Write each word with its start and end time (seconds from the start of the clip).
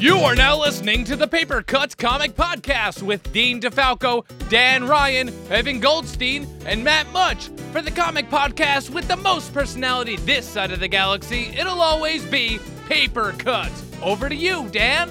You 0.00 0.16
are 0.20 0.34
now 0.34 0.58
listening 0.58 1.04
to 1.04 1.16
the 1.16 1.28
Paper 1.28 1.60
Cuts 1.62 1.94
Comic 1.94 2.34
Podcast 2.34 3.02
with 3.02 3.30
Dean 3.34 3.60
DeFalco, 3.60 4.24
Dan 4.48 4.86
Ryan, 4.88 5.28
Evan 5.50 5.78
Goldstein, 5.78 6.48
and 6.64 6.82
Matt 6.82 7.12
Much. 7.12 7.48
For 7.72 7.82
the 7.82 7.90
comic 7.90 8.30
podcast 8.30 8.88
with 8.88 9.06
the 9.08 9.16
most 9.16 9.52
personality 9.52 10.16
this 10.16 10.46
side 10.48 10.72
of 10.72 10.80
the 10.80 10.88
galaxy, 10.88 11.52
it'll 11.56 11.82
always 11.82 12.24
be 12.24 12.58
Paper 12.88 13.32
Cuts. 13.32 13.84
Over 14.02 14.30
to 14.30 14.34
you, 14.34 14.68
Dan. 14.70 15.10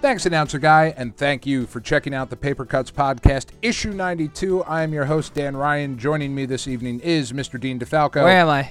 Thanks, 0.00 0.24
announcer 0.24 0.58
guy, 0.58 0.94
and 0.96 1.14
thank 1.14 1.44
you 1.44 1.66
for 1.66 1.80
checking 1.80 2.14
out 2.14 2.30
the 2.30 2.36
Paper 2.36 2.64
Cuts 2.64 2.90
Podcast, 2.90 3.48
issue 3.60 3.92
92. 3.92 4.64
I 4.64 4.82
am 4.82 4.94
your 4.94 5.04
host, 5.04 5.34
Dan 5.34 5.54
Ryan. 5.58 5.98
Joining 5.98 6.34
me 6.34 6.46
this 6.46 6.66
evening 6.66 7.00
is 7.00 7.32
Mr. 7.32 7.60
Dean 7.60 7.78
DeFalco. 7.78 8.22
Where 8.24 8.28
am 8.38 8.48
I? 8.48 8.70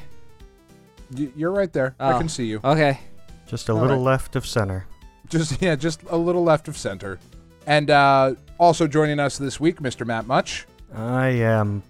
Y- 1.15 1.29
You're 1.35 1.51
right 1.51 1.71
there. 1.71 1.93
I 1.99 2.13
Oh. 2.13 2.17
can 2.17 2.29
see 2.29 2.45
you. 2.47 2.61
Okay. 2.63 2.99
Just 3.47 3.69
a 3.69 3.73
All 3.73 3.79
little 3.79 3.97
right. 3.97 4.03
left 4.03 4.35
of 4.35 4.45
center. 4.45 4.85
Just 5.29 5.61
yeah, 5.61 5.75
just 5.75 6.01
a 6.09 6.17
little 6.17 6.43
left 6.43 6.67
of 6.67 6.77
center. 6.77 7.19
And 7.67 7.89
uh, 7.89 8.35
also 8.59 8.87
joining 8.87 9.19
us 9.19 9.37
this 9.37 9.59
week, 9.59 9.79
Mr. 9.79 10.05
Matt 10.05 10.27
Much. 10.27 10.65
I 10.93 11.27
am 11.29 11.81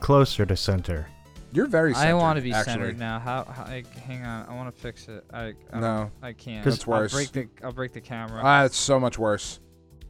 closer 0.00 0.46
to 0.46 0.56
center. 0.56 1.06
You're 1.52 1.66
very 1.66 1.94
centered, 1.94 2.08
I 2.10 2.14
want 2.14 2.36
to 2.36 2.42
be 2.42 2.52
actually. 2.52 2.72
centered 2.72 2.98
now. 2.98 3.18
How, 3.20 3.44
how? 3.44 3.62
I, 3.64 3.84
hang 4.06 4.24
on. 4.24 4.46
I 4.48 4.54
want 4.54 4.74
to 4.74 4.80
fix 4.80 5.06
it. 5.08 5.24
I, 5.32 5.52
I 5.72 5.80
No. 5.80 6.10
I 6.22 6.32
can't. 6.32 6.64
That's 6.64 6.84
worse. 6.86 7.12
I'll 7.12 7.18
break 7.18 7.32
the. 7.32 7.48
I'll 7.64 7.72
break 7.72 7.92
the 7.92 8.00
camera. 8.00 8.40
Ah, 8.42 8.64
it's 8.64 8.76
so 8.76 8.98
much 8.98 9.18
worse. 9.18 9.60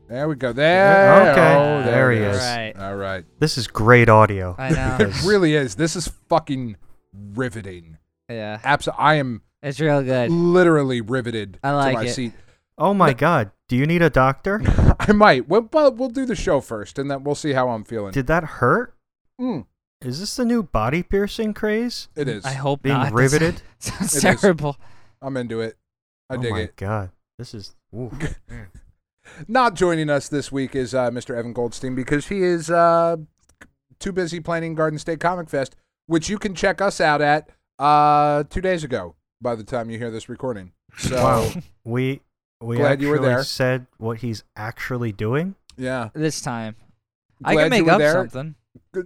There 0.08 0.28
we 0.28 0.36
go. 0.36 0.52
There. 0.52 1.30
Okay. 1.32 1.54
Oh, 1.54 1.82
there, 1.82 1.84
There 1.84 2.12
he 2.12 2.18
is. 2.18 2.36
is. 2.36 2.42
Right. 2.42 2.72
All 2.78 2.96
right. 2.96 3.24
This 3.40 3.56
is 3.58 3.66
great 3.66 4.08
audio. 4.08 4.54
I 4.58 4.70
know. 4.70 4.96
It 5.00 5.22
really 5.24 5.54
is. 5.54 5.74
This 5.74 5.96
is 5.96 6.08
fucking 6.28 6.76
riveting. 7.34 7.98
yeah. 8.28 8.60
Abs- 8.64 8.88
I 8.98 9.14
am 9.14 9.42
It's 9.64 9.80
real 9.80 10.02
good. 10.02 10.30
literally 10.30 11.00
riveted 11.00 11.58
I 11.64 11.72
like 11.72 11.92
to 11.96 12.02
my 12.02 12.04
it. 12.04 12.12
seat. 12.12 12.32
Oh 12.76 12.92
my 12.94 13.12
god, 13.12 13.50
do 13.68 13.76
you 13.76 13.86
need 13.86 14.02
a 14.02 14.10
doctor? 14.10 14.60
I 15.00 15.12
might. 15.12 15.48
Well, 15.48 15.68
well, 15.72 15.92
we'll 15.92 16.08
do 16.10 16.26
the 16.26 16.36
show 16.36 16.60
first, 16.60 16.98
and 16.98 17.10
then 17.10 17.24
we'll 17.24 17.34
see 17.34 17.52
how 17.52 17.70
I'm 17.70 17.84
feeling. 17.84 18.12
Did 18.12 18.26
that 18.26 18.44
hurt? 18.44 18.94
Mm, 19.40 19.66
Is 20.02 20.20
this 20.20 20.36
the 20.36 20.44
new 20.44 20.62
body 20.62 21.02
piercing 21.02 21.54
craze? 21.54 22.08
it 22.14 22.28
is. 22.28 22.44
I 22.44 22.52
hope 22.52 22.82
Being 22.82 22.96
not. 22.96 23.04
That 23.10 23.14
riveted? 23.14 23.62
Sounds 23.78 24.14
It 24.16 24.24
is. 24.24 24.40
terrible. 24.40 24.76
I'm 25.22 25.36
into 25.36 25.60
it. 25.60 25.76
I 26.28 26.36
dig 26.36 26.44
it. 26.44 26.46
oh 26.46 26.48
dig 26.48 26.52
my 26.52 26.60
it. 26.60 26.76
god. 26.76 27.10
This 27.38 27.54
is 27.54 27.74
ooh. 27.94 28.10
Not 29.48 29.74
joining 29.74 30.10
us 30.10 30.28
this 30.28 30.52
week 30.52 30.76
is 30.76 30.94
uh, 30.94 31.10
Mr. 31.10 31.34
Evan 31.36 31.52
Goldstein 31.54 31.94
because 31.94 32.26
he 32.28 32.42
is 32.42 32.70
uh, 32.70 33.16
too 33.98 34.12
busy 34.12 34.38
planning 34.40 34.74
Garden 34.74 34.98
State 34.98 35.18
Comic 35.20 35.48
Fest, 35.48 35.74
which 36.06 36.28
you 36.28 36.38
can 36.38 36.54
check 36.54 36.80
us 36.82 37.00
out 37.00 37.22
at 37.22 37.48
uh, 37.78 38.44
two 38.50 38.60
days 38.60 38.84
ago. 38.84 39.14
By 39.44 39.54
the 39.54 39.62
time 39.62 39.90
you 39.90 39.98
hear 39.98 40.10
this 40.10 40.28
recording, 40.28 40.72
so 40.96 41.16
Wow. 41.22 41.50
We 41.84 42.22
we 42.60 42.76
Glad 42.78 43.02
you 43.02 43.08
actually 43.08 43.20
were 43.20 43.26
there. 43.26 43.44
said 43.44 43.86
what 43.98 44.18
he's 44.18 44.42
actually 44.56 45.12
doing. 45.12 45.54
yeah, 45.76 46.08
This 46.14 46.40
time. 46.40 46.76
I 47.44 47.52
Glad 47.52 47.62
can 47.64 47.70
make 47.70 47.84
were 47.84 47.90
up 47.92 47.98
there. 47.98 48.12
something. 48.14 48.54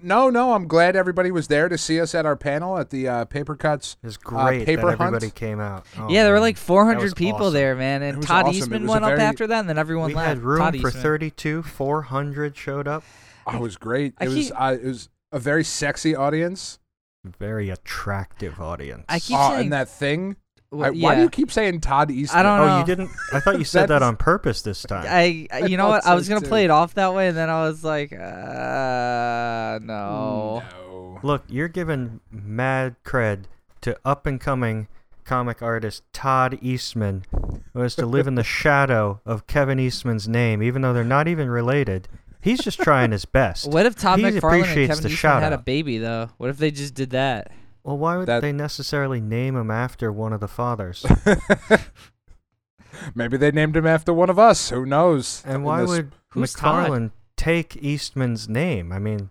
No, 0.03 0.31
no, 0.31 0.53
I'm 0.53 0.69
glad 0.69 0.97
everybody 0.97 1.31
was 1.31 1.49
there 1.49 1.69
to 1.69 1.77
see 1.77 2.01
us 2.01 2.15
at 2.15 2.25
our 2.25 2.37
panel 2.37 2.79
at 2.79 2.91
the 2.91 3.09
uh, 3.09 3.25
Paper 3.25 3.57
Cuts. 3.57 3.97
It's 4.05 4.17
great 4.17 4.65
paper 4.65 4.83
that 4.91 4.99
hunt? 4.99 5.15
everybody 5.15 5.31
came 5.31 5.61
out. 5.61 5.87
Oh, 5.99 6.09
yeah, 6.11 6.23
there 6.25 6.33
were 6.33 6.41
like 6.41 6.57
400 6.59 7.17
people 7.17 7.47
awesome. 7.47 7.55
there, 7.55 7.75
man. 7.75 8.03
And 8.03 8.23
Todd 8.23 8.45
awesome. 8.47 8.55
Eastman 8.57 8.83
was 8.83 8.91
a 8.91 8.93
went 8.93 9.05
up 9.07 9.11
very- 9.13 9.23
after 9.23 9.47
that, 9.47 9.61
and 9.61 9.69
then 9.69 9.79
everyone 9.79 10.09
We 10.09 10.15
left. 10.15 10.29
had 10.29 10.39
room 10.39 10.59
Todd 10.61 10.79
for 10.81 10.89
Eastman. 10.89 11.03
32, 11.03 11.63
400 11.63 12.57
showed 12.57 12.87
up. 12.87 13.03
Oh, 13.47 13.57
it 13.57 13.61
was 13.61 13.77
great. 13.77 14.15
I 14.19 14.27
was. 14.29 14.35
keep- 14.35 14.53
Uh, 14.61 14.77
it 14.81 14.87
was 14.87 15.09
a 15.33 15.39
very 15.39 15.65
sexy 15.65 16.15
audience. 16.15 16.79
Very 17.25 17.71
attractive 17.71 18.61
audience. 18.61 19.05
I 19.09 19.19
keep 19.19 19.37
Oh, 19.39 19.51
saying- 19.51 19.61
and 19.63 19.73
that 19.73 19.89
thing. 19.89 20.37
Well, 20.71 20.91
I, 20.91 20.93
yeah. 20.95 21.03
Why 21.03 21.15
do 21.15 21.23
you 21.23 21.31
keep 21.31 21.51
saying 21.51 21.81
Todd 21.81 22.11
Eastman? 22.11 22.45
don't 22.45 22.61
Oh, 22.69 22.79
you 22.81 22.85
didn't? 22.85 23.11
I 23.33 23.41
thought 23.41 23.59
you 23.59 23.65
said 23.77 23.89
that 23.89 24.03
on 24.03 24.17
purpose 24.17 24.61
this 24.63 24.83
time. 24.83 25.07
I, 25.09 25.47
I- 25.51 25.63
I 25.63 25.67
you 25.67 25.77
know 25.79 25.85
thought 25.89 26.05
what? 26.05 26.07
I 26.07 26.15
was 26.15 26.29
gonna 26.29 26.43
too. 26.43 26.47
play 26.49 26.65
it 26.65 26.71
off 26.71 26.95
that 26.95 27.15
way, 27.15 27.29
and 27.29 27.37
then 27.37 27.49
I 27.49 27.63
was 27.63 27.83
like, 27.83 28.13
uh, 28.13 29.79
no. 29.83 30.63
No. 30.79 31.19
Look, 31.23 31.45
you're 31.49 31.69
giving 31.69 32.21
mad 32.31 32.97
cred 33.05 33.45
to 33.81 33.99
up 34.05 34.27
and 34.27 34.41
coming 34.41 34.89
comic 35.25 35.63
artist 35.63 36.03
Todd 36.13 36.59
Eastman, 36.63 37.25
who 37.73 37.81
has 37.81 37.95
to 37.97 38.07
live 38.07 38.27
in 38.27 38.35
the 38.35 38.45
shadow 38.61 39.21
of 39.27 39.47
Kevin 39.47 39.81
Eastman's 39.81 40.29
name, 40.29 40.63
even 40.63 40.83
though 40.83 40.93
they're 40.93 41.03
not 41.05 41.29
even 41.29 41.49
related. 41.51 42.09
He's 42.49 42.61
just 42.61 42.81
trying 42.81 43.13
his 43.13 43.27
best. 43.27 43.71
What 43.71 43.85
if 43.85 43.95
Todd 43.95 44.21
He 44.21 44.25
McFarlane 44.25 44.29
and 44.29 44.39
appreciates 44.39 44.89
Kevin 44.89 45.03
the 45.03 45.09
Eastman 45.11 45.43
had 45.43 45.53
a 45.53 45.59
baby 45.59 45.99
though? 45.99 46.31
What 46.39 46.49
if 46.49 46.57
they 46.57 46.71
just 46.71 46.95
did 46.95 47.11
that? 47.11 47.51
Well, 47.85 47.99
why 47.99 48.17
would 48.17 48.27
That- 48.27 48.41
they 48.41 48.53
necessarily 48.53 49.21
name 49.21 49.55
him 49.55 49.71
after 49.71 50.11
one 50.11 50.33
of 50.33 50.41
the 50.41 50.49
fathers? 50.49 51.05
Maybe 53.15 53.37
they 53.37 53.51
named 53.51 53.77
him 53.77 53.87
after 53.87 54.15
one 54.15 54.31
of 54.31 54.39
us. 54.39 54.71
Who 54.71 54.87
knows? 54.87 55.43
And 55.47 55.63
why 55.63 55.83
this- 55.83 55.91
would 55.91 56.13
Who's 56.31 56.55
Todd? 56.55 56.89
McFarlane 56.91 57.11
take 57.37 57.77
Eastman's 57.83 58.49
name? 58.49 58.93
I 58.93 58.99
mean, 58.99 59.29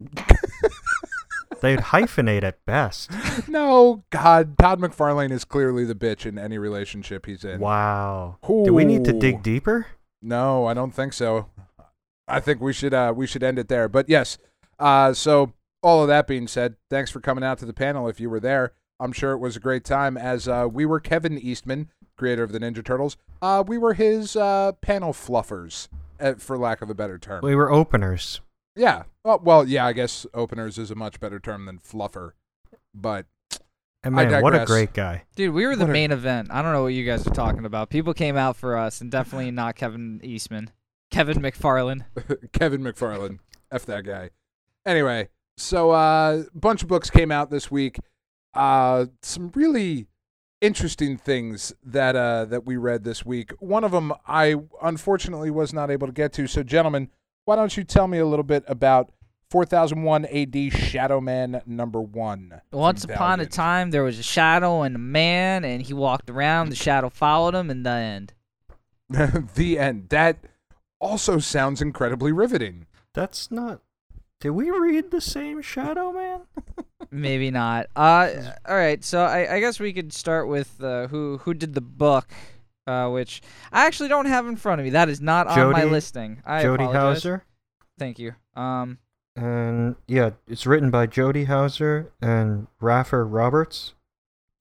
they'd 1.60 1.80
hyphenate 1.80 2.42
at 2.44 2.64
best. 2.66 3.10
No, 3.48 4.04
God, 4.10 4.56
Todd 4.58 4.80
McFarlane 4.80 5.32
is 5.32 5.44
clearly 5.44 5.84
the 5.84 5.94
bitch 5.94 6.24
in 6.24 6.38
any 6.38 6.58
relationship 6.58 7.26
he's 7.26 7.44
in. 7.44 7.58
Wow. 7.60 8.38
Do 8.46 8.72
we 8.72 8.84
need 8.84 9.04
to 9.06 9.14
Ooh. 9.14 9.18
dig 9.20 9.42
deeper? 9.42 9.86
No, 10.22 10.66
I 10.66 10.74
don't 10.74 10.92
think 10.94 11.12
so. 11.12 11.46
I 12.28 12.40
think 12.40 12.60
we 12.60 12.72
should 12.72 12.94
uh 12.94 13.12
we 13.14 13.26
should 13.26 13.42
end 13.42 13.58
it 13.58 13.68
there. 13.68 13.88
But 13.88 14.08
yes, 14.08 14.38
uh 14.78 15.12
so 15.12 15.52
all 15.82 16.02
of 16.02 16.08
that 16.08 16.26
being 16.26 16.46
said, 16.48 16.76
thanks 16.90 17.10
for 17.10 17.20
coming 17.20 17.44
out 17.44 17.58
to 17.58 17.66
the 17.66 17.74
panel 17.74 18.08
if 18.08 18.18
you 18.20 18.30
were 18.30 18.40
there. 18.40 18.72
I'm 19.00 19.12
sure 19.12 19.32
it 19.32 19.38
was 19.38 19.56
a 19.56 19.60
great 19.60 19.84
time 19.84 20.16
as 20.16 20.48
uh 20.48 20.66
we 20.70 20.86
were 20.86 21.00
Kevin 21.00 21.38
Eastman, 21.38 21.90
creator 22.16 22.42
of 22.42 22.52
the 22.52 22.60
Ninja 22.60 22.84
Turtles. 22.84 23.16
Uh 23.42 23.62
we 23.66 23.76
were 23.78 23.94
his 23.94 24.36
uh 24.36 24.72
panel 24.80 25.12
fluffers, 25.12 25.88
uh, 26.20 26.34
for 26.34 26.56
lack 26.56 26.80
of 26.82 26.90
a 26.90 26.94
better 26.94 27.18
term. 27.18 27.40
We 27.42 27.54
were 27.54 27.70
openers. 27.70 28.40
Yeah. 28.76 29.04
Well, 29.24 29.40
well, 29.44 29.68
yeah, 29.68 29.86
I 29.86 29.92
guess 29.92 30.26
openers 30.34 30.78
is 30.78 30.90
a 30.90 30.94
much 30.94 31.20
better 31.20 31.38
term 31.38 31.66
than 31.66 31.78
fluffer. 31.78 32.32
But 32.94 33.26
And 34.02 34.18
I 34.18 34.24
man, 34.26 34.42
what 34.42 34.54
a 34.54 34.64
great 34.64 34.92
guy. 34.92 35.24
Dude, 35.36 35.54
we 35.54 35.66
were 35.66 35.76
the 35.76 35.84
What 35.84 35.90
a- 35.90 35.92
main 35.92 36.10
event. 36.10 36.48
I 36.50 36.60
don't 36.62 36.72
know 36.72 36.82
what 36.82 36.92
you 36.94 37.04
guys 37.04 37.26
are 37.26 37.30
talking 37.34 37.64
about. 37.64 37.88
People 37.90 38.14
came 38.14 38.36
out 38.36 38.56
for 38.56 38.76
us, 38.76 39.00
and 39.00 39.10
definitely 39.10 39.50
not 39.50 39.76
Kevin 39.76 40.20
Eastman. 40.24 40.70
Kevin 41.10 41.38
McFarlane. 41.38 42.04
Kevin 42.52 42.82
McFarland. 42.82 43.38
F 43.70 43.86
that 43.86 44.04
guy. 44.04 44.30
Anyway, 44.86 45.28
so 45.56 45.90
uh, 45.90 46.44
a 46.54 46.58
bunch 46.58 46.82
of 46.82 46.88
books 46.88 47.10
came 47.10 47.30
out 47.30 47.50
this 47.50 47.70
week. 47.70 47.98
Uh, 48.52 49.06
some 49.22 49.50
really 49.54 50.06
interesting 50.60 51.16
things 51.16 51.74
that 51.82 52.16
uh, 52.16 52.44
that 52.46 52.64
we 52.64 52.76
read 52.76 53.04
this 53.04 53.24
week. 53.24 53.52
One 53.60 53.84
of 53.84 53.92
them 53.92 54.12
I 54.26 54.56
unfortunately 54.82 55.50
was 55.50 55.72
not 55.72 55.90
able 55.90 56.06
to 56.06 56.12
get 56.12 56.32
to. 56.34 56.46
So, 56.46 56.62
gentlemen, 56.62 57.10
why 57.44 57.56
don't 57.56 57.76
you 57.76 57.84
tell 57.84 58.08
me 58.08 58.18
a 58.18 58.26
little 58.26 58.44
bit 58.44 58.64
about 58.66 59.12
4001 59.50 60.24
AD 60.26 60.72
Shadow 60.72 61.20
Man 61.20 61.62
number 61.66 62.00
one? 62.00 62.60
Once 62.72 63.04
upon 63.04 63.40
a 63.40 63.46
time, 63.46 63.90
there 63.90 64.02
was 64.02 64.18
a 64.18 64.22
shadow 64.22 64.82
and 64.82 64.96
a 64.96 65.00
man, 65.00 65.64
and 65.64 65.82
he 65.82 65.92
walked 65.92 66.30
around. 66.30 66.70
The 66.70 66.76
shadow 66.76 67.10
followed 67.10 67.54
him, 67.54 67.70
and 67.70 67.84
the 67.84 67.90
end. 67.90 68.32
the 69.54 69.78
end. 69.78 70.08
That 70.08 70.38
also 71.04 71.38
sounds 71.38 71.82
incredibly 71.82 72.32
riveting. 72.32 72.86
That's 73.12 73.50
not. 73.50 73.80
Did 74.40 74.50
we 74.50 74.70
read 74.70 75.10
the 75.10 75.20
same 75.20 75.62
Shadow 75.62 76.12
Man? 76.12 76.40
Maybe 77.10 77.50
not. 77.50 77.86
Uh, 77.94 78.30
all 78.68 78.74
right. 78.76 79.02
So 79.04 79.22
I, 79.24 79.54
I 79.56 79.60
guess 79.60 79.78
we 79.78 79.92
could 79.92 80.12
start 80.12 80.48
with 80.48 80.82
uh, 80.82 81.06
who 81.08 81.38
who 81.38 81.54
did 81.54 81.74
the 81.74 81.80
book, 81.80 82.26
uh, 82.86 83.08
which 83.10 83.40
I 83.72 83.86
actually 83.86 84.08
don't 84.08 84.26
have 84.26 84.46
in 84.46 84.56
front 84.56 84.80
of 84.80 84.84
me. 84.84 84.90
That 84.90 85.08
is 85.08 85.20
not 85.20 85.46
on 85.46 85.70
my 85.72 85.84
listing. 85.84 86.42
I 86.44 86.62
Jody 86.62 86.84
apologize. 86.84 87.22
Houser. 87.22 87.44
Thank 87.98 88.18
you. 88.18 88.34
Um, 88.56 88.98
And 89.36 89.96
yeah, 90.08 90.30
it's 90.48 90.66
written 90.66 90.90
by 90.90 91.06
Jody 91.06 91.44
Houser 91.44 92.10
and 92.20 92.66
Rafer 92.82 93.24
Roberts, 93.30 93.94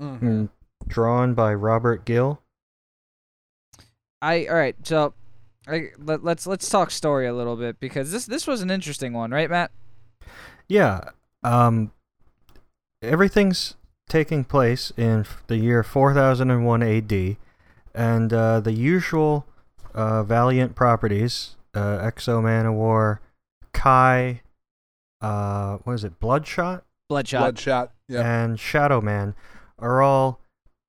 Mm-hmm. 0.01 0.25
and 0.27 0.49
drawn 0.87 1.33
by 1.33 1.53
Robert 1.53 2.03
Gill. 2.05 2.41
I 4.21 4.45
all 4.47 4.55
right. 4.55 4.75
So, 4.83 5.13
I, 5.67 5.89
let, 5.97 6.23
let's 6.23 6.45
let's 6.45 6.69
talk 6.69 6.91
story 6.91 7.27
a 7.27 7.33
little 7.33 7.55
bit 7.55 7.79
because 7.79 8.11
this 8.11 8.25
this 8.25 8.47
was 8.47 8.61
an 8.61 8.69
interesting 8.69 9.13
one, 9.13 9.31
right, 9.31 9.49
Matt? 9.49 9.71
Yeah. 10.67 11.09
Um. 11.43 11.91
Everything's 13.01 13.75
taking 14.07 14.43
place 14.43 14.91
in 14.95 15.25
the 15.47 15.57
year 15.57 15.83
4001 15.83 16.83
AD, 16.83 17.37
and 17.93 18.33
uh, 18.33 18.59
the 18.59 18.71
usual 18.71 19.45
uh, 19.93 20.23
Valiant 20.23 20.75
properties, 20.75 21.55
uh, 21.73 21.97
X-O 22.01 22.41
Manowar, 22.41 23.19
Kai, 23.73 24.41
uh, 25.21 25.77
what 25.83 25.93
is 25.93 26.03
it, 26.03 26.19
Bloodshot, 26.19 26.83
Bloodshot. 27.09 27.41
Bloodshot. 27.41 27.91
Yeah. 28.07 28.43
and 28.43 28.59
Shadow 28.59 29.01
Man, 29.01 29.35
are 29.79 30.01
all. 30.01 30.39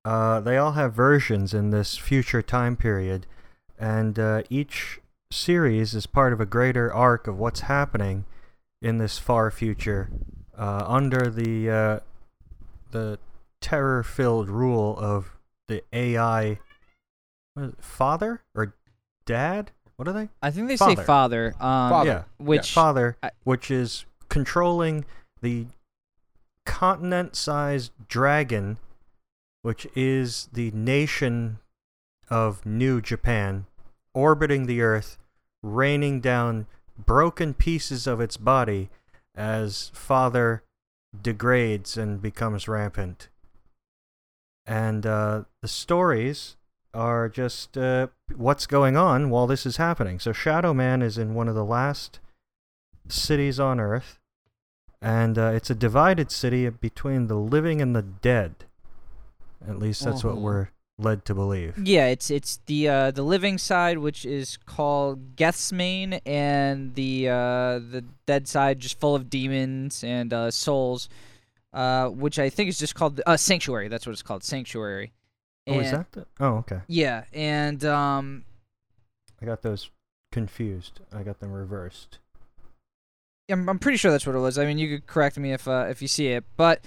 Uh, 0.04 0.38
they 0.40 0.58
all 0.58 0.72
have 0.72 0.92
versions 0.92 1.54
in 1.54 1.70
this 1.70 1.96
future 1.96 2.42
time 2.42 2.76
period, 2.76 3.26
and 3.78 4.18
uh, 4.18 4.42
each 4.50 5.00
series 5.30 5.94
is 5.94 6.06
part 6.06 6.32
of 6.32 6.40
a 6.40 6.46
greater 6.46 6.92
arc 6.92 7.26
of 7.26 7.38
what's 7.38 7.60
happening 7.60 8.24
in 8.80 8.98
this 8.98 9.18
far 9.18 9.50
future 9.50 10.10
uh, 10.56 10.84
under 10.86 11.28
the 11.30 11.70
uh, 11.70 12.00
the 12.90 13.18
terror-filled 13.60 14.48
rule 14.48 14.96
of 14.98 15.36
the 15.68 15.82
AI 15.92 16.58
it, 17.56 17.74
father 17.80 18.42
or 18.54 18.74
dad? 19.24 19.70
What 19.96 20.08
are 20.08 20.12
they? 20.12 20.28
I 20.42 20.50
think 20.50 20.68
they 20.68 20.76
say 20.76 20.96
Father. 20.96 21.04
father. 21.04 21.46
Um, 21.60 21.90
Father. 21.90 22.10
Yeah, 22.10 22.22
Which 22.44 22.72
father, 22.72 23.16
I- 23.22 23.30
which 23.44 23.70
is 23.70 24.04
controlling 24.28 25.04
the 25.40 25.66
continent-sized 26.66 27.92
dragon, 28.08 28.78
which 29.62 29.86
is 29.94 30.48
the 30.52 30.70
nation 30.72 31.58
of 32.34 32.66
New 32.66 33.00
Japan, 33.00 33.64
orbiting 34.12 34.66
the 34.66 34.82
Earth, 34.82 35.18
raining 35.62 36.20
down 36.20 36.66
broken 36.98 37.54
pieces 37.54 38.08
of 38.08 38.20
its 38.20 38.36
body 38.36 38.90
as 39.36 39.92
father 39.94 40.64
degrades 41.22 41.96
and 41.96 42.20
becomes 42.20 42.66
rampant. 42.66 43.28
And 44.66 45.06
uh, 45.06 45.44
the 45.62 45.68
stories 45.68 46.56
are 46.92 47.28
just 47.28 47.78
uh, 47.78 48.08
what's 48.34 48.66
going 48.66 48.96
on 48.96 49.30
while 49.30 49.46
this 49.46 49.64
is 49.64 49.76
happening. 49.76 50.18
So 50.18 50.32
Shadow 50.32 50.74
Man 50.74 51.02
is 51.02 51.16
in 51.16 51.34
one 51.34 51.46
of 51.46 51.54
the 51.54 51.64
last 51.64 52.18
cities 53.08 53.60
on 53.60 53.78
Earth, 53.78 54.18
and 55.00 55.38
uh, 55.38 55.52
it's 55.54 55.70
a 55.70 55.74
divided 55.76 56.32
city 56.32 56.68
between 56.68 57.28
the 57.28 57.36
living 57.36 57.80
and 57.80 57.94
the 57.94 58.02
dead. 58.02 58.64
At 59.68 59.78
least 59.78 60.04
that's 60.04 60.24
what 60.24 60.34
Mhm. 60.34 60.40
we're 60.40 60.68
led 60.98 61.24
to 61.24 61.34
believe. 61.34 61.76
Yeah, 61.78 62.06
it's 62.06 62.30
it's 62.30 62.60
the 62.66 62.88
uh, 62.88 63.10
the 63.10 63.22
living 63.22 63.58
side, 63.58 63.98
which 63.98 64.24
is 64.24 64.56
called 64.56 65.36
Gethsemane, 65.36 66.14
and 66.26 66.94
the 66.94 67.28
uh, 67.28 67.78
the 67.78 68.04
dead 68.26 68.48
side, 68.48 68.80
just 68.80 69.00
full 69.00 69.14
of 69.14 69.28
demons 69.28 70.04
and 70.04 70.32
uh, 70.32 70.50
souls, 70.50 71.08
uh, 71.72 72.08
which 72.08 72.38
I 72.38 72.48
think 72.48 72.68
is 72.68 72.78
just 72.78 72.94
called 72.94 73.20
uh, 73.26 73.36
Sanctuary. 73.36 73.88
That's 73.88 74.06
what 74.06 74.12
it's 74.12 74.22
called, 74.22 74.44
Sanctuary. 74.44 75.12
Oh, 75.66 75.80
is 75.80 75.90
that 75.90 76.12
the? 76.12 76.26
Oh, 76.40 76.56
okay. 76.56 76.80
Yeah, 76.86 77.24
and 77.32 77.84
um, 77.84 78.44
I 79.40 79.46
got 79.46 79.62
those 79.62 79.90
confused. 80.30 81.00
I 81.12 81.22
got 81.22 81.40
them 81.40 81.52
reversed. 81.52 82.18
I'm 83.50 83.68
I'm 83.68 83.78
pretty 83.78 83.98
sure 83.98 84.10
that's 84.10 84.26
what 84.26 84.36
it 84.36 84.40
was. 84.40 84.58
I 84.58 84.66
mean, 84.66 84.78
you 84.78 84.88
could 84.88 85.06
correct 85.06 85.38
me 85.38 85.52
if 85.52 85.66
uh, 85.66 85.86
if 85.88 86.02
you 86.02 86.08
see 86.08 86.28
it, 86.28 86.44
but 86.56 86.84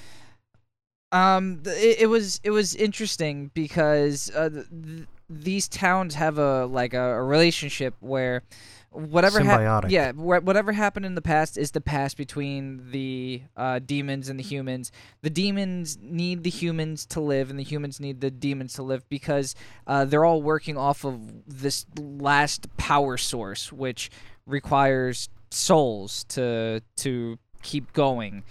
um, 1.11 1.61
it, 1.65 2.01
it 2.01 2.07
was 2.07 2.39
it 2.43 2.51
was 2.51 2.75
interesting 2.75 3.51
because 3.53 4.31
uh, 4.35 4.49
th- 4.49 4.65
th- 4.69 5.07
these 5.29 5.67
towns 5.67 6.15
have 6.15 6.37
a 6.37 6.65
like 6.65 6.93
a, 6.93 7.01
a 7.15 7.23
relationship 7.23 7.93
where 7.99 8.43
whatever 8.91 9.41
hap- 9.41 9.59
Symbiotic. 9.59 9.91
yeah 9.91 10.11
wha- 10.15 10.39
whatever 10.39 10.71
happened 10.71 11.05
in 11.05 11.13
the 11.15 11.21
past 11.21 11.57
is 11.57 11.71
the 11.71 11.81
past 11.81 12.17
between 12.17 12.89
the 12.91 13.41
uh, 13.55 13.79
demons 13.79 14.27
and 14.29 14.39
the 14.39 14.43
humans. 14.43 14.91
The 15.21 15.29
demons 15.29 15.97
need 16.01 16.43
the 16.43 16.49
humans 16.49 17.05
to 17.07 17.19
live, 17.19 17.49
and 17.49 17.59
the 17.59 17.63
humans 17.63 17.99
need 17.99 18.21
the 18.21 18.31
demons 18.31 18.73
to 18.73 18.83
live 18.83 19.07
because 19.09 19.55
uh, 19.85 20.05
they're 20.05 20.25
all 20.25 20.41
working 20.41 20.77
off 20.77 21.05
of 21.05 21.19
this 21.45 21.85
last 21.97 22.75
power 22.77 23.17
source, 23.17 23.71
which 23.71 24.09
requires 24.45 25.29
souls 25.51 26.23
to 26.29 26.81
to 26.97 27.37
keep 27.61 27.93
going. 27.93 28.43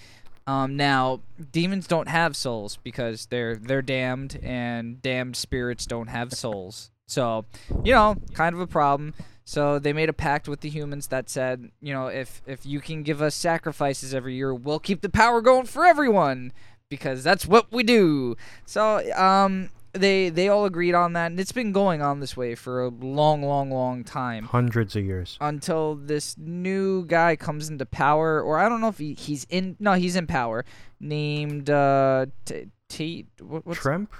Um, 0.46 0.76
now, 0.76 1.20
demons 1.52 1.87
don't 1.87 2.08
have 2.08 2.37
souls 2.37 2.78
because 2.82 3.26
they're 3.26 3.56
they're 3.56 3.82
damned, 3.82 4.38
and 4.43 5.02
damned 5.02 5.37
spirits 5.37 5.87
don't 5.87 6.08
have 6.08 6.32
souls. 6.44 6.90
So, 7.08 7.44
you 7.84 7.93
know, 7.93 8.16
kind 8.34 8.54
of 8.54 8.60
a 8.60 8.66
problem. 8.66 9.14
So 9.44 9.78
they 9.78 9.93
made 9.93 10.08
a 10.08 10.12
pact 10.12 10.48
with 10.48 10.60
the 10.60 10.69
humans 10.69 11.06
that 11.08 11.31
said, 11.31 11.70
you 11.81 11.93
know, 11.93 12.08
if 12.08 12.43
if 12.46 12.66
you 12.66 12.81
can 12.81 13.02
give 13.02 13.22
us 13.22 13.34
sacrifices 13.34 14.12
every 14.12 14.34
year, 14.34 14.52
we'll 14.52 14.81
keep 14.81 15.02
the 15.02 15.08
power 15.08 15.40
going 15.40 15.66
for 15.66 15.84
everyone 15.84 16.52
because 16.88 17.22
that's 17.22 17.46
what 17.46 17.70
we 17.72 17.82
do. 17.82 18.37
So, 18.64 19.12
um, 19.14 19.70
they 19.96 20.28
they 20.28 20.48
all 20.48 20.64
agreed 20.64 20.94
on 20.94 21.12
that, 21.14 21.26
and 21.31 21.40
it's 21.40 21.52
been 21.52 21.72
going 21.72 22.02
on 22.02 22.20
this 22.20 22.37
way 22.37 22.54
for 22.54 22.82
a 22.82 22.88
long, 22.88 23.43
long, 23.43 23.70
long 23.70 24.04
time 24.04 24.44
Hundreds 24.44 24.94
of 24.96 25.04
years. 25.04 25.37
until 25.40 25.94
this 25.94 26.37
new 26.38 27.04
guy 27.06 27.37
comes 27.37 27.69
into 27.69 27.87
power, 27.87 28.40
or 28.40 28.58
I 28.58 28.69
don't 28.69 28.81
know 28.81 28.88
if 28.88 28.98
he, 28.98 29.14
he's 29.14 29.44
in. 29.50 29.76
No, 29.78 29.93
he's 29.94 30.16
in 30.16 30.26
power. 30.26 30.64
Named 31.00 31.69
uh, 31.70 32.26
T. 32.44 32.66
T 32.88 33.26
what, 33.40 33.66
what's 33.66 33.81
Tremp? 33.81 34.14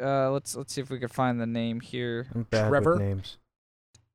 uh? 0.00 0.30
Let's 0.30 0.54
let's 0.56 0.72
see 0.72 0.80
if 0.80 0.90
we 0.90 0.98
can 0.98 1.08
find 1.08 1.40
the 1.40 1.46
name 1.46 1.80
here. 1.80 2.28
I'm 2.34 2.44
bad 2.44 2.68
Trevor? 2.68 2.92
with 2.92 3.00
names. 3.00 3.38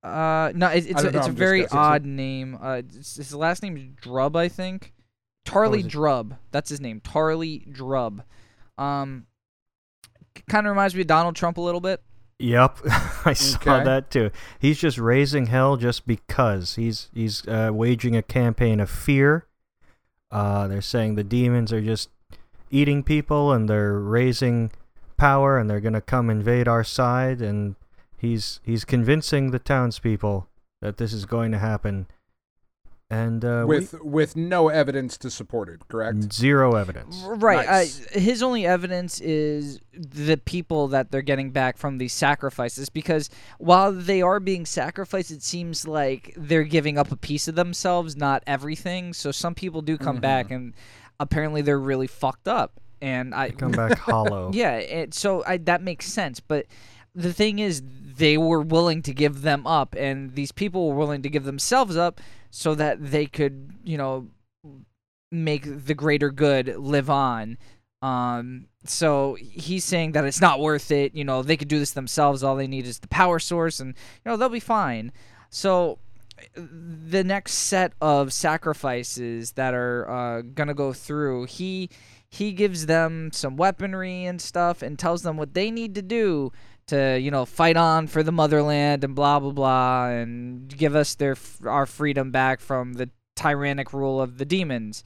Uh, 0.04 0.52
no, 0.56 0.68
it, 0.68 0.86
it's 0.86 0.98
I 0.98 1.00
a, 1.00 1.04
don't 1.04 1.14
know, 1.14 1.20
it's 1.20 1.28
a 1.28 1.30
I'm 1.30 1.36
just 1.36 1.38
very 1.38 1.62
guessing. 1.62 1.78
odd 1.78 2.06
name. 2.06 2.58
Uh, 2.62 2.82
it's, 2.90 3.16
his 3.16 3.34
last 3.34 3.64
name 3.64 3.76
is 3.76 3.84
Drub, 4.00 4.36
I 4.36 4.50
think. 4.50 4.94
Tarly? 5.46 5.88
Drub. 5.88 6.36
That's 6.52 6.70
his 6.70 6.80
name. 6.80 7.02
Tarly 7.02 7.72
Drub. 7.72 8.24
Um, 8.78 9.26
kind 10.48 10.66
of 10.68 10.72
reminds 10.72 10.96
me 10.96 11.02
of 11.02 11.08
Donald 11.08 11.36
Trump 11.36 11.58
a 11.58 11.62
little 11.62 11.82
bit. 11.82 12.02
Yep, 12.40 12.80
I 13.26 13.34
saw 13.34 13.58
Okay. 13.76 13.84
that 13.86 14.12
too. 14.12 14.30
He's 14.60 14.78
just 14.78 14.98
raising 14.98 15.46
hell 15.48 15.78
just 15.78 16.06
because 16.06 16.76
he's 16.76 17.10
he's 17.14 17.48
uh, 17.48 17.72
waging 17.74 18.16
a 18.16 18.22
campaign 18.22 18.80
of 18.80 18.90
fear. 18.90 19.46
Uh, 20.32 20.68
they're 20.68 20.82
saying 20.82 21.16
the 21.16 21.24
demons 21.24 21.72
are 21.72 21.82
just 21.82 22.10
eating 22.72 23.04
people 23.04 23.54
and 23.54 23.70
they're 23.70 23.98
raising 24.00 24.72
power 25.18 25.58
and 25.58 25.70
they're 25.70 25.80
gonna 25.80 26.02
come 26.02 26.30
invade 26.30 26.68
our 26.68 26.84
side. 26.84 27.42
And 27.42 27.76
he's 28.18 28.60
he's 28.64 28.84
convincing 28.84 29.52
the 29.52 29.60
townspeople 29.60 30.48
that 30.82 30.98
this 30.98 31.14
is 31.14 31.26
going 31.26 31.52
to 31.54 31.58
happen. 31.60 32.08
And 33.10 33.46
uh, 33.46 33.66
we- 33.68 33.78
with 33.78 34.02
with 34.02 34.36
no 34.36 34.70
evidence 34.70 35.16
to 35.20 35.30
support 35.30 35.70
it. 35.70 35.88
Correct. 35.88 36.34
zero 36.34 36.74
evidence. 36.76 37.22
Right. 37.28 37.66
Nice. 37.68 38.04
Uh, 38.16 38.20
his 38.20 38.42
only 38.42 38.66
evidence 38.66 39.22
is 39.22 39.80
the 39.94 40.38
people 40.38 40.88
that 40.88 41.12
they're 41.12 41.22
getting 41.22 41.52
back 41.52 41.78
from 41.78 42.00
these 42.00 42.14
sacrifices 42.14 42.90
because 42.90 43.30
while 43.60 43.92
they 43.92 44.24
are 44.24 44.40
being 44.40 44.66
sacrificed, 44.66 45.30
it 45.30 45.44
seems 45.44 45.88
like 45.88 46.34
they're 46.36 46.64
giving 46.64 46.98
up 46.98 47.12
a 47.12 47.16
piece 47.18 47.48
of 47.48 47.54
themselves, 47.54 48.16
not 48.18 48.42
everything. 48.48 49.14
So 49.14 49.32
some 49.32 49.54
people 49.54 49.82
do 49.84 49.98
come 50.00 50.18
back 50.20 50.50
and 50.50 50.74
apparently 51.20 51.62
they're 51.62 51.80
really 51.80 52.08
fucked 52.08 52.48
up. 52.48 52.80
And 53.02 53.36
I 53.36 53.50
They 53.50 53.56
come 53.56 53.72
back 53.72 54.00
hollow. 54.00 54.50
yeah, 54.54 54.78
it, 54.78 55.14
so 55.14 55.44
I, 55.46 55.58
that 55.58 55.84
makes 55.84 56.08
sense. 56.08 56.40
But 56.40 56.66
the 57.16 57.34
thing 57.34 57.60
is, 57.60 57.82
they 58.18 58.38
were 58.38 58.62
willing 58.62 59.02
to 59.04 59.14
give 59.14 59.42
them 59.42 59.66
up, 59.66 59.96
and 59.98 60.36
these 60.36 60.52
people 60.52 60.90
were 60.90 60.96
willing 60.96 61.22
to 61.22 61.30
give 61.30 61.44
themselves 61.44 61.98
up 61.98 62.22
so 62.50 62.76
that 62.76 62.98
they 63.12 63.26
could, 63.26 63.74
you 63.84 63.98
know, 63.98 64.28
make 65.32 65.86
the 65.86 65.94
greater 65.94 66.30
good 66.30 66.76
live 66.78 67.10
on. 67.10 67.58
Um, 68.02 68.68
so 68.86 69.36
he's 69.40 69.84
saying 69.84 70.12
that 70.12 70.26
it's 70.26 70.42
not 70.42 70.60
worth 70.60 70.92
it. 70.92 71.16
You 71.16 71.24
know, 71.24 71.42
they 71.42 71.58
could 71.58 71.68
do 71.68 71.80
this 71.80 71.92
themselves. 71.92 72.44
All 72.44 72.56
they 72.56 72.68
need 72.68 72.86
is 72.86 73.00
the 73.00 73.08
power 73.08 73.40
source, 73.40 73.80
and 73.80 73.90
you 73.90 74.32
know 74.32 74.38
they'll 74.38 74.50
be 74.50 74.60
fine. 74.60 75.12
So 75.50 76.00
the 76.56 77.24
next 77.24 77.54
set 77.54 77.94
of 78.02 78.34
sacrifices 78.34 79.54
that 79.54 79.74
are 79.74 80.10
uh, 80.10 80.42
gonna 80.42 80.74
go 80.74 80.94
through, 80.94 81.46
he 81.46 81.90
he 82.30 82.52
gives 82.52 82.86
them 82.86 83.32
some 83.32 83.56
weaponry 83.56 84.26
and 84.26 84.42
stuff, 84.42 84.82
and 84.82 85.00
tells 85.00 85.24
them 85.24 85.38
what 85.38 85.54
they 85.54 85.72
need 85.72 85.96
to 85.96 86.02
do 86.02 86.52
to 86.88 87.20
you 87.20 87.32
know 87.32 87.46
fight 87.46 87.78
on 87.78 88.08
for 88.08 88.24
the 88.24 88.32
motherland 88.32 89.04
and 89.04 89.16
blah 89.16 89.40
blah 89.40 89.52
blah, 89.52 90.08
and 90.08 90.68
give 90.68 90.96
us 90.96 91.16
their 91.16 91.36
our 91.66 91.86
freedom 91.86 92.32
back 92.32 92.60
from 92.60 92.94
the 92.94 93.10
tyrannic 93.36 93.94
rule 93.94 94.22
of 94.22 94.38
the 94.38 94.46
demons. 94.46 95.04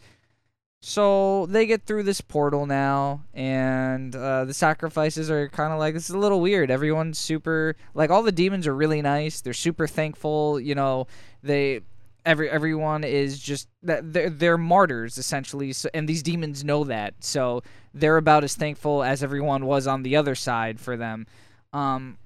So 0.81 1.45
they 1.47 1.65
get 1.65 1.83
through 1.83 2.03
this 2.03 2.21
portal 2.21 2.65
now, 2.65 3.23
and 3.33 4.15
uh, 4.15 4.45
the 4.45 4.53
sacrifices 4.53 5.29
are 5.29 5.49
kind 5.49 5.73
of 5.73 5.79
like 5.79 5.93
this 5.93 6.09
is 6.09 6.15
a 6.15 6.19
little 6.19 6.39
weird. 6.39 6.71
Everyone's 6.71 7.19
super 7.19 7.75
like 7.93 8.09
all 8.09 8.23
the 8.23 8.31
demons 8.31 8.65
are 8.65 8.75
really 8.75 9.01
nice. 9.01 9.41
They're 9.41 9.53
super 9.53 9.87
thankful. 9.87 10.59
You 10.59 10.75
know, 10.75 11.07
they 11.43 11.81
every 12.25 12.49
everyone 12.49 13.03
is 13.03 13.39
just 13.39 13.67
they're 13.81 14.29
they're 14.29 14.57
martyrs 14.57 15.17
essentially. 15.17 15.73
So, 15.73 15.89
and 15.93 16.07
these 16.07 16.23
demons 16.23 16.63
know 16.63 16.85
that, 16.85 17.15
so 17.19 17.61
they're 17.93 18.17
about 18.17 18.45
as 18.45 18.55
thankful 18.55 19.03
as 19.03 19.21
everyone 19.21 19.65
was 19.65 19.85
on 19.85 20.03
the 20.03 20.15
other 20.15 20.35
side 20.35 20.79
for 20.79 20.95
them. 20.95 21.27
Um, 21.73 22.17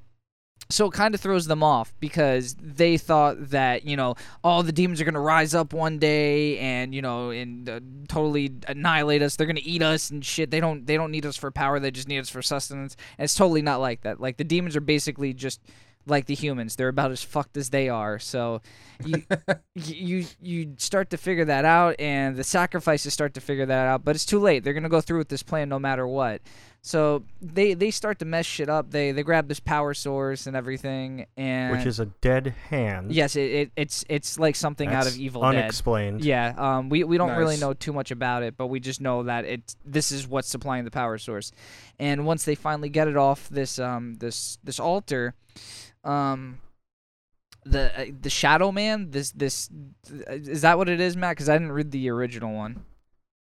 so 0.70 0.88
it 0.88 0.94
kind 0.94 1.14
of 1.14 1.22
throws 1.22 1.46
them 1.46 1.62
off 1.62 1.94
because 2.00 2.56
they 2.56 2.98
thought 2.98 3.50
that 3.50 3.86
you 3.86 3.96
know 3.96 4.16
all 4.44 4.64
the 4.64 4.72
demons 4.72 5.00
are 5.02 5.04
going 5.04 5.14
to 5.14 5.20
rise 5.20 5.54
up 5.54 5.74
one 5.74 6.00
day 6.00 6.58
and 6.58 6.96
you 6.96 7.02
know 7.02 7.30
and 7.30 7.70
uh, 7.70 7.80
totally 8.08 8.52
annihilate 8.68 9.22
us. 9.22 9.36
They're 9.36 9.48
going 9.48 9.58
to 9.58 9.66
eat 9.66 9.84
us 9.84 10.10
and 10.10 10.26
shit. 10.26 10.52
They 10.52 10.60
don't 10.60 10.86
they 10.86 10.98
don't 10.98 11.12
need 11.12 11.26
us 11.26 11.38
for 11.38 11.52
power. 11.52 11.80
They 11.80 11.92
just 11.92 12.08
need 12.08 12.20
us 12.20 12.30
for 12.30 12.42
sustenance. 12.42 12.96
And 13.18 13.26
it's 13.26 13.36
totally 13.36 13.62
not 13.62 13.82
like 13.82 14.02
that. 14.02 14.20
Like 14.20 14.38
the 14.38 14.44
demons 14.44 14.76
are 14.76 14.82
basically 14.82 15.34
just 15.34 15.62
like 16.06 16.26
the 16.26 16.36
humans. 16.36 16.76
They're 16.76 16.90
about 16.90 17.12
as 17.12 17.24
fucked 17.24 17.56
as 17.56 17.70
they 17.70 17.88
are. 17.88 18.20
So 18.20 18.62
you 19.06 19.24
you 19.76 20.26
you 20.42 20.74
start 20.78 21.10
to 21.12 21.18
figure 21.18 21.46
that 21.46 21.66
out 21.66 21.96
and 22.00 22.36
the 22.36 22.44
sacrifices 22.44 23.14
start 23.14 23.34
to 23.36 23.42
figure 23.42 23.66
that 23.66 23.88
out 23.88 24.04
but 24.04 24.16
it's 24.16 24.26
too 24.26 24.40
late. 24.40 24.64
They're 24.64 24.74
going 24.74 24.84
to 24.84 24.90
go 24.90 25.02
through 25.02 25.20
with 25.20 25.30
this 25.30 25.44
plan 25.44 25.70
no 25.70 25.78
matter 25.78 26.08
what 26.08 26.42
So 26.86 27.24
they 27.42 27.76
they 27.76 27.92
start 27.92 28.20
to 28.20 28.26
mess 28.26 28.46
shit 28.46 28.68
up. 28.68 28.92
They 28.92 29.14
they 29.14 29.24
grab 29.24 29.48
this 29.48 29.62
power 29.62 29.94
source 29.94 30.48
and 30.48 30.56
everything, 30.56 31.28
and 31.38 31.72
which 31.72 31.86
is 31.86 32.02
a 32.02 32.08
dead 32.08 32.54
hand. 32.70 33.14
yes, 33.14 33.38
it, 33.38 33.52
it 33.52 33.72
it's 33.78 34.04
it's 34.10 34.38
like 34.38 34.58
something 34.58 34.90
out 34.90 35.08
of 35.08 35.16
Evil 35.16 35.44
Dead. 35.44 35.56
unexplained. 35.56 36.26
Yeah, 36.26 36.54
um, 36.58 36.90
we 36.90 37.06
we 37.06 37.18
don't 37.18 37.38
really 37.38 37.56
know 37.56 37.74
too 37.74 37.94
much 37.94 38.12
about 38.12 38.44
it, 38.44 38.58
but 38.58 38.68
we 38.68 38.82
just 38.82 39.00
know 39.00 39.24
that 39.24 39.46
it 39.46 39.76
this 39.86 40.12
is 40.12 40.28
what's 40.28 40.50
supplying 40.50 40.84
the 40.84 40.92
power 40.92 41.18
source. 41.18 41.54
And 42.00 42.26
once 42.26 42.44
they 42.44 42.54
finally 42.56 42.90
get 42.90 43.08
it 43.08 43.16
off 43.16 43.48
this 43.48 43.80
um 43.80 44.16
this 44.16 44.58
this 44.62 44.78
altar, 44.78 45.36
um, 46.04 46.60
the 47.64 47.98
uh, 47.98 48.06
the 48.22 48.30
Shadow 48.30 48.74
Man, 48.74 49.10
this 49.12 49.32
this 49.32 49.70
is 50.28 50.64
that 50.64 50.78
what 50.78 50.90
it 50.90 51.00
is, 51.00 51.16
Matt? 51.16 51.38
Because 51.38 51.48
I 51.48 51.54
didn't 51.54 51.72
read 51.72 51.92
the 51.92 52.10
original 52.10 52.54
one. 52.54 52.84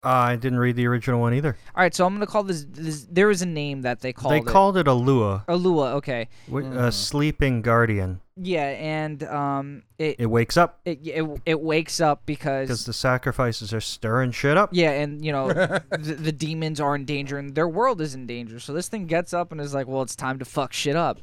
Uh, 0.04 0.10
I 0.10 0.36
didn't 0.36 0.58
read 0.58 0.76
the 0.76 0.88
original 0.88 1.20
one 1.22 1.36
either. 1.36 1.56
All 1.76 1.84
right, 1.84 1.94
so 1.94 2.08
I'm 2.08 2.14
gonna 2.16 2.26
call 2.26 2.42
this. 2.42 2.66
this 2.68 3.06
there 3.12 3.30
is 3.30 3.44
a 3.44 3.46
name 3.46 3.84
that 3.84 4.00
they 4.02 4.12
called 4.14 4.34
it. 4.34 4.38
they 4.38 4.42
it. 4.50 4.52
called 4.52 4.76
it 4.78 4.88
a 4.88 4.94
Lua, 4.94 5.46
Alua. 5.48 5.94
Okay, 5.94 6.28
wi- 6.48 6.68
Mm. 6.68 6.88
a 6.88 6.92
sleeping 6.92 7.62
guardian. 7.62 8.20
yeah, 8.36 8.64
and 8.64 9.22
um, 9.26 9.84
it 10.00 10.16
It 10.20 10.26
wakes 10.26 10.58
up 10.58 10.80
it 10.86 11.02
it, 11.06 11.24
it 11.46 11.62
wakes 11.62 12.02
up 12.02 12.26
because 12.26 12.68
because 12.70 12.86
the 12.86 12.94
sacrifices 12.94 13.76
are 13.76 13.80
stirring 13.82 14.32
shit 14.32 14.58
up. 14.58 14.72
Yeah, 14.74 14.90
and 14.90 15.24
you 15.24 15.32
know 15.32 15.48
the, 15.54 16.18
the 16.20 16.32
demons 16.32 16.80
are 16.80 16.96
in 16.96 17.06
danger 17.06 17.38
and 17.38 17.54
their 17.54 17.68
world 17.68 18.02
is 18.02 18.16
in 18.16 18.26
danger. 18.26 18.60
So 18.60 18.74
this 18.74 18.88
thing 18.90 19.06
gets 19.06 19.36
up 19.36 19.52
and 19.52 19.62
is 19.62 19.72
like, 19.76 19.88
"Well, 19.88 20.02
it's 20.02 20.16
time 20.16 20.40
to 20.40 20.46
fuck 20.46 20.74
shit 20.74 20.96
up." 20.96 21.20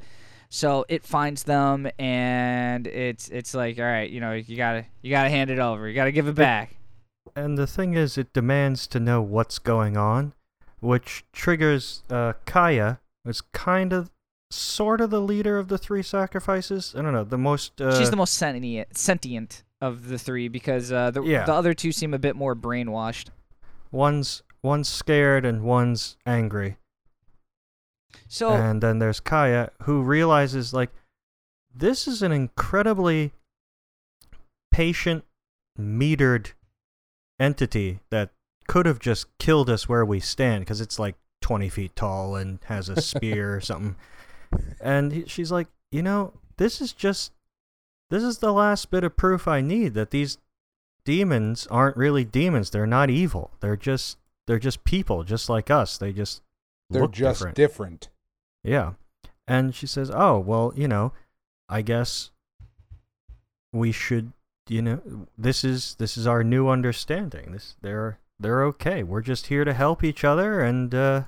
So 0.51 0.85
it 0.89 1.03
finds 1.05 1.43
them 1.43 1.89
and 1.99 2.87
it's 2.87 3.29
it's 3.29 3.55
like, 3.55 3.81
"All 3.81 3.85
right, 3.85 4.09
you 4.09 4.21
know, 4.21 4.35
you 4.35 4.57
got 4.57 4.73
to 4.75 4.85
you 5.03 5.11
got 5.11 5.25
to 5.25 5.31
hand 5.31 5.51
it 5.51 5.59
over. 5.59 5.89
You 5.89 5.97
got 5.97 6.05
to 6.05 6.13
give 6.13 6.29
it 6.29 6.37
back." 6.37 6.77
And 7.39 7.57
the 7.57 7.67
thing 7.67 7.95
is, 7.95 8.19
it 8.19 8.33
demands 8.33 8.87
to 8.89 8.99
know 8.99 9.23
what's 9.23 9.59
going 9.61 9.97
on, 9.97 10.33
which 10.81 11.25
triggers 11.33 12.03
uh, 12.11 12.33
Kaya, 12.47 12.99
who's 13.25 13.41
kind 13.53 13.93
of, 13.93 14.11
sort 14.51 15.01
of 15.03 15.11
the 15.11 15.21
leader 15.21 15.59
of 15.59 15.69
the 15.69 15.77
three 15.79 16.03
sacrifices. 16.03 16.95
I 16.97 17.03
don't 17.03 17.13
know, 17.13 17.23
the 17.23 17.37
most. 17.39 17.81
Uh, 17.81 17.99
She's 17.99 18.11
the 18.11 18.17
most 18.17 18.33
sentient 18.35 18.97
sentient 18.97 19.63
of 19.81 20.09
the 20.09 20.19
three 20.19 20.49
because 20.49 20.91
uh, 20.91 21.11
the 21.11 21.23
Yeah. 21.23 21.45
the 21.45 21.53
other 21.53 21.75
two 21.75 21.93
seem 21.93 22.15
a 22.15 22.19
bit 22.19 22.35
more 22.35 22.57
brainwashed. 22.57 23.27
one's 23.93 24.43
one's 24.63 24.89
scared 24.89 25.45
and 25.45 25.63
one's 25.63 26.17
angry. 26.27 26.79
So 28.27 28.51
And 28.51 28.83
then 28.83 28.99
there's 29.01 29.21
Kaya, 29.21 29.71
who 29.83 30.03
realizes 30.03 30.73
like 30.73 30.91
this 31.75 32.09
is 32.09 32.23
an 32.23 32.33
incredibly 32.33 33.33
patient, 34.73 35.25
metered 35.79 36.53
entity 37.39 38.01
that 38.11 38.31
could 38.67 38.87
have 38.87 38.99
just 38.99 39.27
killed 39.39 39.71
us 39.71 39.89
where 39.89 40.05
we 40.05 40.21
stand 40.21 40.63
because 40.65 40.81
it's 40.81 40.99
like 40.99 41.15
20 41.41 41.69
feet 41.69 41.95
tall 41.97 42.37
and 42.37 42.59
has 42.65 42.89
a 42.89 43.01
spear 43.01 43.57
or 43.57 43.61
something. 43.63 43.97
And 44.81 45.13
he- 45.13 45.27
she's 45.27 45.51
like, 45.53 45.69
you 45.91 46.03
know, 46.03 46.33
this 46.57 46.81
is 46.81 46.93
just 46.93 47.33
this 48.11 48.23
is 48.23 48.39
the 48.39 48.53
last 48.53 48.91
bit 48.91 49.05
of 49.05 49.17
proof 49.17 49.47
I 49.47 49.61
need 49.61 49.95
that 49.95 50.11
these 50.11 50.39
demons 51.05 51.67
aren't 51.71 51.97
really 51.97 52.25
demons. 52.25 52.71
They're 52.71 52.87
not 52.87 53.11
evil. 53.11 53.51
They're 53.61 53.77
just 53.77 54.19
they're 54.47 54.59
just 54.59 54.85
people, 54.85 55.25
just 55.25 55.49
like 55.49 55.71
us. 55.71 55.99
They 55.99 56.13
just 56.13 56.43
They're 56.91 57.03
look 57.03 57.13
just 57.13 57.39
different. 57.41 57.57
different. 57.57 58.09
Yeah. 58.65 58.93
And 59.47 59.75
she 59.75 59.87
says, 59.87 60.11
"Oh, 60.13 60.39
well, 60.39 60.73
you 60.75 60.89
know, 60.89 61.13
I 61.69 61.83
guess 61.83 62.31
we 63.73 63.93
should, 63.93 64.33
you 64.69 64.83
know, 64.83 65.27
this 65.37 65.65
is 65.65 65.95
this 65.99 66.17
is 66.17 66.27
our 66.27 66.45
new 66.45 66.69
understanding. 66.69 67.53
This 67.53 67.77
they're 67.81 68.19
they're 68.39 68.65
okay. 68.65 69.03
We're 69.03 69.23
just 69.23 69.47
here 69.47 69.65
to 69.65 69.73
help 69.73 70.05
each 70.05 70.25
other 70.25 70.61
and 70.61 70.95
uh 70.95 71.23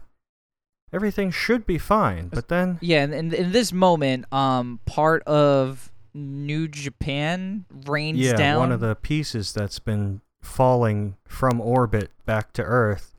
everything 0.93 1.31
should 1.31 1.67
be 1.67 1.79
fine." 1.79 2.29
But 2.29 2.49
then 2.49 2.79
yeah, 2.81 3.03
and 3.03 3.15
in, 3.15 3.33
in 3.33 3.53
this 3.53 3.73
moment, 3.73 4.33
um, 4.33 4.81
part 4.87 5.23
of 5.25 5.91
New 6.15 6.69
Japan 6.69 7.65
rains 7.87 8.19
yeah, 8.19 8.35
down. 8.35 8.59
one 8.59 8.73
of 8.73 8.81
the 8.81 8.95
pieces 8.95 9.53
that's 9.53 9.79
been 9.79 10.21
falling 10.43 11.17
from 11.25 11.61
orbit 11.61 12.11
back 12.25 12.53
to 12.55 12.63
Earth 12.63 13.15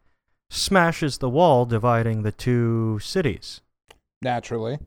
smashes 0.49 1.19
the 1.19 1.29
wall 1.29 1.65
dividing 1.65 2.23
the 2.23 2.31
two 2.31 2.99
cities. 2.99 3.61
Naturally. 4.21 4.79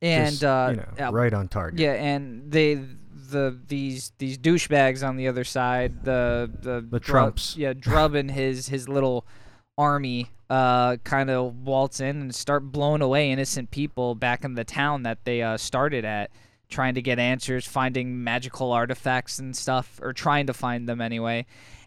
and 0.00 0.30
Just, 0.30 0.44
uh, 0.44 0.68
you 0.70 0.76
know, 0.76 1.08
uh, 1.08 1.12
right 1.12 1.32
on 1.32 1.48
target. 1.48 1.80
Yeah, 1.80 1.92
and 1.92 2.50
they 2.50 2.80
the 3.34 3.58
these 3.66 4.12
these 4.18 4.38
douchebags 4.38 5.06
on 5.06 5.16
the 5.16 5.28
other 5.28 5.44
side, 5.44 6.04
the 6.04 6.50
the 6.62 6.86
The 6.88 7.00
Trumps. 7.00 7.56
yeah, 7.56 7.74
Drub 7.74 8.14
and 8.14 8.30
his 8.30 8.68
his 8.68 8.88
little 8.88 9.26
army 9.76 10.30
uh 10.48 10.96
kind 11.04 11.30
of 11.30 11.54
waltz 11.66 11.98
in 12.00 12.20
and 12.20 12.34
start 12.34 12.70
blowing 12.70 13.02
away 13.02 13.30
innocent 13.30 13.70
people 13.70 14.14
back 14.14 14.44
in 14.44 14.54
the 14.54 14.62
town 14.64 15.02
that 15.02 15.18
they 15.24 15.42
uh 15.42 15.56
started 15.56 16.04
at 16.04 16.30
trying 16.68 16.94
to 16.94 17.02
get 17.02 17.18
answers 17.18 17.66
finding 17.66 18.22
magical 18.22 18.70
artifacts 18.72 19.38
and 19.38 19.56
stuff 19.56 19.98
or 20.02 20.12
trying 20.12 20.46
to 20.46 20.52
find 20.54 20.88
them 20.88 21.00
anyway. 21.00 21.44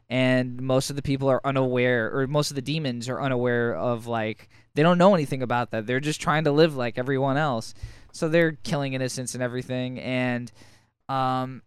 And 0.10 0.62
most 0.62 0.90
of 0.90 0.96
the 0.96 1.02
people 1.02 1.28
are 1.30 1.42
unaware 1.46 2.12
or 2.18 2.28
most 2.28 2.52
of 2.52 2.56
the 2.56 2.62
demons 2.62 3.10
are 3.10 3.22
unaware 3.22 3.76
of 3.76 4.08
like 4.08 4.50
they 4.76 4.84
don't 4.84 4.98
know 4.98 5.14
anything 5.16 5.42
about 5.42 5.72
that. 5.72 5.86
They're 5.88 6.00
just 6.00 6.22
trying 6.22 6.44
to 6.46 6.52
live 6.52 6.76
like 6.76 6.98
everyone 6.98 7.38
else. 7.38 7.74
So 8.12 8.28
they're 8.30 8.54
killing 8.64 8.94
innocents 8.94 9.34
and 9.34 9.44
everything. 9.44 10.00
And 10.00 10.52
um 11.10 11.62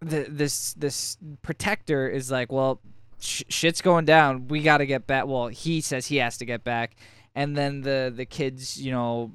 the, 0.00 0.26
this 0.28 0.74
this 0.74 1.16
protector 1.42 2.08
is 2.08 2.30
like 2.30 2.52
well 2.52 2.80
sh- 3.18 3.42
shit's 3.48 3.80
going 3.80 4.04
down 4.04 4.48
we 4.48 4.62
got 4.62 4.78
to 4.78 4.86
get 4.86 5.06
back 5.06 5.26
well 5.26 5.48
he 5.48 5.80
says 5.80 6.06
he 6.06 6.16
has 6.16 6.36
to 6.38 6.44
get 6.44 6.62
back 6.64 6.96
and 7.34 7.56
then 7.56 7.80
the 7.80 8.12
the 8.14 8.26
kids 8.26 8.80
you 8.80 8.92
know 8.92 9.32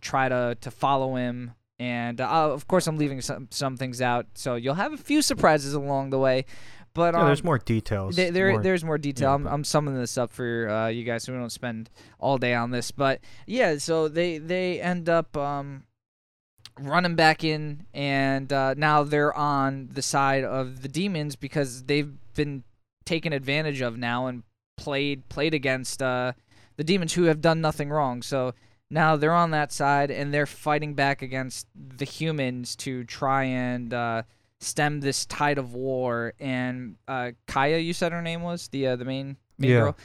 try 0.00 0.28
to 0.28 0.56
to 0.60 0.70
follow 0.70 1.14
him 1.16 1.52
and 1.78 2.20
uh, 2.20 2.52
of 2.52 2.66
course 2.68 2.86
i'm 2.86 2.98
leaving 2.98 3.20
some 3.20 3.48
some 3.50 3.76
things 3.76 4.00
out 4.02 4.26
so 4.34 4.54
you'll 4.56 4.74
have 4.74 4.92
a 4.92 4.96
few 4.98 5.22
surprises 5.22 5.72
along 5.74 6.10
the 6.10 6.18
way 6.18 6.44
but 6.94 7.12
Yeah, 7.14 7.20
um, 7.20 7.26
there's 7.26 7.44
more 7.44 7.58
details. 7.58 8.16
there, 8.16 8.30
there 8.30 8.50
more- 8.52 8.62
there's 8.62 8.82
more 8.82 8.96
detail. 8.96 9.28
yeah, 9.28 9.34
I'm, 9.34 9.46
I'm 9.46 9.64
summing 9.64 9.94
this 9.98 10.16
up 10.16 10.30
for 10.32 10.66
uh, 10.70 10.86
you 10.88 11.04
guys, 11.04 11.24
so 11.24 11.32
we 11.34 11.38
don't 11.38 11.52
spend 11.52 11.90
all 12.18 12.38
day 12.38 12.54
on 12.54 12.70
this. 12.70 12.90
But 12.90 13.20
yeah, 13.46 13.76
so 13.76 14.08
they 14.08 14.38
they 14.38 14.80
end 14.80 15.10
up 15.10 15.36
um, 15.36 15.82
running 16.78 17.14
back 17.16 17.42
in, 17.44 17.86
and 17.94 18.52
uh, 18.52 18.74
now 18.76 19.02
they're 19.02 19.34
on 19.34 19.88
the 19.92 20.02
side 20.02 20.44
of 20.44 20.82
the 20.82 20.88
demons 20.88 21.36
because 21.36 21.84
they've 21.84 22.12
been 22.34 22.64
taken 23.04 23.32
advantage 23.32 23.80
of 23.80 23.96
now 23.96 24.26
and 24.26 24.42
played 24.76 25.28
played 25.28 25.54
against 25.54 26.02
uh, 26.02 26.32
the 26.76 26.84
demons 26.84 27.14
who 27.14 27.24
have 27.24 27.40
done 27.40 27.60
nothing 27.60 27.88
wrong. 27.90 28.20
So 28.22 28.52
now 28.90 29.16
they're 29.16 29.32
on 29.32 29.50
that 29.52 29.72
side 29.72 30.10
and 30.10 30.32
they're 30.34 30.46
fighting 30.46 30.94
back 30.94 31.22
against 31.22 31.66
the 31.74 32.04
humans 32.04 32.76
to 32.76 33.04
try 33.04 33.44
and 33.44 33.92
uh, 33.94 34.22
stem 34.60 35.00
this 35.00 35.24
tide 35.26 35.58
of 35.58 35.72
war. 35.74 36.34
And 36.38 36.96
uh, 37.08 37.30
Kaya, 37.46 37.78
you 37.78 37.92
said 37.92 38.12
her 38.12 38.22
name 38.22 38.42
was 38.42 38.68
the 38.68 38.88
uh, 38.88 38.96
the 38.96 39.04
main 39.04 39.36
main 39.58 39.70
Yeah. 39.70 39.80
girl. 39.80 39.96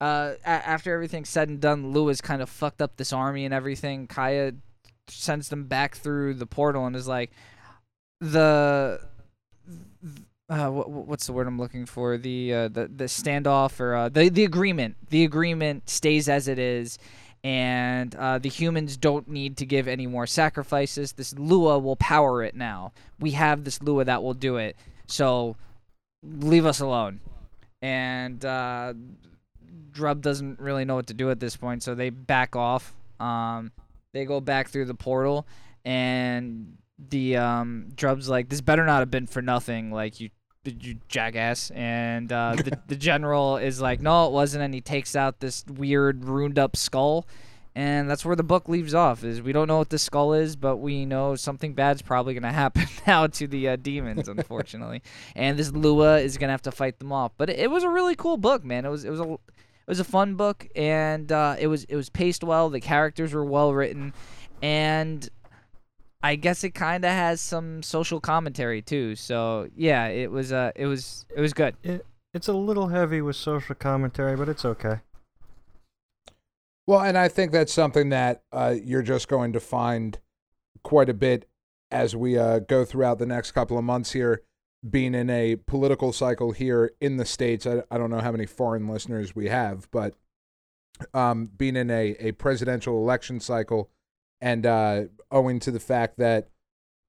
Uh, 0.00 0.34
a- 0.44 0.48
after 0.48 0.92
everything's 0.94 1.28
said 1.28 1.48
and 1.48 1.60
done, 1.60 1.92
Lewis 1.92 2.20
kind 2.20 2.40
of 2.42 2.48
fucked 2.50 2.82
up 2.82 2.96
this 2.96 3.12
army 3.12 3.44
and 3.44 3.52
everything. 3.54 4.06
Kaya 4.06 4.52
sends 5.08 5.48
them 5.48 5.64
back 5.64 5.96
through 5.96 6.34
the 6.34 6.46
portal 6.46 6.86
and 6.86 6.96
is 6.96 7.08
like, 7.08 7.30
the 8.20 9.00
uh, 10.48 10.68
what, 10.68 10.90
what's 10.90 11.26
the 11.26 11.32
word 11.32 11.46
I'm 11.46 11.58
looking 11.58 11.86
for? 11.86 12.16
The 12.16 12.54
uh, 12.54 12.68
the 12.68 12.88
the 12.88 13.04
standoff 13.04 13.80
or 13.80 13.94
uh, 13.94 14.08
the 14.08 14.28
the 14.28 14.44
agreement. 14.44 14.96
The 15.10 15.24
agreement 15.24 15.88
stays 15.88 16.28
as 16.28 16.48
it 16.48 16.58
is, 16.58 16.98
and 17.42 18.14
uh, 18.14 18.38
the 18.38 18.48
humans 18.48 18.96
don't 18.96 19.28
need 19.28 19.56
to 19.58 19.66
give 19.66 19.88
any 19.88 20.06
more 20.06 20.26
sacrifices. 20.26 21.12
This 21.12 21.34
Lua 21.38 21.78
will 21.78 21.96
power 21.96 22.42
it 22.42 22.54
now. 22.54 22.92
We 23.18 23.32
have 23.32 23.64
this 23.64 23.82
Lua 23.82 24.04
that 24.04 24.22
will 24.22 24.34
do 24.34 24.56
it. 24.56 24.76
So 25.06 25.56
leave 26.22 26.66
us 26.66 26.80
alone. 26.80 27.20
And 27.82 28.42
uh, 28.44 28.94
Drub 29.92 30.22
doesn't 30.22 30.58
really 30.58 30.84
know 30.84 30.94
what 30.94 31.06
to 31.08 31.14
do 31.14 31.30
at 31.30 31.40
this 31.40 31.56
point, 31.56 31.82
so 31.82 31.94
they 31.94 32.10
back 32.10 32.56
off. 32.56 32.94
Um, 33.20 33.72
they 34.14 34.24
go 34.24 34.40
back 34.40 34.68
through 34.68 34.86
the 34.86 34.94
portal, 34.94 35.46
and 35.84 36.78
the 36.98 37.36
um, 37.36 37.88
Drub's 37.94 38.28
like, 38.28 38.48
"This 38.48 38.62
better 38.62 38.86
not 38.86 39.00
have 39.00 39.10
been 39.10 39.26
for 39.26 39.42
nothing." 39.42 39.90
Like 39.90 40.20
you, 40.20 40.30
you 40.64 40.96
jackass. 41.08 41.70
And 41.72 42.32
uh, 42.32 42.54
the 42.56 42.78
the 42.86 42.96
general 42.96 43.58
is 43.58 43.80
like, 43.80 44.00
"No, 44.00 44.26
it 44.26 44.32
wasn't." 44.32 44.64
And 44.64 44.72
he 44.72 44.80
takes 44.80 45.14
out 45.14 45.40
this 45.40 45.64
weird, 45.66 46.24
ruined 46.24 46.58
up 46.58 46.76
skull. 46.76 47.26
And 47.76 48.08
that's 48.08 48.24
where 48.24 48.36
the 48.36 48.44
book 48.44 48.68
leaves 48.68 48.94
off. 48.94 49.24
Is 49.24 49.42
we 49.42 49.52
don't 49.52 49.66
know 49.66 49.78
what 49.78 49.90
this 49.90 50.04
skull 50.04 50.32
is, 50.32 50.54
but 50.54 50.76
we 50.76 51.04
know 51.04 51.34
something 51.34 51.74
bad's 51.74 52.02
probably 52.02 52.32
gonna 52.32 52.52
happen 52.64 52.86
now 53.06 53.26
to 53.26 53.48
the 53.48 53.70
uh, 53.70 53.76
demons, 53.76 54.28
unfortunately. 54.28 55.02
and 55.36 55.58
this 55.58 55.72
Lua 55.72 56.20
is 56.20 56.38
gonna 56.38 56.52
have 56.52 56.62
to 56.62 56.72
fight 56.72 57.00
them 57.00 57.12
off. 57.12 57.32
But 57.36 57.50
it, 57.50 57.58
it 57.58 57.70
was 57.72 57.82
a 57.82 57.90
really 57.90 58.14
cool 58.14 58.36
book, 58.36 58.64
man. 58.64 58.84
It 58.84 58.90
was 58.90 59.04
it 59.04 59.10
was 59.10 59.20
a 59.20 59.38
it 59.86 59.90
was 59.90 60.00
a 60.00 60.04
fun 60.04 60.34
book, 60.34 60.66
and 60.74 61.30
uh, 61.30 61.56
it 61.58 61.66
was 61.66 61.84
it 61.84 61.96
was 61.96 62.08
paced 62.08 62.42
well. 62.42 62.70
The 62.70 62.80
characters 62.80 63.34
were 63.34 63.44
well 63.44 63.74
written, 63.74 64.14
and 64.62 65.28
I 66.22 66.36
guess 66.36 66.64
it 66.64 66.70
kind 66.70 67.04
of 67.04 67.10
has 67.10 67.42
some 67.42 67.82
social 67.82 68.18
commentary 68.18 68.80
too. 68.80 69.14
So 69.14 69.68
yeah, 69.76 70.06
it 70.06 70.30
was 70.30 70.52
uh 70.52 70.72
it 70.74 70.86
was 70.86 71.26
it 71.36 71.40
was 71.42 71.52
good. 71.52 71.76
It, 71.82 72.06
It's 72.32 72.48
a 72.48 72.54
little 72.54 72.88
heavy 72.88 73.20
with 73.20 73.36
social 73.36 73.74
commentary, 73.74 74.36
but 74.36 74.48
it's 74.48 74.64
okay. 74.64 75.00
Well, 76.86 77.00
and 77.00 77.16
I 77.16 77.28
think 77.28 77.52
that's 77.52 77.72
something 77.72 78.08
that 78.08 78.42
uh, 78.52 78.74
you're 78.82 79.02
just 79.02 79.28
going 79.28 79.52
to 79.52 79.60
find 79.60 80.18
quite 80.82 81.08
a 81.08 81.14
bit 81.14 81.48
as 81.90 82.16
we 82.16 82.36
uh, 82.38 82.58
go 82.58 82.84
throughout 82.84 83.18
the 83.18 83.26
next 83.26 83.52
couple 83.52 83.78
of 83.78 83.84
months 83.84 84.12
here. 84.12 84.42
Being 84.88 85.14
in 85.14 85.30
a 85.30 85.56
political 85.56 86.12
cycle 86.12 86.52
here 86.52 86.92
in 87.00 87.16
the 87.16 87.24
states, 87.24 87.66
I, 87.66 87.82
I 87.90 87.98
don't 87.98 88.10
know 88.10 88.20
how 88.20 88.32
many 88.32 88.46
foreign 88.46 88.86
listeners 88.88 89.34
we 89.34 89.48
have, 89.48 89.90
but 89.90 90.14
um, 91.12 91.50
being 91.56 91.76
in 91.76 91.90
a, 91.90 92.16
a 92.20 92.32
presidential 92.32 92.98
election 92.98 93.40
cycle, 93.40 93.90
and 94.40 94.66
uh, 94.66 95.04
owing 95.30 95.58
to 95.60 95.70
the 95.70 95.80
fact 95.80 96.18
that 96.18 96.48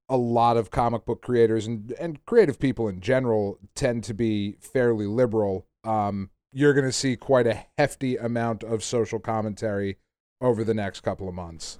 a 0.08 0.18
lot 0.18 0.56
of 0.56 0.72
comic 0.72 1.06
book 1.06 1.22
creators 1.22 1.68
and, 1.68 1.92
and 2.00 2.26
creative 2.26 2.60
people 2.60 2.88
in 2.88 3.02
general 3.02 3.58
tend 3.74 4.04
to 4.06 4.14
be 4.14 4.56
fairly 4.60 5.06
liberal, 5.06 5.66
um, 5.84 6.30
you're 6.54 6.74
going 6.74 6.86
to 6.86 6.92
see 6.92 7.16
quite 7.18 7.48
a 7.48 7.66
hefty 7.78 8.16
amount 8.16 8.64
of 8.64 8.84
social 8.84 9.20
commentary 9.20 9.98
over 10.40 10.64
the 10.64 10.74
next 10.74 11.02
couple 11.02 11.28
of 11.28 11.34
months. 11.34 11.78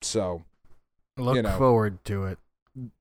So 0.00 0.44
Look 1.16 1.42
know. 1.42 1.58
forward 1.58 2.04
to 2.06 2.24
it. 2.24 2.38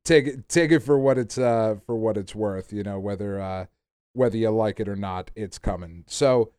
Take 0.05 0.27
it 0.27 0.49
take 0.49 0.71
it 0.71 0.79
for 0.79 0.97
what 0.99 1.17
it's 1.17 1.37
uh 1.37 1.75
for 1.85 1.95
what 1.95 2.17
it's 2.17 2.33
worth. 2.35 2.71
You 2.73 2.83
know 2.83 2.99
whether 2.99 3.39
uh 3.41 3.65
whether 4.13 4.37
you 4.37 4.49
like 4.51 4.79
it 4.79 4.87
or 4.89 4.95
not, 4.95 5.31
it's 5.35 5.57
coming. 5.57 6.03
So 6.07 6.51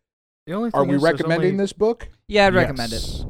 The 0.47 0.55
only 0.55 0.71
thing 0.71 0.81
are 0.81 0.85
we 0.85 0.97
is 0.97 1.03
recommending 1.03 1.51
only- 1.53 1.59
this 1.63 1.73
book? 1.73 2.09
Yeah, 2.29 2.47
I'd 2.47 2.55
recommend 2.55 2.93
it. 2.93 3.25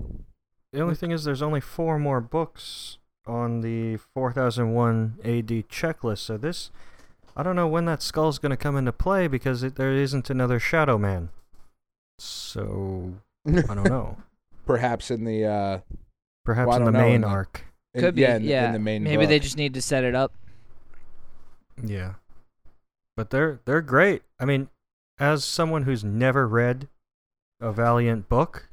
The 0.72 0.80
only 0.80 0.94
thing 0.94 1.10
is, 1.10 1.24
there's 1.24 1.42
only 1.42 1.60
four 1.60 1.98
more 1.98 2.20
books 2.22 2.96
on 3.26 3.60
the 3.60 3.96
4001 4.14 5.18
AD 5.22 5.48
checklist. 5.68 6.18
So 6.18 6.38
this, 6.38 6.70
I 7.36 7.42
don't 7.42 7.56
know 7.56 7.68
when 7.68 7.84
that 7.84 8.00
skull's 8.00 8.38
going 8.38 8.50
to 8.50 8.56
come 8.56 8.76
into 8.78 8.90
play 8.92 9.26
because 9.28 9.62
it, 9.62 9.74
there 9.76 9.92
isn't 9.92 10.30
another 10.30 10.58
Shadow 10.58 10.96
Man. 10.96 11.28
So 12.18 13.14
I 13.46 13.50
don't 13.74 13.84
know. 13.84 14.16
Perhaps 14.66 15.10
in 15.10 15.24
the 15.24 15.44
uh 15.44 15.78
Perhaps 16.44 16.68
Well, 16.68 16.78
in 16.78 16.84
the 16.84 16.90
know, 16.92 17.00
main 17.00 17.14
in 17.16 17.20
the- 17.22 17.26
arc. 17.28 17.64
In, 17.94 18.00
Could 18.00 18.14
be. 18.14 18.22
yeah, 18.22 18.37
in, 18.37 18.44
yeah. 18.44 18.66
in 18.66 18.72
the 18.72 18.78
main 18.78 19.02
Maybe 19.02 19.26
they 19.26 19.38
just 19.38 19.56
need 19.56 19.75
to 19.75 19.82
set 19.82 20.04
it 20.04 20.14
up. 20.14 20.32
Yeah. 21.82 22.14
But 23.16 23.30
they're 23.30 23.61
they're 23.64 23.82
great. 23.82 24.22
I 24.40 24.44
mean, 24.44 24.68
as 25.18 25.44
someone 25.44 25.82
who's 25.82 26.02
never 26.02 26.49
read 26.49 26.88
a 27.61 27.72
Valiant 27.72 28.28
book, 28.28 28.68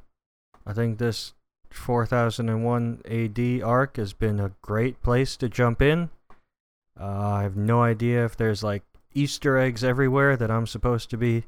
I 0.65 0.73
think 0.73 0.97
this 0.97 1.33
4001 1.69 3.01
AD 3.05 3.63
arc 3.63 3.97
has 3.97 4.13
been 4.13 4.39
a 4.39 4.51
great 4.61 5.01
place 5.03 5.35
to 5.37 5.49
jump 5.49 5.81
in. 5.81 6.09
Uh, 6.99 7.33
I 7.33 7.43
have 7.43 7.55
no 7.55 7.83
idea 7.83 8.25
if 8.25 8.35
there's 8.35 8.63
like 8.63 8.83
Easter 9.13 9.57
eggs 9.57 9.83
everywhere 9.83 10.37
that 10.37 10.51
I'm 10.51 10.67
supposed 10.67 11.09
to 11.11 11.17
be 11.17 11.43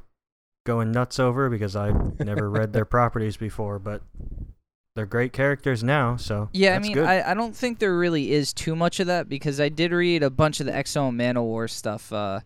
going 0.65 0.91
nuts 0.91 1.19
over 1.19 1.49
because 1.49 1.75
I've 1.75 2.19
never 2.19 2.49
read 2.49 2.73
their 2.73 2.85
properties 2.97 3.37
before, 3.37 3.79
but 3.79 4.01
they're 4.95 5.05
great 5.05 5.31
characters 5.31 5.83
now, 5.83 6.17
so 6.17 6.49
Yeah, 6.51 6.75
I 6.75 6.79
mean, 6.79 6.93
good. 6.93 7.05
I, 7.05 7.31
I 7.31 7.33
don't 7.33 7.55
think 7.55 7.79
there 7.79 7.97
really 7.97 8.31
is 8.31 8.53
too 8.53 8.75
much 8.75 8.99
of 8.99 9.07
that 9.07 9.29
because 9.29 9.59
I 9.59 9.69
did 9.69 9.91
read 9.91 10.23
a 10.23 10.29
bunch 10.29 10.59
of 10.59 10.65
the 10.65 10.75
X-O 10.75 11.07
and 11.07 11.19
Manowar 11.19 11.69
stuff 11.69 12.11
uh, 12.11 12.41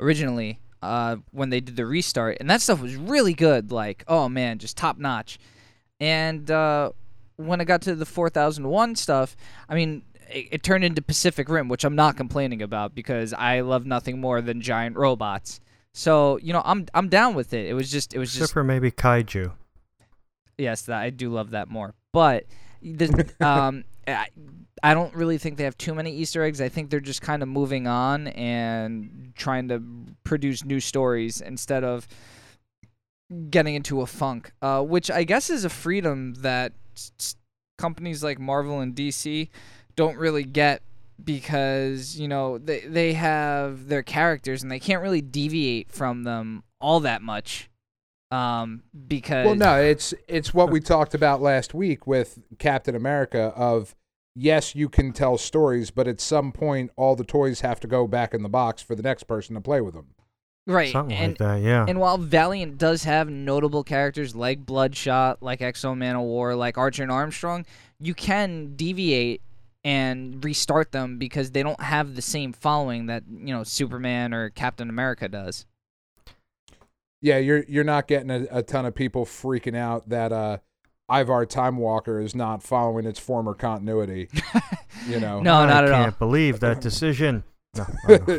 originally 0.00 0.58
uh, 0.82 1.16
when 1.30 1.50
they 1.50 1.60
did 1.60 1.76
the 1.76 1.86
restart, 1.86 2.38
and 2.40 2.48
that 2.48 2.60
stuff 2.62 2.80
was 2.80 2.96
really 2.96 3.34
good. 3.34 3.70
Like, 3.70 4.04
oh 4.08 4.28
man, 4.28 4.58
just 4.58 4.76
top 4.76 4.98
notch. 4.98 5.38
And 6.00 6.50
uh, 6.50 6.92
when 7.36 7.60
I 7.60 7.64
got 7.64 7.82
to 7.82 7.94
the 7.94 8.06
4001 8.06 8.96
stuff, 8.96 9.36
I 9.68 9.74
mean, 9.74 10.02
it, 10.28 10.48
it 10.50 10.62
turned 10.62 10.84
into 10.84 11.02
Pacific 11.02 11.48
Rim, 11.48 11.68
which 11.68 11.84
I'm 11.84 11.94
not 11.94 12.16
complaining 12.16 12.62
about 12.62 12.94
because 12.94 13.32
I 13.32 13.60
love 13.60 13.86
nothing 13.86 14.20
more 14.20 14.40
than 14.40 14.60
giant 14.60 14.96
robots. 14.96 15.60
So 15.92 16.38
you 16.38 16.54
know, 16.54 16.62
I'm 16.64 16.86
I'm 16.94 17.08
down 17.08 17.34
with 17.34 17.52
it. 17.52 17.66
It 17.66 17.74
was 17.74 17.90
just 17.90 18.14
it 18.14 18.18
was 18.18 18.30
Except 18.30 18.42
just 18.42 18.52
for 18.54 18.64
maybe 18.64 18.90
Kaiju. 18.90 19.52
Yes, 20.58 20.82
that 20.82 21.00
I 21.00 21.10
do 21.10 21.30
love 21.30 21.50
that 21.50 21.68
more. 21.68 21.94
But 22.12 22.44
the, 22.82 23.30
um, 23.40 23.84
I, 24.06 24.28
I 24.82 24.94
don't 24.94 25.14
really 25.14 25.38
think 25.38 25.56
they 25.56 25.64
have 25.64 25.78
too 25.78 25.94
many 25.94 26.12
Easter 26.14 26.42
eggs. 26.42 26.60
I 26.60 26.68
think 26.68 26.90
they're 26.90 27.00
just 27.00 27.22
kind 27.22 27.42
of 27.42 27.48
moving 27.48 27.86
on 27.86 28.28
and 28.28 29.32
trying 29.36 29.68
to 29.68 29.82
produce 30.24 30.64
new 30.64 30.80
stories 30.80 31.40
instead 31.40 31.84
of 31.84 32.08
getting 33.50 33.74
into 33.74 34.00
a 34.00 34.06
funk, 34.06 34.52
uh, 34.60 34.82
which 34.82 35.10
I 35.10 35.24
guess 35.24 35.50
is 35.50 35.64
a 35.64 35.70
freedom 35.70 36.34
that 36.38 36.72
s- 36.96 37.36
companies 37.78 38.22
like 38.22 38.38
Marvel 38.38 38.80
and 38.80 38.94
DC 38.94 39.48
don't 39.96 40.16
really 40.18 40.44
get 40.44 40.82
because 41.22 42.18
you 42.18 42.26
know 42.26 42.58
they 42.58 42.80
they 42.80 43.12
have 43.12 43.86
their 43.88 44.02
characters 44.02 44.62
and 44.62 44.72
they 44.72 44.80
can't 44.80 45.02
really 45.02 45.20
deviate 45.20 45.90
from 45.90 46.24
them 46.24 46.64
all 46.80 46.98
that 47.00 47.22
much 47.22 47.70
um 48.32 48.82
because 49.06 49.46
Well, 49.46 49.54
no, 49.54 49.80
it's 49.80 50.14
it's 50.26 50.54
what 50.54 50.70
we 50.70 50.80
talked 50.80 51.14
about 51.14 51.42
last 51.42 51.74
week 51.74 52.06
with 52.06 52.38
Captain 52.58 52.96
America. 52.96 53.52
Of 53.54 53.94
yes, 54.34 54.74
you 54.74 54.88
can 54.88 55.12
tell 55.12 55.36
stories, 55.36 55.90
but 55.90 56.08
at 56.08 56.20
some 56.20 56.50
point, 56.50 56.90
all 56.96 57.14
the 57.14 57.24
toys 57.24 57.60
have 57.60 57.78
to 57.80 57.86
go 57.86 58.06
back 58.06 58.32
in 58.32 58.42
the 58.42 58.48
box 58.48 58.82
for 58.82 58.94
the 58.94 59.02
next 59.02 59.24
person 59.24 59.54
to 59.54 59.60
play 59.60 59.80
with 59.80 59.94
them. 59.94 60.06
right 60.66 60.90
Something 60.90 61.16
and 61.16 61.32
like 61.32 61.38
that, 61.38 61.60
yeah. 61.60 61.84
And 61.86 62.00
while 62.00 62.16
Valiant 62.16 62.78
does 62.78 63.04
have 63.04 63.28
notable 63.28 63.84
characters 63.84 64.34
like 64.34 64.64
Bloodshot, 64.64 65.42
like 65.42 65.60
X-O 65.60 65.94
Manowar, 65.94 66.56
like 66.56 66.78
Archer 66.78 67.02
and 67.02 67.12
Armstrong, 67.12 67.66
you 68.00 68.14
can 68.14 68.74
deviate 68.76 69.42
and 69.84 70.42
restart 70.44 70.92
them 70.92 71.18
because 71.18 71.50
they 71.50 71.62
don't 71.62 71.80
have 71.80 72.14
the 72.14 72.22
same 72.22 72.52
following 72.52 73.06
that, 73.06 73.24
you 73.28 73.52
know, 73.52 73.64
Superman 73.64 74.32
or 74.32 74.48
Captain 74.50 74.88
America 74.88 75.28
does. 75.28 75.66
Yeah, 77.22 77.38
you're 77.38 77.64
you're 77.68 77.84
not 77.84 78.06
getting 78.08 78.30
a, 78.30 78.46
a 78.50 78.62
ton 78.62 78.84
of 78.84 78.94
people 78.94 79.24
freaking 79.24 79.76
out 79.76 80.10
that 80.10 80.32
uh, 80.32 80.58
Ivar 81.10 81.46
Time 81.46 81.78
Walker 81.78 82.20
is 82.20 82.34
not 82.34 82.62
following 82.62 83.06
its 83.06 83.18
former 83.18 83.54
continuity. 83.54 84.28
you 85.06 85.20
know, 85.20 85.40
No, 85.40 85.54
I 85.54 85.66
not 85.66 85.84
at 85.84 85.92
all. 85.92 86.00
I 86.00 86.04
can't 86.04 86.18
believe 86.18 86.60
that 86.60 86.80
decision. 86.80 87.44
No, 87.74 87.86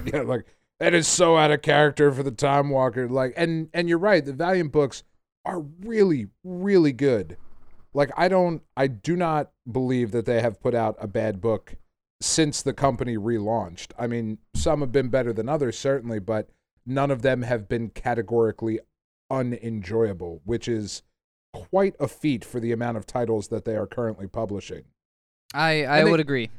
yeah, 0.06 0.22
like 0.22 0.46
that 0.80 0.93
is 0.93 1.08
so 1.08 1.38
out 1.38 1.50
of 1.50 1.63
character 1.63 2.12
for 2.12 2.22
the 2.22 2.30
Time 2.30 2.69
Walker. 2.69 3.10
Like, 3.10 3.34
and 3.36 3.67
and 3.74 3.89
you're 3.89 3.98
right. 3.98 4.24
The 4.24 4.34
Valiant 4.34 4.72
books 4.72 5.04
are 5.43 5.60
really, 5.60 6.28
really 6.43 6.91
good. 6.91 7.38
Like, 7.96 8.12
I 8.17 8.28
don't, 8.28 8.62
I 8.76 8.88
do 8.88 9.15
not 9.15 9.52
believe 9.72 10.12
that 10.12 10.26
they 10.26 10.41
have 10.41 10.62
put 10.62 10.76
out 10.76 10.98
a 11.00 11.08
bad 11.08 11.41
book 11.41 11.76
since 12.22 12.62
the 12.62 12.74
company 12.74 13.17
relaunched. 13.17 13.91
I 13.98 14.08
mean, 14.08 14.39
some 14.56 14.82
have 14.82 14.91
been 14.91 15.10
better 15.10 15.34
than 15.34 15.50
others, 15.50 15.78
certainly, 15.78 16.19
but 16.19 16.50
none 16.86 17.12
of 17.12 17.22
them 17.22 17.41
have 17.43 17.67
been 17.69 17.89
categorically 17.89 18.80
unenjoyable, 19.30 20.41
which 20.46 20.67
is 20.67 21.02
quite 21.54 21.96
a 22.00 22.08
feat 22.08 22.43
for 22.43 22.60
the 22.60 22.72
amount 22.72 22.98
of 22.98 23.06
titles 23.06 23.48
that 23.50 23.65
they 23.65 23.76
are 23.76 23.88
currently 23.88 24.28
publishing. 24.28 24.84
I, 25.54 25.86
I 25.86 26.04
they- 26.04 26.10
would 26.12 26.19
agree. 26.19 26.50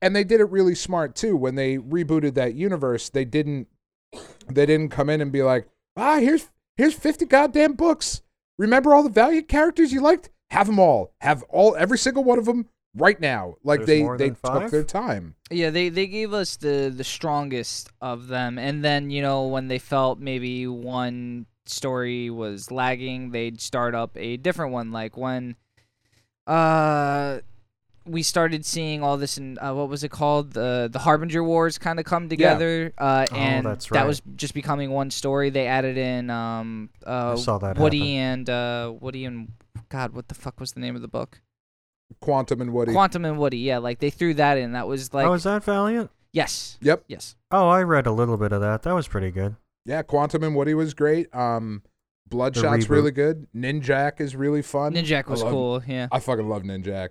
and 0.00 0.14
they 0.16 0.24
did 0.24 0.40
it 0.40 0.50
really 0.50 0.74
smart 0.74 1.14
too. 1.14 1.36
When 1.36 1.54
they 1.56 1.76
rebooted 1.78 2.34
that 2.34 2.54
universe 2.54 3.08
they 3.10 3.24
didn't 3.24 3.68
they 4.48 4.66
didn't 4.66 4.88
come 4.90 5.08
in 5.10 5.20
and 5.20 5.30
be 5.30 5.42
like 5.42 5.68
ah 5.96 6.16
here's 6.18 6.50
here's 6.76 6.94
50 6.94 7.26
goddamn 7.26 7.74
books. 7.74 8.22
Remember 8.58 8.94
all 8.94 9.02
the 9.02 9.08
valiant 9.10 9.48
characters 9.48 9.92
you 9.92 10.00
liked? 10.00 10.30
Have 10.50 10.66
them 10.66 10.78
all. 10.78 11.12
Have 11.20 11.42
all 11.44 11.76
every 11.76 11.98
single 11.98 12.24
one 12.24 12.38
of 12.38 12.44
them 12.46 12.68
right 12.96 13.20
now 13.20 13.54
like 13.62 13.84
There's 13.84 14.18
they 14.18 14.24
they 14.24 14.28
took 14.30 14.38
five? 14.38 14.70
their 14.70 14.84
time 14.84 15.36
Yeah, 15.50 15.70
they, 15.70 15.88
they 15.88 16.06
gave 16.06 16.32
us 16.32 16.56
the, 16.56 16.92
the 16.94 17.04
strongest 17.04 17.90
of 18.00 18.28
them. 18.28 18.58
And 18.58 18.84
then, 18.84 19.10
you 19.10 19.22
know, 19.22 19.46
when 19.46 19.68
they 19.68 19.78
felt 19.78 20.18
maybe 20.18 20.66
one 20.66 21.46
story 21.66 22.30
was 22.30 22.70
lagging, 22.70 23.30
they'd 23.30 23.60
start 23.60 23.94
up 23.94 24.16
a 24.16 24.36
different 24.36 24.72
one. 24.72 24.92
Like 24.92 25.16
when 25.16 25.56
uh, 26.46 27.40
we 28.04 28.22
started 28.22 28.64
seeing 28.64 29.02
all 29.02 29.16
this 29.16 29.38
in, 29.38 29.58
uh, 29.58 29.74
what 29.74 29.88
was 29.88 30.04
it 30.04 30.10
called? 30.10 30.52
The, 30.52 30.88
the 30.90 31.00
Harbinger 31.00 31.42
Wars 31.42 31.78
kind 31.78 31.98
of 31.98 32.04
come 32.04 32.28
together. 32.28 32.92
Uh, 32.98 33.26
Oh, 33.30 33.36
and 33.36 33.66
that's 33.66 33.88
that 33.88 34.06
was 34.06 34.22
just 34.36 34.54
becoming 34.54 34.90
one 34.90 35.10
story. 35.10 35.50
They 35.50 35.66
added 35.66 35.96
in 35.96 36.30
um, 36.30 36.90
uh, 37.04 37.36
saw 37.36 37.58
that 37.58 37.78
Woody 37.78 38.16
and, 38.16 38.48
uh, 38.48 38.92
Woody 39.00 39.24
and, 39.24 39.52
God, 39.88 40.12
what 40.12 40.28
the 40.28 40.34
fuck 40.34 40.58
was 40.60 40.72
the 40.72 40.80
name 40.80 40.96
of 40.96 41.02
the 41.02 41.08
book? 41.08 41.40
Quantum 42.20 42.60
and 42.60 42.72
woody 42.72 42.92
Quantum 42.92 43.24
and 43.24 43.38
Woody. 43.38 43.58
Yeah, 43.58 43.78
like 43.78 43.98
they 43.98 44.10
threw 44.10 44.34
that 44.34 44.58
in. 44.58 44.72
That 44.72 44.86
was 44.88 45.12
like, 45.14 45.26
oh, 45.26 45.32
is 45.34 45.44
that 45.44 45.64
Valiant? 45.64 46.10
yes. 46.32 46.78
yep 46.80 47.04
Yes. 47.08 47.36
Oh, 47.50 47.68
I 47.68 47.82
read 47.82 48.06
a 48.06 48.12
little 48.12 48.36
bit 48.36 48.52
of 48.52 48.60
that. 48.60 48.82
That 48.82 48.92
was 48.94 49.08
pretty 49.08 49.30
good. 49.30 49.56
yeah 49.86 50.02
quantum 50.02 50.42
and 50.44 50.54
woody 50.54 50.74
was 50.74 50.94
great 50.94 51.34
um 51.34 51.82
bloodshot's 52.28 52.88
really 52.88 53.10
good 53.10 53.46
ninjak 53.56 54.20
is 54.20 54.36
really 54.36 54.62
fun 54.62 54.94
Ninjak 54.94 55.26
was 55.26 55.42
love- 55.42 55.52
cool, 55.52 55.82
yeah. 55.86 56.06
I 56.12 56.20
fucking 56.20 56.48
love 56.48 56.62
Ninjak. 56.62 57.10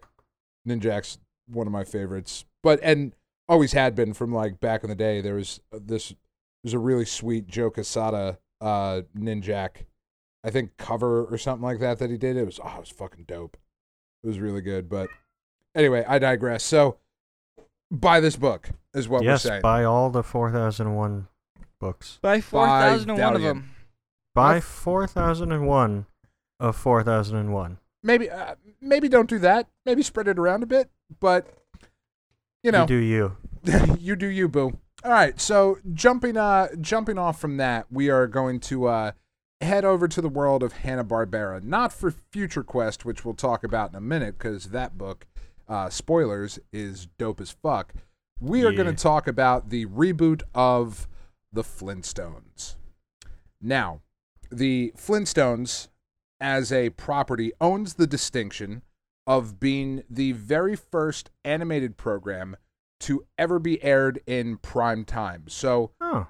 Ninjak's 0.68 1.18
one 1.48 1.66
of 1.68 1.74
my 1.74 1.84
favorites, 1.84 2.46
but 2.64 2.80
and 2.84 3.14
always 3.48 3.74
had 3.74 3.96
been 3.96 4.14
from 4.14 4.32
like 4.34 4.60
back 4.60 4.84
in 4.84 4.90
the 4.90 4.96
day. 4.96 5.20
There 5.22 5.36
was 5.36 5.60
this 5.72 6.14
there's 6.64 6.74
a 6.74 6.80
really 6.80 7.06
sweet 7.06 7.48
Joe 7.48 7.70
Quesada 7.72 8.38
uh 8.62 9.02
Ninjak, 9.18 9.86
I 10.44 10.50
think 10.52 10.78
cover 10.78 11.26
or 11.26 11.38
something 11.38 11.64
like 11.64 11.80
that 11.80 12.00
that 12.00 12.10
he 12.10 12.18
did. 12.18 12.38
It 12.38 12.46
was 12.46 12.60
oh, 12.64 12.74
it 12.78 12.80
was 12.82 12.90
fucking 12.90 13.26
dope. 13.28 13.58
It 14.24 14.28
was 14.28 14.40
really 14.40 14.62
good, 14.62 14.90
but 14.90 15.10
anyway, 15.76 16.04
I 16.08 16.20
digress. 16.20 16.64
So 16.64 16.98
buy 17.92 18.20
this 18.20 18.36
book 18.36 18.70
is 18.94 19.08
what 19.08 19.24
yes, 19.24 19.46
we're 19.46 19.50
saying. 19.50 19.62
buy 19.62 19.84
all 19.84 20.10
the 20.10 20.24
4001 20.24 21.28
books. 21.80 22.20
Buy 22.22 22.42
4001 22.42 23.36
of 23.36 23.42
them. 23.42 23.72
Buy 24.36 24.60
4001 24.60 26.06
of 26.60 26.76
4001. 26.76 27.78
Maybe 28.04 28.30
uh, 28.30 28.56
maybe 28.82 29.10
don't 29.10 29.30
do 29.30 29.40
that. 29.40 29.68
Maybe 29.86 30.04
spread 30.04 30.28
it 30.28 30.40
around 30.40 30.64
a 30.64 30.66
bit, 30.66 30.90
but 31.20 31.48
you 32.64 32.72
know, 32.72 32.82
you 32.82 32.88
do 32.88 32.96
you. 32.96 33.38
you 34.00 34.16
do 34.16 34.28
you, 34.28 34.48
boo. 34.48 34.78
All 35.04 35.12
right, 35.12 35.40
so 35.40 35.78
jumping 35.94 36.38
uh 36.38 36.70
jumping 36.80 37.18
off 37.18 37.40
from 37.40 37.58
that, 37.58 37.88
we 37.92 38.10
are 38.10 38.28
going 38.28 38.60
to 38.62 38.88
uh 38.88 39.12
head 39.62 39.84
over 39.86 40.08
to 40.08 40.22
the 40.22 40.30
world 40.30 40.64
of 40.64 40.74
Hanna 40.74 41.04
Barbera, 41.04 41.62
not 41.64 41.92
for 41.94 42.12
Future 42.32 42.64
Quest, 42.64 43.06
which 43.06 43.26
we'll 43.26 43.34
talk 43.34 43.64
about 43.64 43.90
in 43.90 43.96
a 43.96 44.02
minute, 44.02 44.38
because 44.38 44.66
that 44.70 44.98
book, 44.98 45.28
uh, 45.68 45.90
spoilers, 45.90 46.60
is 46.72 47.08
dope 47.18 47.42
as 47.42 47.52
fuck. 47.52 47.94
We 48.40 48.64
are 48.64 48.72
going 48.72 48.96
to 48.96 49.02
talk 49.04 49.28
about 49.28 49.70
the 49.70 49.86
reboot 49.88 50.44
of 50.56 51.08
the 51.52 51.64
Flintstones. 51.64 52.76
Now, 53.62 54.02
the 54.50 54.94
Flintstones, 54.98 55.90
as 56.40 56.72
a 56.72 56.92
property, 56.92 57.52
owns 57.60 57.96
the 57.96 58.08
distinction 58.08 58.84
of 59.28 59.60
being 59.60 60.04
the 60.10 60.32
very 60.32 60.76
first 60.78 61.32
animated 61.44 61.98
program 61.98 62.56
to 63.02 63.26
ever 63.38 63.60
be 63.60 63.84
aired 63.84 64.22
in 64.26 64.58
prime 64.58 65.04
time. 65.04 65.44
So, 65.48 65.92
Oh. 66.00 66.28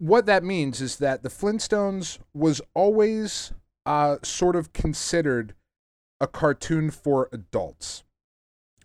What 0.00 0.24
that 0.24 0.42
means 0.42 0.80
is 0.80 0.96
that 0.96 1.22
the 1.22 1.28
Flintstones 1.28 2.18
was 2.32 2.62
always 2.72 3.52
uh, 3.84 4.16
sort 4.22 4.56
of 4.56 4.72
considered 4.72 5.54
a 6.20 6.26
cartoon 6.26 6.90
for 6.90 7.28
adults. 7.32 8.02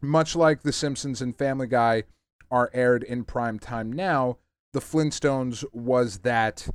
Much 0.01 0.36
like 0.36 0.62
The 0.62 0.73
Simpsons 0.73 1.21
and 1.21 1.36
Family 1.36 1.67
Guy 1.67 2.04
are 2.51 2.69
aired 2.73 3.01
in 3.01 3.23
prime 3.23 3.60
time 3.60 3.91
now, 3.91 4.38
the 4.73 4.82
Flintstones 4.82 5.63
was 5.71 6.19
that 6.19 6.67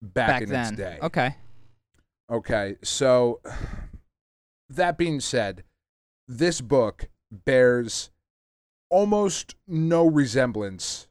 back, 0.00 0.28
Back 0.28 0.42
in 0.42 0.48
then. 0.48 0.60
its 0.68 0.76
day. 0.76 0.98
Okay. 1.02 1.36
Okay, 2.30 2.76
so 2.82 3.40
that 4.70 4.96
being 4.96 5.20
said, 5.20 5.64
this 6.26 6.62
book 6.62 7.10
bears 7.30 8.10
almost 8.88 9.54
no 9.68 10.06
resemblance 10.06 11.08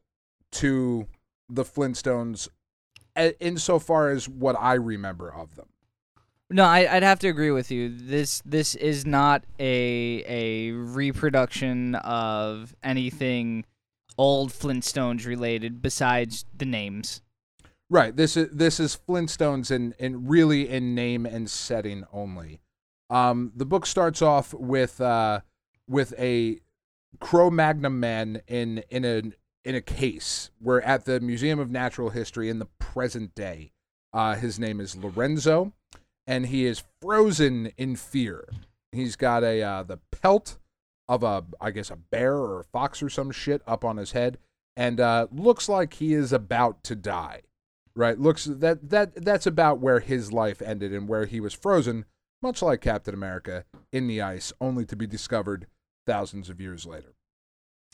to 0.53 1.07
the 1.47 1.63
Flintstones 1.63 2.47
insofar 3.15 4.09
as 4.09 4.27
what 4.27 4.55
I 4.59 4.73
remember 4.73 5.33
of 5.33 5.55
them. 5.55 5.67
No, 6.49 6.65
I, 6.65 6.95
I'd 6.95 7.03
have 7.03 7.19
to 7.19 7.29
agree 7.29 7.51
with 7.51 7.71
you. 7.71 7.89
This 7.89 8.41
this 8.45 8.75
is 8.75 9.05
not 9.05 9.45
a 9.57 10.23
a 10.27 10.71
reproduction 10.71 11.95
of 11.95 12.75
anything 12.83 13.65
old 14.17 14.51
Flintstones 14.51 15.25
related 15.25 15.81
besides 15.81 16.45
the 16.55 16.65
names. 16.65 17.21
Right. 17.89 18.15
This 18.15 18.37
is 18.37 18.49
this 18.51 18.79
is 18.79 18.97
Flintstones 19.07 19.71
in, 19.71 19.93
in 19.99 20.27
really 20.27 20.69
in 20.69 20.95
name 20.95 21.25
and 21.25 21.49
setting 21.49 22.05
only. 22.11 22.61
Um, 23.09 23.51
the 23.55 23.65
book 23.65 23.85
starts 23.85 24.21
off 24.21 24.53
with 24.53 25.01
uh, 25.01 25.41
with 25.87 26.13
a 26.17 26.61
Cro-Magnon 27.19 27.99
man 27.99 28.41
in 28.47 28.83
in 28.89 29.03
a 29.03 29.21
in 29.63 29.75
a 29.75 29.81
case. 29.81 30.49
We're 30.59 30.81
at 30.81 31.05
the 31.05 31.19
Museum 31.19 31.59
of 31.59 31.69
Natural 31.69 32.09
History 32.09 32.49
in 32.49 32.59
the 32.59 32.67
present 32.79 33.35
day. 33.35 33.71
Uh, 34.13 34.35
his 34.35 34.59
name 34.59 34.79
is 34.79 34.95
Lorenzo, 34.95 35.73
and 36.27 36.47
he 36.47 36.65
is 36.65 36.83
frozen 37.01 37.71
in 37.77 37.95
fear. 37.95 38.49
He's 38.91 39.15
got 39.15 39.43
a 39.43 39.61
uh, 39.61 39.83
the 39.83 39.99
pelt 40.11 40.57
of 41.07 41.23
a 41.23 41.45
I 41.59 41.71
guess 41.71 41.89
a 41.89 41.95
bear 41.95 42.35
or 42.35 42.61
a 42.61 42.65
fox 42.65 43.01
or 43.01 43.09
some 43.09 43.31
shit 43.31 43.61
up 43.65 43.85
on 43.85 43.97
his 43.97 44.11
head, 44.11 44.37
and 44.75 44.99
uh, 44.99 45.27
looks 45.31 45.69
like 45.69 45.93
he 45.93 46.13
is 46.13 46.33
about 46.33 46.83
to 46.85 46.95
die 46.95 47.41
right 47.95 48.19
looks 48.19 48.45
that 48.45 48.89
that 48.89 49.13
that's 49.15 49.45
about 49.45 49.79
where 49.79 49.99
his 49.99 50.31
life 50.31 50.61
ended 50.61 50.93
and 50.93 51.07
where 51.07 51.25
he 51.25 51.39
was 51.39 51.53
frozen 51.53 52.05
much 52.41 52.61
like 52.61 52.81
captain 52.81 53.13
america 53.13 53.65
in 53.91 54.07
the 54.07 54.21
ice 54.21 54.53
only 54.61 54.85
to 54.85 54.95
be 54.95 55.05
discovered 55.07 55.67
thousands 56.07 56.49
of 56.49 56.61
years 56.61 56.85
later 56.85 57.13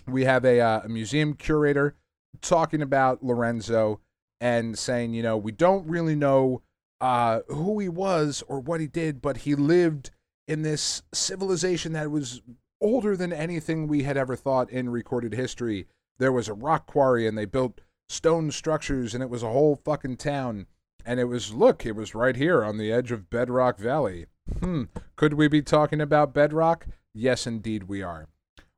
we 0.08 0.26
have 0.26 0.46
a, 0.46 0.60
uh, 0.60 0.82
a 0.84 0.90
museum 0.90 1.34
curator 1.34 1.96
talking 2.42 2.82
about 2.82 3.24
lorenzo 3.24 4.00
and 4.40 4.78
saying 4.78 5.14
you 5.14 5.24
know 5.24 5.36
we 5.38 5.52
don't 5.52 5.88
really 5.88 6.16
know 6.16 6.62
uh, 7.00 7.42
who 7.48 7.80
he 7.80 7.90
was 7.90 8.44
or 8.48 8.60
what 8.60 8.80
he 8.80 8.88
did 8.88 9.22
but 9.22 9.38
he 9.38 9.56
lived 9.56 10.12
in 10.48 10.62
this 10.62 11.04
civilization 11.14 11.94
that 11.94 12.10
was 12.10 12.42
older 12.82 13.18
than 13.18 13.34
anything 13.34 13.88
we 13.88 14.04
had 14.04 14.18
ever 14.18 14.36
thought 14.36 14.70
in 14.70 14.90
recorded 14.90 15.34
history. 15.34 15.88
There 16.20 16.32
was 16.32 16.48
a 16.48 16.54
rock 16.54 16.88
quarry 16.88 17.28
and 17.28 17.38
they 17.38 17.46
built 17.46 17.82
stone 18.10 18.52
structures 18.52 19.14
and 19.14 19.22
it 19.22 19.30
was 19.30 19.44
a 19.44 19.52
whole 19.52 19.76
fucking 19.76 20.18
town. 20.18 20.68
And 21.06 21.20
it 21.20 21.26
was 21.26 21.54
look 21.54 21.86
it 21.86 21.96
was 21.96 22.16
right 22.16 22.36
here 22.36 22.64
on 22.64 22.78
the 22.78 22.92
edge 22.92 23.12
of 23.12 23.30
bedrock 23.30 23.78
valley. 23.78 24.26
Hmm 24.60 24.84
could 25.16 25.34
we 25.34 25.48
be 25.48 25.62
talking 25.62 26.02
about 26.02 26.34
bedrock? 26.34 26.88
Yes 27.14 27.48
indeed 27.48 27.84
we 27.84 28.02
are 28.02 28.28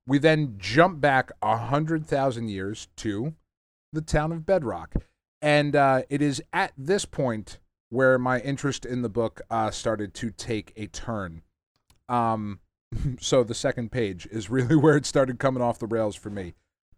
we 0.09 0.17
then 0.17 0.55
jump 0.57 0.99
back 0.99 1.31
a 1.41 1.57
hundred 1.57 2.05
thousand 2.05 2.49
years 2.49 2.87
to 2.97 3.33
the 3.93 4.01
town 4.01 4.31
of 4.31 4.45
bedrock 4.45 4.95
and 5.41 5.75
uh, 5.75 6.01
it 6.09 6.21
is 6.21 6.41
at 6.51 6.73
this 6.77 7.05
point 7.05 7.59
where 7.89 8.19
my 8.19 8.39
interest 8.41 8.85
in 8.85 9.01
the 9.01 9.09
book 9.09 9.41
uh, 9.49 9.71
started 9.71 10.13
to 10.13 10.29
take 10.31 10.73
a 10.75 10.87
turn 10.87 11.41
um 12.09 12.59
so 13.19 13.43
the 13.43 13.53
second 13.53 13.91
page 13.91 14.27
is 14.31 14.49
really 14.49 14.75
where 14.77 14.97
it 14.97 15.05
started 15.05 15.39
coming 15.39 15.61
off 15.61 15.79
the 15.79 15.87
rails 15.87 16.15
for 16.15 16.29
me 16.29 16.53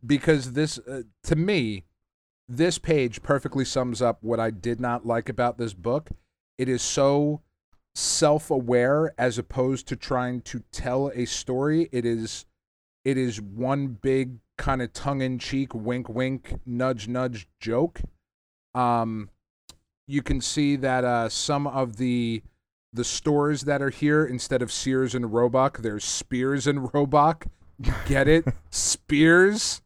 because 0.06 0.54
this 0.54 0.80
uh, 0.80 1.04
to 1.24 1.36
me 1.36 1.84
this 2.52 2.78
page 2.78 3.24
perfectly 3.24 3.63
sums 3.63 4.02
up 4.02 4.17
what 4.21 4.39
I 4.39 4.50
did 4.52 4.82
not 4.82 5.06
like 5.06 5.30
about 5.30 5.58
this 5.58 5.74
book. 5.74 6.10
It 6.58 6.67
is 6.67 6.82
so 6.82 7.41
self-aware 7.95 9.13
as 9.17 9.38
opposed 9.38 9.88
to 9.88 9.95
trying 9.95 10.41
to 10.41 10.63
tell 10.71 11.12
a 11.15 11.26
story. 11.26 11.88
It 11.91 12.06
is 12.06 12.45
it 13.03 13.17
is 13.17 13.41
one 13.41 13.87
big 13.87 14.37
kind 14.57 14.81
of 14.81 14.93
tongue-in-cheek 14.93 15.73
wink 15.73 16.07
wink 16.07 16.59
nudge 16.65 17.07
nudge 17.07 17.47
joke. 17.59 18.01
Um 18.75 19.29
you 20.07 20.21
can 20.21 20.41
see 20.41 20.75
that 20.75 21.03
uh 21.03 21.29
some 21.29 21.67
of 21.67 21.97
the 21.97 22.43
the 22.93 23.03
stores 23.03 23.61
that 23.61 23.81
are 23.81 23.89
here 23.89 24.25
instead 24.25 24.61
of 24.61 24.71
Sears 24.71 25.15
and 25.15 25.31
Roebuck, 25.33 25.79
there's 25.79 26.03
Spears 26.03 26.67
and 26.67 26.93
Roebuck. 26.93 27.45
Get 28.05 28.27
it? 28.27 28.45
Spears. 28.69 29.81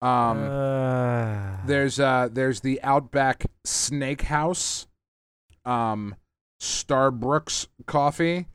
Um 0.00 0.38
Uh, 0.50 1.56
there's 1.66 1.98
uh 1.98 2.28
there's 2.30 2.60
the 2.60 2.80
Outback 2.82 3.46
Snake 3.64 4.22
House, 4.22 4.86
um, 5.64 6.14
Starbucks 6.60 7.68
Coffee, 7.86 8.46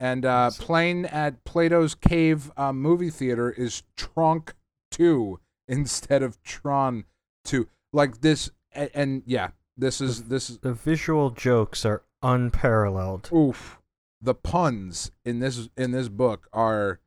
and 0.00 0.24
uh, 0.24 0.50
playing 0.58 1.06
at 1.06 1.44
Plato's 1.44 1.94
Cave 1.94 2.50
uh, 2.56 2.72
movie 2.72 3.10
theater 3.10 3.50
is 3.50 3.82
Tronk 3.96 4.52
Two 4.90 5.40
instead 5.68 6.22
of 6.22 6.42
Tron 6.42 7.04
Two. 7.44 7.68
Like 7.92 8.20
this, 8.20 8.50
and, 8.72 8.90
and 8.94 9.22
yeah, 9.26 9.48
this 9.76 10.00
is 10.00 10.24
this 10.24 10.50
is 10.50 10.58
the 10.58 10.74
visual 10.74 11.30
jokes 11.30 11.84
are 11.84 12.02
unparalleled. 12.22 13.30
oof. 13.32 13.78
The 14.20 14.34
puns 14.34 15.12
in 15.24 15.38
this 15.38 15.68
in 15.76 15.92
this 15.92 16.08
book 16.08 16.48
are, 16.52 16.98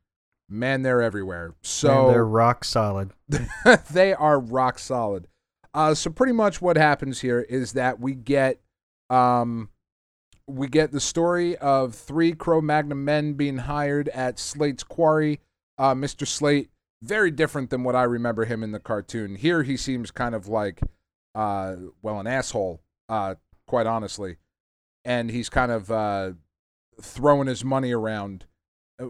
man, 0.48 0.80
they're 0.80 1.02
everywhere. 1.02 1.54
So 1.60 2.06
and 2.06 2.14
they're 2.14 2.26
rock 2.26 2.64
solid. 2.64 3.10
they 3.90 4.14
are 4.14 4.40
rock 4.40 4.78
solid. 4.78 5.28
Uh, 5.74 5.94
so 5.94 6.10
pretty 6.10 6.32
much 6.32 6.62
what 6.62 6.76
happens 6.76 7.20
here 7.20 7.40
is 7.40 7.72
that 7.72 8.00
we 8.00 8.14
get 8.14 8.60
um, 9.10 9.68
we 10.52 10.68
get 10.68 10.92
the 10.92 11.00
story 11.00 11.56
of 11.56 11.94
three 11.94 12.32
Cro-Magnon 12.32 13.04
men 13.04 13.34
being 13.34 13.58
hired 13.58 14.08
at 14.10 14.38
Slate's 14.38 14.82
quarry. 14.82 15.40
Uh, 15.78 15.94
Mr. 15.94 16.26
Slate, 16.26 16.70
very 17.02 17.30
different 17.30 17.70
than 17.70 17.82
what 17.82 17.96
I 17.96 18.02
remember 18.02 18.44
him 18.44 18.62
in 18.62 18.72
the 18.72 18.78
cartoon. 18.78 19.36
Here 19.36 19.62
he 19.62 19.76
seems 19.76 20.10
kind 20.10 20.34
of 20.34 20.48
like, 20.48 20.80
uh, 21.34 21.76
well, 22.02 22.20
an 22.20 22.26
asshole, 22.26 22.82
uh, 23.08 23.36
quite 23.66 23.86
honestly, 23.86 24.36
and 25.04 25.30
he's 25.30 25.48
kind 25.48 25.72
of 25.72 25.90
uh, 25.90 26.32
throwing 27.00 27.48
his 27.48 27.64
money 27.64 27.92
around. 27.92 28.44
Uh, 29.00 29.08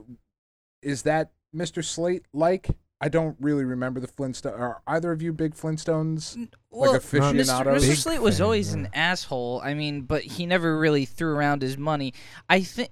is 0.80 1.02
that 1.02 1.32
Mr. 1.54 1.84
Slate 1.84 2.24
like? 2.32 2.70
I 3.02 3.08
don't 3.08 3.36
really 3.40 3.64
remember 3.64 3.98
the 3.98 4.06
Flintstones. 4.06 4.56
Are 4.56 4.80
either 4.86 5.10
of 5.10 5.20
you 5.20 5.32
big 5.32 5.54
Flintstones? 5.54 6.48
Well, 6.70 6.92
Like 6.92 7.02
Mr. 7.02 7.18
aficionados? 7.18 7.82
Mr. 7.84 7.88
Big 7.88 7.98
Slate 7.98 8.22
was 8.22 8.38
fan, 8.38 8.44
always 8.44 8.70
yeah. 8.70 8.78
an 8.78 8.88
asshole. 8.94 9.60
I 9.64 9.74
mean, 9.74 10.02
but 10.02 10.22
he 10.22 10.46
never 10.46 10.78
really 10.78 11.04
threw 11.04 11.34
around 11.34 11.62
his 11.62 11.76
money. 11.76 12.14
I 12.48 12.62
think. 12.62 12.90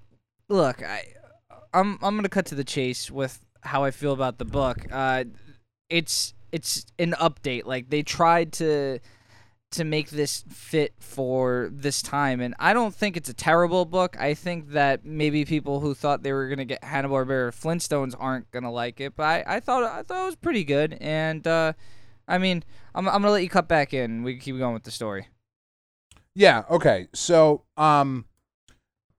Look, 0.49 0.83
I, 0.83 1.05
I'm 1.73 1.97
I'm 2.03 2.17
gonna 2.17 2.29
cut 2.29 2.47
to 2.47 2.57
the 2.57 2.65
chase 2.65 3.09
with 3.09 3.39
how 3.61 3.85
I 3.85 3.93
feel 3.93 4.13
about 4.13 4.39
the 4.39 4.45
book. 4.45 4.79
Uh, 4.91 5.25
it's 5.89 6.35
it's 6.51 6.87
an 6.99 7.13
update. 7.13 7.65
Like 7.67 7.91
they 7.91 8.03
tried 8.03 8.53
to 8.55 8.99
to 9.73 9.85
make 9.85 10.11
this 10.11 10.45
fit 10.49 10.95
for 10.99 11.69
this 11.73 12.03
time, 12.03 12.41
and 12.41 12.55
I 12.59 12.73
don't 12.73 12.95
think 12.95 13.17
it's 13.17 13.29
a 13.29 13.35
terrible 13.35 13.85
book. 13.85 14.17
I 14.19 14.35
think 14.35 14.71
that 14.71 15.05
maybe 15.05 15.45
people 15.45 15.79
who 15.81 15.95
thought 15.95 16.23
they 16.23 16.33
were 16.33 16.49
gonna 16.49 16.65
get 16.65 16.83
Hanna 16.83 17.09
Barbera 17.09 17.53
Flintstones 17.53 18.15
aren't 18.19 18.51
gonna 18.51 18.73
like 18.73 19.01
it, 19.01 19.15
but 19.15 19.25
I, 19.25 19.45
I 19.47 19.61
thought 19.61 19.85
I 19.85 20.03
thought 20.03 20.23
it 20.23 20.27
was 20.27 20.37
pretty 20.37 20.65
good, 20.65 20.99
and 21.01 21.47
uh, 21.47 21.75
I 22.27 22.39
mean, 22.39 22.65
I'm 22.95 23.09
I'm 23.09 23.23
gonna 23.23 23.31
let 23.31 23.43
you 23.43 23.49
cut 23.49 23.69
back 23.69 23.95
in. 23.95 24.23
We 24.25 24.35
can 24.35 24.41
keep 24.41 24.59
going 24.59 24.75
with 24.75 24.85
the 24.85 24.91
story. 24.91 25.29
Yeah. 26.35 26.65
Okay. 26.71 27.09
So, 27.13 27.65
um, 27.77 28.25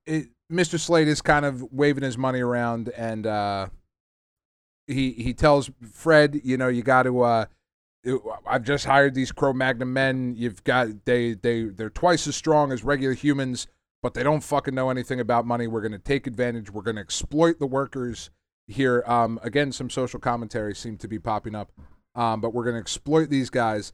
it, 0.06 0.30
Mr. 0.52 0.80
Slate 0.80 1.08
is 1.08 1.22
kind 1.22 1.46
of 1.46 1.72
waving 1.72 2.04
his 2.04 2.18
money 2.18 2.42
around, 2.42 2.90
and 2.90 3.26
uh, 3.26 3.68
he 4.88 5.12
he 5.12 5.34
tells 5.34 5.72
Fred, 5.92 6.42
you 6.44 6.58
know, 6.58 6.68
you 6.68 6.84
got 6.84 7.04
to. 7.04 7.22
Uh, 7.22 7.46
I've 8.48 8.64
just 8.64 8.86
hired 8.86 9.14
these 9.14 9.32
Cro-Magnon 9.32 9.92
men. 9.92 10.36
You've 10.36 10.64
got 10.64 11.06
they 11.06 11.34
they 11.34 11.66
they're 11.66 11.90
twice 11.90 12.28
as 12.28 12.36
strong 12.36 12.72
as 12.72 12.84
regular 12.84 13.14
humans, 13.14 13.68
but 14.02 14.14
they 14.14 14.24
don't 14.24 14.42
fucking 14.42 14.74
know 14.74 14.90
anything 14.90 15.20
about 15.20 15.46
money. 15.46 15.68
We're 15.68 15.82
gonna 15.82 16.00
take 16.00 16.26
advantage. 16.26 16.72
We're 16.72 16.82
gonna 16.82 17.02
exploit 17.02 17.60
the 17.60 17.68
workers 17.68 18.32
here. 18.68 19.04
Um, 19.06 19.40
again, 19.44 19.72
some 19.72 19.90
social 19.90 20.20
commentary 20.20 20.74
seemed 20.76 21.00
to 21.02 21.08
be 21.08 21.20
popping 21.20 21.56
up. 21.56 21.72
Um, 22.16 22.42
but 22.42 22.54
we're 22.54 22.66
gonna 22.66 22.80
exploit 22.80 23.30
these 23.30 23.50
guys. 23.50 23.94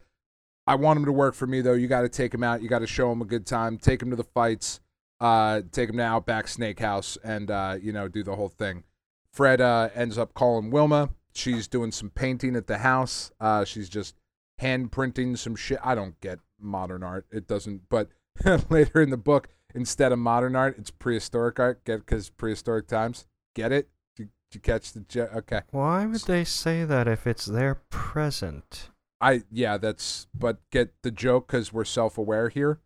I 0.68 0.74
want 0.74 0.98
them 0.98 1.06
to 1.06 1.12
work 1.12 1.34
for 1.34 1.46
me 1.46 1.62
though. 1.62 1.72
You 1.72 1.88
got 1.88 2.02
to 2.02 2.10
take 2.10 2.30
them 2.30 2.42
out. 2.42 2.60
You 2.60 2.68
got 2.68 2.80
to 2.80 2.86
show 2.86 3.08
them 3.08 3.22
a 3.22 3.24
good 3.24 3.46
time. 3.46 3.78
Take 3.78 4.00
them 4.00 4.10
to 4.10 4.16
the 4.16 4.24
fights. 4.24 4.80
Uh, 5.18 5.62
take 5.72 5.88
them 5.88 5.96
to 5.96 6.02
Outback 6.02 6.46
Snake 6.46 6.78
House, 6.78 7.16
and 7.24 7.50
uh, 7.50 7.76
you 7.80 7.90
know 7.90 8.06
do 8.06 8.22
the 8.22 8.36
whole 8.36 8.50
thing. 8.50 8.84
Fred 9.32 9.62
uh, 9.62 9.88
ends 9.94 10.18
up 10.18 10.34
calling 10.34 10.70
Wilma. 10.70 11.08
She's 11.38 11.68
doing 11.68 11.92
some 11.92 12.10
painting 12.10 12.56
at 12.56 12.66
the 12.66 12.78
house. 12.78 13.30
Uh, 13.40 13.64
she's 13.64 13.88
just 13.88 14.16
hand 14.58 14.90
printing 14.90 15.36
some 15.36 15.54
shit. 15.54 15.78
I 15.84 15.94
don't 15.94 16.18
get 16.20 16.40
modern 16.60 17.02
art. 17.04 17.26
It 17.30 17.46
doesn't. 17.46 17.88
But 17.88 18.08
later 18.70 19.00
in 19.02 19.10
the 19.10 19.16
book, 19.16 19.48
instead 19.74 20.10
of 20.10 20.18
modern 20.18 20.56
art, 20.56 20.76
it's 20.78 20.90
prehistoric 20.90 21.60
art. 21.60 21.84
Get 21.84 21.98
because 22.00 22.28
prehistoric 22.30 22.88
times. 22.88 23.26
Get 23.54 23.70
it? 23.70 23.88
Did 24.16 24.30
you, 24.52 24.60
catch 24.60 24.92
the 24.92 25.00
jo- 25.00 25.28
okay? 25.36 25.60
Why 25.70 26.06
would 26.06 26.22
they 26.22 26.42
say 26.44 26.84
that 26.84 27.06
if 27.06 27.26
it's 27.26 27.46
their 27.46 27.76
present? 27.90 28.90
I 29.20 29.42
yeah, 29.50 29.78
that's 29.78 30.26
but 30.34 30.58
get 30.70 30.92
the 31.02 31.10
joke 31.10 31.46
because 31.48 31.72
we're 31.72 31.84
self-aware 31.84 32.48
here. 32.48 32.80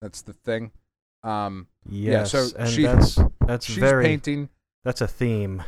That's 0.00 0.22
the 0.22 0.32
thing. 0.32 0.70
Um, 1.24 1.66
Yes, 1.90 2.30
so 2.32 2.46
and 2.58 2.68
she- 2.68 2.82
that's 2.82 3.18
that's 3.46 3.66
she's 3.66 3.78
very 3.78 4.04
painting. 4.04 4.50
that's 4.84 5.00
a 5.00 5.08
theme. 5.08 5.62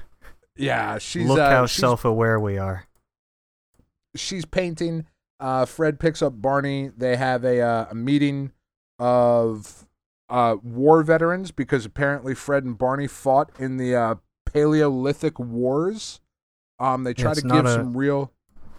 Yeah, 0.61 0.99
she's 0.99 1.27
Look 1.27 1.39
uh, 1.39 1.51
how 1.51 1.67
she's, 1.67 1.81
self-aware 1.81 2.39
we 2.41 2.59
are. 2.59 2.85
she's 4.15 4.45
painting. 4.45 5.07
Uh, 5.39 5.65
Fred 5.65 5.99
picks 5.99 6.21
up 6.23 6.41
Barney. 6.41 6.91
They 6.97 7.17
have 7.17 7.45
a 7.45 7.61
uh, 7.61 7.87
a 7.91 7.95
meeting 7.95 8.53
of 8.99 9.87
uh, 10.29 10.57
war 10.63 11.03
veterans 11.03 11.51
because 11.51 11.85
apparently 11.87 12.35
Fred 12.35 12.65
and 12.65 12.77
Barney 12.77 13.07
fought 13.07 13.51
in 13.59 13.79
the 13.79 13.95
uh, 13.97 14.15
Paleolithic 14.47 15.39
wars. 15.39 16.21
Um, 16.79 17.05
they 17.05 17.15
try 17.15 17.33
It's 17.33 17.43
to 17.43 17.49
give 17.49 17.65
a- 17.65 17.75
some 17.75 17.97
real. 17.97 18.33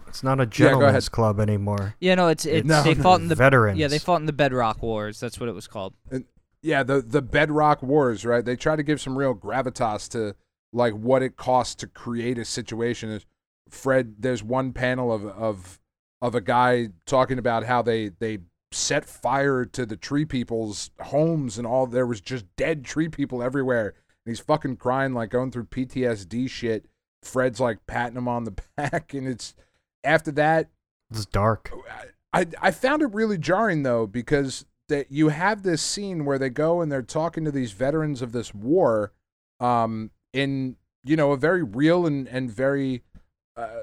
It's 0.08 0.22
not 0.22 0.40
a 0.40 0.46
go 0.46 0.50
gentleman's 0.50 0.90
ahead. 0.90 1.10
club 1.10 1.40
anymore. 1.40 1.94
Yeah, 1.98 2.14
no, 2.16 2.28
it's 2.28 2.44
it's 2.44 2.66
No. 2.68 2.82
they 2.82 2.94
fought 2.94 3.20
in 3.22 3.28
the 3.28 3.34
veterans. 3.34 3.78
yeah 3.78 3.88
they 3.88 3.98
fought 3.98 4.20
in 4.20 4.26
the 4.26 4.32
Bedrock 4.32 4.82
Wars. 4.82 5.18
That's 5.18 5.40
what 5.40 5.48
it 5.48 5.54
was 5.54 5.66
called. 5.66 5.94
And, 6.10 6.26
yeah 6.64 6.84
the 6.84 7.00
the 7.00 7.20
bedrock 7.22 7.82
wars 7.82 8.24
right 8.24 8.44
they 8.44 8.54
try 8.54 8.76
to 8.76 8.84
give 8.84 9.00
some 9.00 9.18
real 9.18 9.34
gravitas 9.34 10.08
to 10.10 10.36
like 10.72 10.94
what 10.94 11.22
it 11.22 11.36
costs 11.36 11.74
to 11.76 11.86
create 11.86 12.38
a 12.38 12.44
situation 12.44 13.10
Is 13.10 13.26
fred 13.68 14.16
there's 14.18 14.42
one 14.42 14.72
panel 14.72 15.12
of 15.12 15.24
of 15.26 15.80
of 16.20 16.34
a 16.34 16.40
guy 16.40 16.88
talking 17.06 17.38
about 17.38 17.64
how 17.64 17.82
they 17.82 18.08
they 18.08 18.38
set 18.70 19.04
fire 19.04 19.64
to 19.66 19.84
the 19.84 19.96
tree 19.96 20.24
people's 20.24 20.90
homes 21.00 21.58
and 21.58 21.66
all 21.66 21.86
there 21.86 22.06
was 22.06 22.20
just 22.20 22.44
dead 22.56 22.84
tree 22.84 23.08
people 23.08 23.42
everywhere 23.42 23.88
and 24.24 24.30
he's 24.30 24.40
fucking 24.40 24.76
crying 24.76 25.12
like 25.12 25.30
going 25.30 25.50
through 25.50 25.64
ptsd 25.64 26.48
shit 26.48 26.86
fred's 27.22 27.60
like 27.60 27.86
patting 27.86 28.16
him 28.16 28.28
on 28.28 28.44
the 28.44 28.50
back 28.76 29.12
and 29.14 29.28
it's 29.28 29.54
after 30.04 30.32
that 30.32 30.68
It's 31.10 31.26
dark. 31.26 31.70
I 32.32 32.46
I 32.60 32.70
found 32.70 33.02
it 33.02 33.12
really 33.12 33.38
jarring 33.38 33.82
though 33.82 34.06
because 34.06 34.64
that 34.88 35.10
you 35.10 35.28
have 35.28 35.62
this 35.62 35.82
scene 35.82 36.24
where 36.24 36.38
they 36.38 36.50
go 36.50 36.80
and 36.80 36.90
they're 36.90 37.02
talking 37.02 37.44
to 37.44 37.50
these 37.50 37.72
veterans 37.72 38.20
of 38.22 38.32
this 38.32 38.54
war, 38.54 39.12
um, 39.60 40.10
in 40.32 40.76
you 41.04 41.16
know 41.16 41.32
a 41.32 41.36
very 41.36 41.62
real 41.62 42.06
and 42.06 42.28
and 42.28 42.50
very 42.50 43.02
uh, 43.56 43.82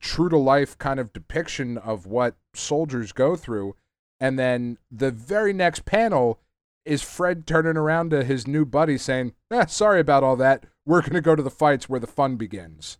true 0.00 0.28
to 0.28 0.36
life 0.36 0.78
kind 0.78 0.98
of 1.00 1.12
depiction 1.12 1.78
of 1.78 2.06
what 2.06 2.36
soldiers 2.54 3.12
go 3.12 3.36
through, 3.36 3.76
and 4.20 4.38
then 4.38 4.78
the 4.90 5.10
very 5.10 5.52
next 5.52 5.84
panel 5.84 6.40
is 6.84 7.02
Fred 7.02 7.46
turning 7.46 7.76
around 7.76 8.10
to 8.10 8.24
his 8.24 8.46
new 8.46 8.64
buddy 8.64 8.98
saying, 8.98 9.32
eh, 9.50 9.66
"Sorry 9.66 10.00
about 10.00 10.24
all 10.24 10.36
that. 10.36 10.64
We're 10.84 11.02
gonna 11.02 11.20
go 11.20 11.36
to 11.36 11.42
the 11.42 11.50
fights 11.50 11.88
where 11.88 12.00
the 12.00 12.06
fun 12.06 12.36
begins." 12.36 12.98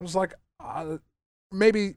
I 0.00 0.04
was 0.04 0.14
like, 0.14 0.34
uh, 0.60 0.98
maybe 1.52 1.96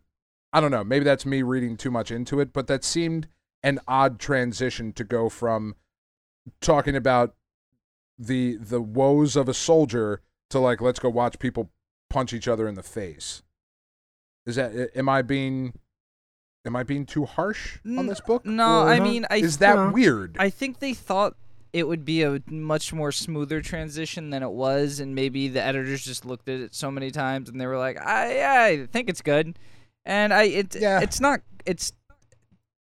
I 0.52 0.62
don't 0.62 0.72
know. 0.72 0.84
Maybe 0.84 1.04
that's 1.04 1.26
me 1.26 1.42
reading 1.42 1.78
too 1.78 1.92
much 1.92 2.12
into 2.12 2.40
it, 2.40 2.54
but 2.54 2.68
that 2.68 2.84
seemed 2.84 3.28
an 3.64 3.80
odd 3.88 4.20
transition 4.20 4.94
to 4.94 5.04
go 5.04 5.30
from 5.30 5.76
talking 6.62 6.96
about 6.96 7.36
the 8.18 8.58
the 8.58 8.82
woes 8.82 9.36
of 9.36 9.50
a 9.50 9.54
soldier 9.54 10.22
to 10.50 10.60
like 10.60 10.82
let's 10.82 11.00
go 11.00 11.10
watch 11.10 11.40
people 11.40 11.70
punch 12.10 12.34
each 12.34 12.48
other 12.48 12.68
in 12.68 12.76
the 12.76 12.84
face. 12.84 13.42
Is 14.46 14.56
that 14.56 14.92
am 14.96 15.10
I 15.10 15.22
being 15.22 15.74
am 16.66 16.76
I 16.76 16.84
being 16.84 17.06
too 17.06 17.26
harsh 17.26 17.80
on 17.86 18.08
this 18.08 18.22
book? 18.22 18.46
No, 18.46 18.82
I 18.82 19.00
mean 19.00 19.26
I 19.30 19.38
is 19.38 19.58
that 19.58 19.94
weird? 19.94 20.36
I 20.40 20.50
think 20.50 20.80
they 20.80 20.94
thought 20.94 21.36
it 21.72 21.88
would 21.88 22.06
be 22.06 22.22
a 22.22 22.40
much 22.48 22.94
more 22.94 23.12
smoother 23.12 23.60
transition 23.62 24.30
than 24.30 24.44
it 24.44 24.52
was, 24.52 25.00
and 25.00 25.16
maybe 25.16 25.48
the 25.48 25.62
editors 25.64 26.06
just 26.06 26.24
looked 26.24 26.48
at 26.48 26.60
it 26.60 26.76
so 26.76 26.92
many 26.92 27.10
times 27.10 27.50
and 27.50 27.60
they 27.60 27.66
were 27.66 27.80
like, 27.80 28.00
I 28.00 28.68
I 28.70 28.86
think 28.86 29.10
it's 29.10 29.22
good, 29.22 29.58
and 30.06 30.34
I 30.34 30.44
it 30.44 30.76
Yeah. 30.76 31.00
it's 31.02 31.20
not 31.20 31.42
it's 31.66 31.94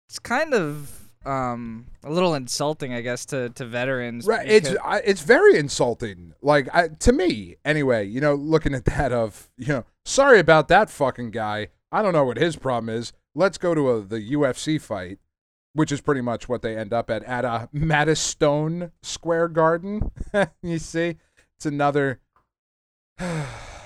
it's 0.09 0.19
kind 0.19 0.53
of 0.53 1.02
um 1.25 1.87
a 2.03 2.11
little 2.11 2.33
insulting, 2.35 2.93
I 2.93 3.01
guess, 3.01 3.25
to 3.27 3.49
to 3.49 3.65
veterans. 3.65 4.25
Right. 4.27 4.47
It's 4.49 4.73
I, 4.83 4.99
it's 4.99 5.21
very 5.21 5.57
insulting. 5.57 6.33
Like 6.41 6.67
I, 6.73 6.89
to 6.89 7.11
me, 7.13 7.55
anyway. 7.63 8.05
You 8.05 8.21
know, 8.21 8.35
looking 8.35 8.73
at 8.73 8.85
that 8.93 9.11
of 9.11 9.49
you 9.57 9.67
know, 9.67 9.85
sorry 10.05 10.39
about 10.39 10.67
that 10.69 10.89
fucking 10.89 11.31
guy. 11.31 11.67
I 11.91 12.01
don't 12.01 12.13
know 12.13 12.25
what 12.25 12.37
his 12.37 12.55
problem 12.55 12.89
is. 12.89 13.13
Let's 13.35 13.57
go 13.57 13.73
to 13.75 13.91
a, 13.91 14.01
the 14.01 14.31
UFC 14.33 14.79
fight, 14.81 15.19
which 15.73 15.91
is 15.91 16.01
pretty 16.01 16.21
much 16.21 16.47
what 16.49 16.61
they 16.61 16.75
end 16.77 16.93
up 16.93 17.09
at 17.09 17.23
at 17.23 17.45
a 17.45 17.69
Maddistone 17.73 18.91
Square 19.01 19.49
Garden. 19.49 20.11
you 20.61 20.79
see, 20.79 21.17
it's 21.57 21.65
another. 21.65 22.19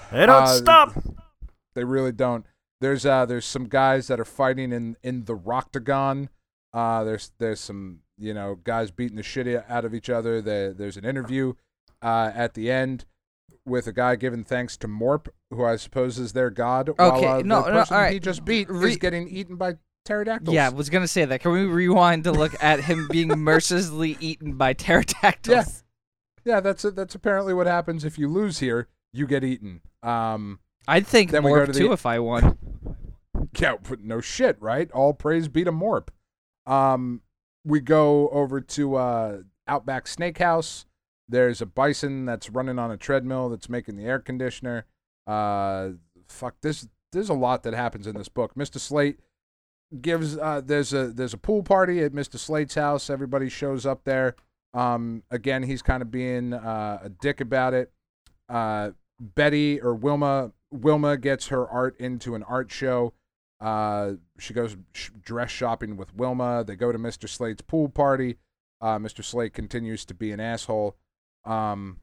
They 0.10 0.26
don't 0.26 0.44
Uh, 0.44 0.48
stop. 0.48 0.94
They 1.76 1.84
really 1.84 2.14
don't. 2.14 2.46
There's 2.80 3.06
uh 3.06 3.26
there's 3.26 3.46
some 3.46 3.68
guys 3.68 4.08
that 4.08 4.20
are 4.22 4.26
fighting 4.26 4.72
in 4.72 4.96
in 5.04 5.26
the 5.26 5.36
Roctagon. 5.36 6.30
Uh 6.74 7.04
there's 7.04 7.32
there's 7.40 7.60
some 7.60 8.00
you 8.18 8.34
know 8.34 8.56
guys 8.64 8.92
beating 8.92 9.18
the 9.18 9.24
shit 9.24 9.48
out 9.70 9.86
of 9.86 9.94
each 9.94 10.10
other. 10.10 10.42
There 10.42 10.74
there's 10.74 10.98
an 10.98 11.06
interview 11.06 11.54
uh 12.02 12.32
at 12.36 12.54
the 12.54 12.70
end 12.72 13.06
with 13.66 13.88
a 13.88 13.92
guy 13.94 14.16
giving 14.16 14.44
thanks 14.44 14.78
to 14.78 14.88
Morp, 14.88 15.28
who 15.52 15.64
I 15.66 15.76
suppose 15.76 16.18
is 16.20 16.34
their 16.34 16.50
god. 16.50 16.90
while, 16.96 17.18
Okay, 17.18 17.26
uh, 17.28 17.38
no, 17.42 17.64
the 17.64 17.72
no, 17.72 17.80
person 17.80 17.96
alright. 17.96 18.14
he 18.14 18.20
just 18.20 18.46
beat 18.46 18.70
Re- 18.70 18.92
is 18.92 18.98
getting 18.98 19.28
eaten 19.28 19.56
by 19.58 19.76
pterodactyls. 20.06 20.54
yeah, 20.56 20.68
I 20.68 20.70
was 20.70 20.90
gonna 20.90 21.08
say 21.08 21.26
that. 21.26 21.42
Can 21.42 21.52
we 21.52 21.66
rewind 21.66 22.24
to 22.26 22.32
look 22.32 22.54
at 22.64 22.82
him 22.82 23.08
being 23.12 23.28
mercilessly 23.40 24.16
eaten 24.22 24.54
by 24.56 24.74
pterodactyls? 24.74 25.84
yeah. 26.46 26.60
That's 26.62 26.84
that's 26.84 27.16
apparently 27.16 27.54
what 27.54 27.68
happens 27.68 28.06
if 28.06 28.18
you 28.18 28.28
lose 28.30 28.60
here. 28.60 28.88
You 29.14 29.28
get 29.28 29.44
eaten. 29.44 29.82
Um, 30.04 30.60
I'd 30.88 31.06
think 31.08 31.32
Then 31.32 31.44
go 31.44 31.66
to 31.66 31.72
the- 31.72 31.92
if 31.92 32.06
I 32.06 32.20
won. 32.20 32.58
Yeah, 33.60 33.76
but 33.88 34.02
no 34.02 34.20
shit, 34.22 34.58
right? 34.62 34.90
All 34.92 35.14
praise 35.14 35.48
be 35.48 35.64
to 35.64 35.72
Morp. 35.72 36.08
Um, 36.68 37.22
we 37.66 37.80
go 37.80 38.30
over 38.30 38.62
to 38.62 38.96
uh, 38.96 39.38
Outback 39.68 40.06
Snakehouse. 40.06 40.86
There's 41.28 41.62
a 41.62 41.66
bison 41.66 42.26
that's 42.26 42.50
running 42.50 42.80
on 42.80 42.92
a 42.92 42.98
treadmill 42.98 43.50
that's 43.50 43.70
making 43.70 43.98
the 43.98 44.06
air 44.06 44.20
conditioner. 44.20 44.86
Uh, 45.26 45.90
fuck, 46.28 46.56
there's 46.62 46.88
there's 47.12 47.30
a 47.30 47.34
lot 47.34 47.64
that 47.64 47.74
happens 47.74 48.08
in 48.08 48.16
this 48.16 48.30
book. 48.30 48.54
Mr. 48.56 48.80
Slate 48.80 49.20
gives 50.02 50.38
uh, 50.38 50.62
there's 50.64 50.94
a 50.94 51.08
there's 51.08 51.34
a 51.34 51.38
pool 51.38 51.64
party 51.64 52.02
at 52.04 52.14
Mr. 52.14 52.38
Slate's 52.38 52.76
house. 52.76 53.10
Everybody 53.10 53.50
shows 53.50 53.86
up 53.86 54.04
there. 54.04 54.36
Um, 54.74 55.24
again, 55.32 55.64
he's 55.64 55.82
kind 55.82 56.02
of 56.02 56.12
being 56.12 56.54
uh, 56.54 57.00
a 57.04 57.10
dick 57.10 57.42
about 57.42 57.74
it. 57.74 57.92
Uh, 58.48 58.92
Betty 59.20 59.82
or 59.82 59.96
Wilma 59.96 60.52
Wilma 60.72 61.18
gets 61.18 61.48
her 61.48 61.68
art 61.68 62.00
into 62.00 62.36
an 62.36 62.44
art 62.44 62.72
show. 62.72 63.14
Uh, 63.60 64.14
she 64.38 64.54
goes 64.54 64.76
sh- 64.94 65.10
dress 65.22 65.50
shopping 65.50 65.98
with 65.98 66.14
Wilma. 66.16 66.64
They 66.64 66.76
go 66.76 66.92
to 66.92 67.00
Mr. 67.00 67.28
Slate's 67.28 67.62
pool 67.62 67.90
party. 67.90 68.38
Uh, 68.82 68.98
Mr. 69.00 69.24
Slate 69.24 69.54
continues 69.54 70.06
to 70.06 70.14
be 70.14 70.32
an 70.32 70.40
asshole. 70.40 70.96
Um, 71.46 72.02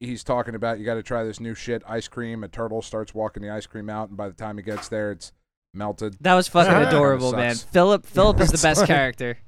he's 0.00 0.22
talking 0.22 0.54
about 0.54 0.78
you 0.78 0.84
got 0.84 0.94
to 0.94 1.02
try 1.02 1.24
this 1.24 1.40
new 1.40 1.54
shit, 1.54 1.82
ice 1.88 2.08
cream. 2.08 2.44
A 2.44 2.48
turtle 2.48 2.82
starts 2.82 3.14
walking 3.14 3.42
the 3.42 3.50
ice 3.50 3.66
cream 3.66 3.88
out, 3.88 4.08
and 4.08 4.16
by 4.16 4.28
the 4.28 4.34
time 4.34 4.58
he 4.58 4.62
gets 4.62 4.88
there, 4.88 5.10
it's 5.12 5.32
melted. 5.72 6.16
That 6.20 6.34
was 6.34 6.48
fucking 6.48 6.72
Kinda 6.72 6.88
adorable, 6.88 7.32
man. 7.32 7.54
Philip 7.56 8.04
Philip 8.04 8.40
is 8.40 8.50
the 8.52 8.58
best 8.68 8.80
like- 8.80 8.86
character. 8.88 9.38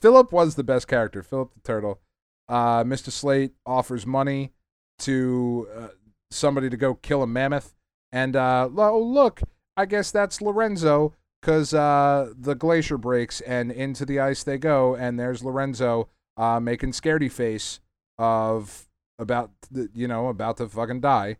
Philip 0.00 0.32
was 0.32 0.54
the 0.54 0.64
best 0.64 0.86
character. 0.88 1.22
Philip 1.22 1.52
the 1.54 1.60
turtle. 1.60 2.00
Uh, 2.48 2.84
Mr. 2.84 3.10
Slate 3.10 3.52
offers 3.66 4.06
money 4.06 4.52
to 5.00 5.68
uh, 5.76 5.88
somebody 6.30 6.70
to 6.70 6.76
go 6.76 6.94
kill 6.94 7.22
a 7.22 7.26
mammoth, 7.26 7.74
and 8.12 8.36
uh, 8.36 8.68
oh 8.76 9.00
look, 9.02 9.40
I 9.76 9.86
guess 9.86 10.10
that's 10.10 10.40
Lorenzo. 10.40 11.14
because 11.40 11.72
uh, 11.74 12.32
the 12.36 12.54
glacier 12.54 12.98
breaks 12.98 13.40
and 13.42 13.70
into 13.70 14.04
the 14.04 14.18
ice 14.18 14.42
they 14.42 14.58
go, 14.58 14.96
and 14.96 15.18
there's 15.18 15.44
Lorenzo 15.44 16.08
uh, 16.36 16.58
making 16.60 16.90
scaredy 16.92 17.30
face 17.30 17.80
of 18.18 18.88
about 19.18 19.50
the, 19.70 19.88
you 19.94 20.08
know 20.08 20.28
about 20.28 20.56
to 20.56 20.68
fucking 20.68 21.00
die. 21.00 21.36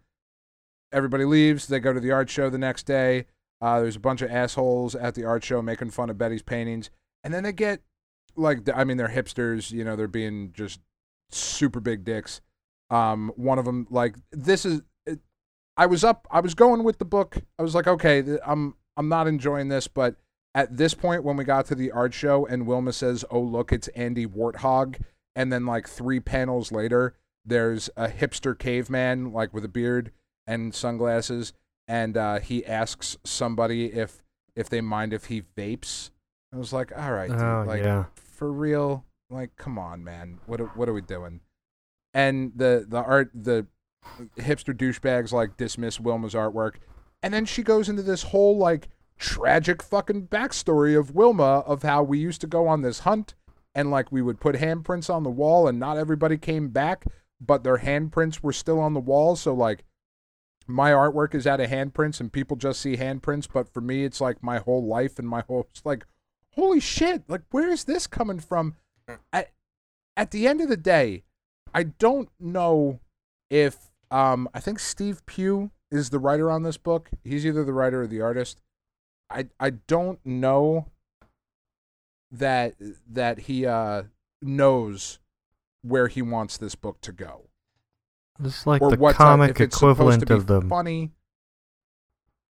Everybody 0.92 1.24
leaves. 1.24 1.66
They 1.66 1.80
go 1.80 1.92
to 1.92 2.00
the 2.00 2.12
art 2.12 2.30
show 2.30 2.48
the 2.48 2.58
next 2.58 2.84
day. 2.84 3.26
Uh, 3.60 3.80
there's 3.80 3.96
a 3.96 4.00
bunch 4.00 4.22
of 4.22 4.30
assholes 4.30 4.94
at 4.94 5.14
the 5.14 5.24
art 5.24 5.42
show 5.42 5.60
making 5.60 5.90
fun 5.90 6.10
of 6.10 6.18
Betty's 6.18 6.42
paintings, 6.42 6.90
and 7.24 7.34
then 7.34 7.42
they 7.42 7.52
get 7.52 7.80
like 8.36 8.68
I 8.74 8.84
mean 8.84 8.96
they're 8.98 9.08
hipsters. 9.08 9.72
You 9.72 9.82
know 9.84 9.96
they're 9.96 10.08
being 10.08 10.52
just 10.52 10.80
super 11.30 11.80
big 11.80 12.04
dicks. 12.04 12.40
Um, 12.90 13.32
one 13.36 13.58
of 13.58 13.64
them 13.64 13.86
like 13.90 14.14
this 14.30 14.64
is. 14.64 14.82
I 15.76 15.86
was 15.86 16.04
up. 16.04 16.26
I 16.30 16.40
was 16.40 16.54
going 16.54 16.84
with 16.84 16.98
the 16.98 17.04
book. 17.04 17.38
I 17.58 17.62
was 17.62 17.74
like, 17.74 17.86
okay, 17.86 18.38
I'm 18.44 18.74
I'm 18.96 19.08
not 19.08 19.26
enjoying 19.28 19.68
this, 19.68 19.88
but 19.88 20.16
at 20.54 20.76
this 20.76 20.94
point 20.94 21.22
when 21.22 21.36
we 21.36 21.44
got 21.44 21.66
to 21.66 21.74
the 21.74 21.90
art 21.90 22.14
show 22.14 22.46
and 22.46 22.66
Wilma 22.66 22.92
says, 22.92 23.24
"Oh 23.30 23.40
look, 23.40 23.72
it's 23.72 23.88
Andy 23.88 24.26
Warthog," 24.26 25.00
and 25.34 25.52
then 25.52 25.66
like 25.66 25.88
three 25.88 26.20
panels 26.20 26.72
later, 26.72 27.14
there's 27.44 27.90
a 27.96 28.08
hipster 28.08 28.58
caveman 28.58 29.32
like 29.32 29.52
with 29.52 29.64
a 29.64 29.68
beard 29.68 30.12
and 30.46 30.74
sunglasses, 30.74 31.52
and 31.86 32.16
uh, 32.16 32.38
he 32.40 32.64
asks 32.64 33.18
somebody 33.24 33.92
if 33.92 34.22
if 34.54 34.68
they 34.70 34.80
mind 34.80 35.12
if 35.12 35.26
he 35.26 35.42
vapes. 35.56 36.10
I 36.54 36.56
was 36.56 36.72
like, 36.72 36.96
all 36.96 37.12
right, 37.12 37.28
dude, 37.28 37.40
Oh 37.40 37.64
like 37.66 37.82
yeah. 37.82 38.04
for 38.14 38.50
real, 38.50 39.04
like 39.28 39.56
come 39.56 39.78
on, 39.78 40.02
man, 40.02 40.38
what 40.46 40.74
what 40.76 40.88
are 40.88 40.94
we 40.94 41.02
doing? 41.02 41.40
And 42.14 42.52
the 42.56 42.86
the 42.88 43.02
art 43.02 43.30
the 43.34 43.66
hipster 44.38 44.76
douchebags 44.76 45.32
like 45.32 45.56
dismiss 45.56 45.98
Wilma's 45.98 46.34
artwork, 46.34 46.76
and 47.22 47.32
then 47.32 47.44
she 47.44 47.62
goes 47.62 47.88
into 47.88 48.02
this 48.02 48.24
whole 48.24 48.56
like 48.56 48.88
tragic 49.18 49.82
fucking 49.82 50.28
backstory 50.28 50.98
of 50.98 51.14
Wilma 51.14 51.60
of 51.60 51.82
how 51.82 52.02
we 52.02 52.18
used 52.18 52.40
to 52.42 52.46
go 52.46 52.68
on 52.68 52.82
this 52.82 53.00
hunt 53.00 53.34
and 53.74 53.90
like 53.90 54.10
we 54.12 54.22
would 54.22 54.40
put 54.40 54.56
handprints 54.56 55.12
on 55.12 55.22
the 55.22 55.30
wall 55.30 55.68
and 55.68 55.78
not 55.78 55.98
everybody 55.98 56.36
came 56.36 56.68
back, 56.68 57.04
but 57.40 57.64
their 57.64 57.78
handprints 57.78 58.42
were 58.42 58.52
still 58.52 58.80
on 58.80 58.94
the 58.94 59.00
wall. 59.00 59.36
So 59.36 59.54
like 59.54 59.84
my 60.66 60.90
artwork 60.90 61.34
is 61.34 61.46
out 61.46 61.60
of 61.60 61.70
handprints 61.70 62.20
and 62.20 62.32
people 62.32 62.56
just 62.56 62.80
see 62.80 62.96
handprints, 62.96 63.46
but 63.52 63.72
for 63.72 63.80
me 63.80 64.04
it's 64.04 64.20
like 64.20 64.42
my 64.42 64.58
whole 64.58 64.86
life 64.86 65.18
and 65.18 65.28
my 65.28 65.42
whole 65.46 65.66
it's 65.70 65.82
like 65.84 66.06
holy 66.52 66.80
shit, 66.80 67.24
like 67.28 67.42
where 67.50 67.70
is 67.70 67.84
this 67.84 68.06
coming 68.06 68.40
from? 68.40 68.76
Uh. 69.08 69.16
At 69.32 69.52
at 70.16 70.30
the 70.30 70.48
end 70.48 70.62
of 70.62 70.68
the 70.68 70.78
day, 70.78 71.24
I 71.74 71.82
don't 71.82 72.30
know 72.40 73.00
if 73.50 73.85
um 74.10 74.48
I 74.54 74.60
think 74.60 74.78
Steve 74.78 75.24
Pugh 75.26 75.70
is 75.90 76.10
the 76.10 76.18
writer 76.18 76.50
on 76.50 76.62
this 76.62 76.76
book. 76.76 77.08
He's 77.24 77.44
either 77.46 77.64
the 77.64 77.72
writer 77.72 78.02
or 78.02 78.06
the 78.06 78.20
artist. 78.20 78.60
I 79.30 79.46
I 79.60 79.70
don't 79.70 80.18
know 80.24 80.86
that 82.30 82.74
that 83.08 83.40
he 83.40 83.66
uh 83.66 84.04
knows 84.42 85.18
where 85.82 86.08
he 86.08 86.20
wants 86.22 86.56
this 86.58 86.74
book 86.74 87.00
to 87.00 87.12
go 87.12 87.48
It's 88.42 88.66
like 88.66 88.82
or 88.82 88.90
the 88.90 88.96
what 88.96 89.14
comic 89.14 89.52
if 89.52 89.60
equivalent 89.60 90.26
to 90.26 90.34
of 90.34 90.46
the. 90.46 90.60
funny. 90.62 91.12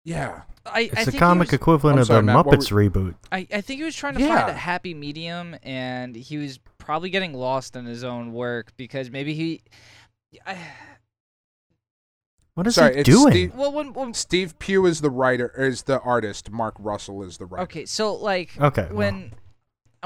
Yeah, 0.05 0.41
I, 0.65 0.71
I 0.71 0.79
It's 0.81 1.05
the 1.05 1.11
think 1.11 1.19
comic 1.19 1.47
was- 1.49 1.53
equivalent 1.53 1.97
I'm 1.97 2.01
of 2.01 2.07
the 2.07 2.21
Matt, 2.23 2.45
what 2.45 2.59
Muppets 2.59 2.71
reboot. 2.71 3.15
I, 3.31 3.47
I 3.53 3.61
think 3.61 3.79
he 3.79 3.83
was 3.83 3.95
trying 3.95 4.15
to 4.15 4.27
find 4.27 4.49
a 4.49 4.53
happy 4.53 4.93
medium, 4.93 5.55
and 5.61 6.15
he 6.15 6.37
was 6.37 6.57
probably 6.79 7.09
getting 7.11 7.33
lost 7.33 7.75
in 7.75 7.85
his 7.85 8.03
own 8.03 8.33
work 8.33 8.71
because 8.77 9.11
maybe 9.11 9.33
he. 9.35 9.61
I, 10.47 10.57
What 12.55 12.67
is 12.67 12.75
Sorry, 12.75 12.93
he 12.95 12.99
it's 13.01 13.09
doing? 13.09 13.31
Steve- 13.31 13.55
well, 13.55 13.71
when, 13.71 13.93
when 13.93 14.13
Steve 14.13 14.57
Pugh 14.59 14.85
is 14.85 15.01
the 15.01 15.09
writer, 15.09 15.53
is 15.57 15.83
the 15.83 15.99
artist. 16.01 16.51
Mark 16.51 16.75
Russell 16.79 17.23
is 17.23 17.37
the 17.37 17.45
writer. 17.45 17.63
okay, 17.63 17.85
so 17.85 18.13
like 18.15 18.49
Okay. 18.59 18.87
well, 18.89 18.95
when 18.97 19.33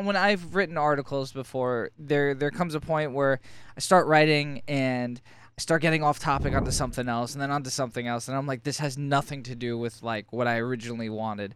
when 0.01 0.15
I've 0.15 0.55
written 0.55 0.77
articles 0.77 1.31
before, 1.31 1.89
there 1.97 2.33
there 2.35 2.51
comes 2.51 2.75
a 2.75 2.79
point 2.79 3.13
where 3.13 3.39
I 3.75 3.79
start 3.79 4.07
writing 4.07 4.61
and 4.67 5.19
I 5.57 5.61
start 5.61 5.81
getting 5.83 6.03
off 6.03 6.17
topic 6.19 6.53
onto 6.55 6.71
something 6.71 7.07
else 7.07 7.33
and 7.33 7.41
then 7.41 7.51
onto 7.51 7.69
something 7.69 8.07
else 8.07 8.27
and 8.27 8.35
I'm 8.35 8.47
like 8.47 8.63
this 8.63 8.79
has 8.79 8.97
nothing 8.97 9.43
to 9.43 9.55
do 9.55 9.77
with 9.77 10.01
like 10.03 10.31
what 10.33 10.47
I 10.47 10.57
originally 10.57 11.09
wanted. 11.09 11.55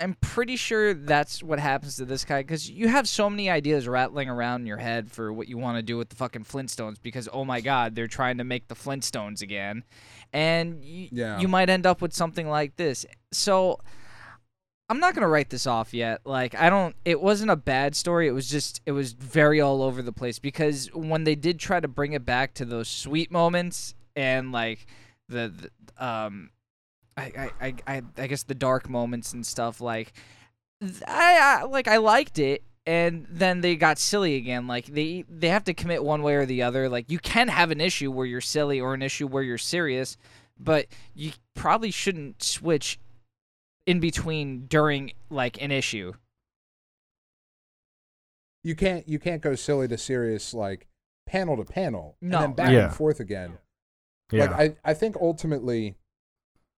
I'm 0.00 0.14
pretty 0.20 0.56
sure 0.56 0.94
that's 0.94 1.42
what 1.42 1.60
happens 1.60 1.96
to 1.96 2.04
this 2.04 2.24
guy 2.24 2.42
cuz 2.42 2.68
you 2.68 2.88
have 2.88 3.08
so 3.08 3.30
many 3.30 3.48
ideas 3.48 3.86
rattling 3.86 4.28
around 4.28 4.62
in 4.62 4.66
your 4.66 4.78
head 4.78 5.10
for 5.12 5.32
what 5.32 5.48
you 5.48 5.58
want 5.58 5.76
to 5.78 5.82
do 5.82 5.96
with 5.96 6.08
the 6.08 6.16
fucking 6.16 6.44
Flintstones 6.44 6.96
because 7.00 7.28
oh 7.32 7.44
my 7.44 7.60
god, 7.60 7.94
they're 7.94 8.08
trying 8.08 8.38
to 8.38 8.44
make 8.44 8.68
the 8.68 8.74
Flintstones 8.74 9.42
again. 9.42 9.84
And 10.32 10.82
you, 10.84 11.08
Yeah. 11.12 11.38
you 11.38 11.46
might 11.46 11.70
end 11.70 11.86
up 11.86 12.00
with 12.02 12.12
something 12.14 12.48
like 12.48 12.76
this. 12.76 13.06
So 13.32 13.78
I'm 14.88 14.98
not 14.98 15.14
gonna 15.14 15.28
write 15.28 15.50
this 15.50 15.66
off 15.66 15.94
yet. 15.94 16.20
Like 16.26 16.54
I 16.54 16.68
don't. 16.68 16.96
It 17.04 17.20
wasn't 17.22 17.50
a 17.50 17.56
bad 17.56 17.94
story. 17.94 18.26
It 18.28 18.32
was 18.32 18.48
just. 18.50 18.82
It 18.84 18.92
was 18.92 19.12
very 19.12 19.60
all 19.60 19.82
over 19.82 20.02
the 20.02 20.12
place 20.12 20.38
because 20.38 20.88
when 20.92 21.24
they 21.24 21.34
did 21.34 21.58
try 21.58 21.80
to 21.80 21.88
bring 21.88 22.12
it 22.12 22.26
back 22.26 22.52
to 22.54 22.64
those 22.66 22.88
sweet 22.88 23.30
moments 23.30 23.94
and 24.16 24.52
like 24.52 24.86
the, 25.28 25.70
the 25.96 26.04
um, 26.06 26.50
I, 27.22 27.50
I 27.60 27.66
I 27.68 27.74
I 27.96 28.02
I 28.18 28.26
guess 28.26 28.42
the 28.42 28.54
dark 28.54 28.88
moments 28.88 29.32
and 29.32 29.44
stuff 29.46 29.80
like, 29.80 30.12
I, 31.06 31.60
I 31.60 31.64
like 31.64 31.88
I 31.88 31.98
liked 31.98 32.38
it. 32.38 32.62
And 32.84 33.26
then 33.30 33.60
they 33.60 33.76
got 33.76 33.98
silly 33.98 34.34
again. 34.34 34.66
Like 34.66 34.86
they 34.86 35.24
they 35.28 35.48
have 35.48 35.64
to 35.64 35.74
commit 35.74 36.02
one 36.02 36.22
way 36.22 36.34
or 36.34 36.46
the 36.46 36.62
other. 36.62 36.88
Like 36.88 37.10
you 37.10 37.18
can 37.20 37.46
have 37.48 37.70
an 37.70 37.80
issue 37.80 38.10
where 38.10 38.26
you're 38.26 38.40
silly 38.40 38.80
or 38.80 38.92
an 38.94 39.02
issue 39.02 39.28
where 39.28 39.42
you're 39.44 39.56
serious, 39.58 40.16
but 40.58 40.86
you 41.14 41.30
probably 41.54 41.92
shouldn't 41.92 42.42
switch 42.42 42.98
in 43.86 44.00
between 44.00 44.66
during 44.66 45.12
like 45.30 45.62
an 45.62 45.70
issue. 45.70 46.12
You 48.64 48.74
can't 48.76 49.08
you 49.08 49.18
can't 49.18 49.42
go 49.42 49.54
silly 49.54 49.88
to 49.88 49.98
serious 49.98 50.54
like 50.54 50.86
panel 51.26 51.56
to 51.56 51.64
panel 51.64 52.16
No. 52.20 52.38
and 52.38 52.44
then 52.44 52.52
back 52.54 52.72
Yeah. 52.72 52.84
and 52.86 52.94
forth 52.94 53.20
again. 53.20 53.58
yeah. 54.30 54.50
Like 54.50 54.76
I, 54.84 54.90
I 54.90 54.94
think 54.94 55.16
ultimately 55.20 55.96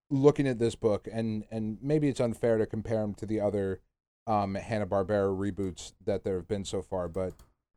looking 0.09 0.47
at 0.47 0.59
this 0.59 0.75
book 0.75 1.07
and 1.11 1.45
and 1.51 1.77
maybe 1.81 2.07
it's 2.07 2.19
unfair 2.19 2.57
to 2.57 2.65
compare 2.65 3.01
them 3.01 3.13
to 3.15 3.25
the 3.25 3.39
other 3.39 3.81
um 4.27 4.55
Hanna 4.55 4.85
Barbera 4.85 5.35
reboots 5.35 5.93
that 6.03 6.23
there 6.23 6.35
have 6.35 6.47
been 6.47 6.65
so 6.65 6.81
far, 6.81 7.07
but 7.07 7.33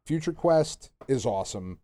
Future 0.06 0.32
Quest 0.32 0.90
is 1.06 1.26
awesome. 1.26 1.78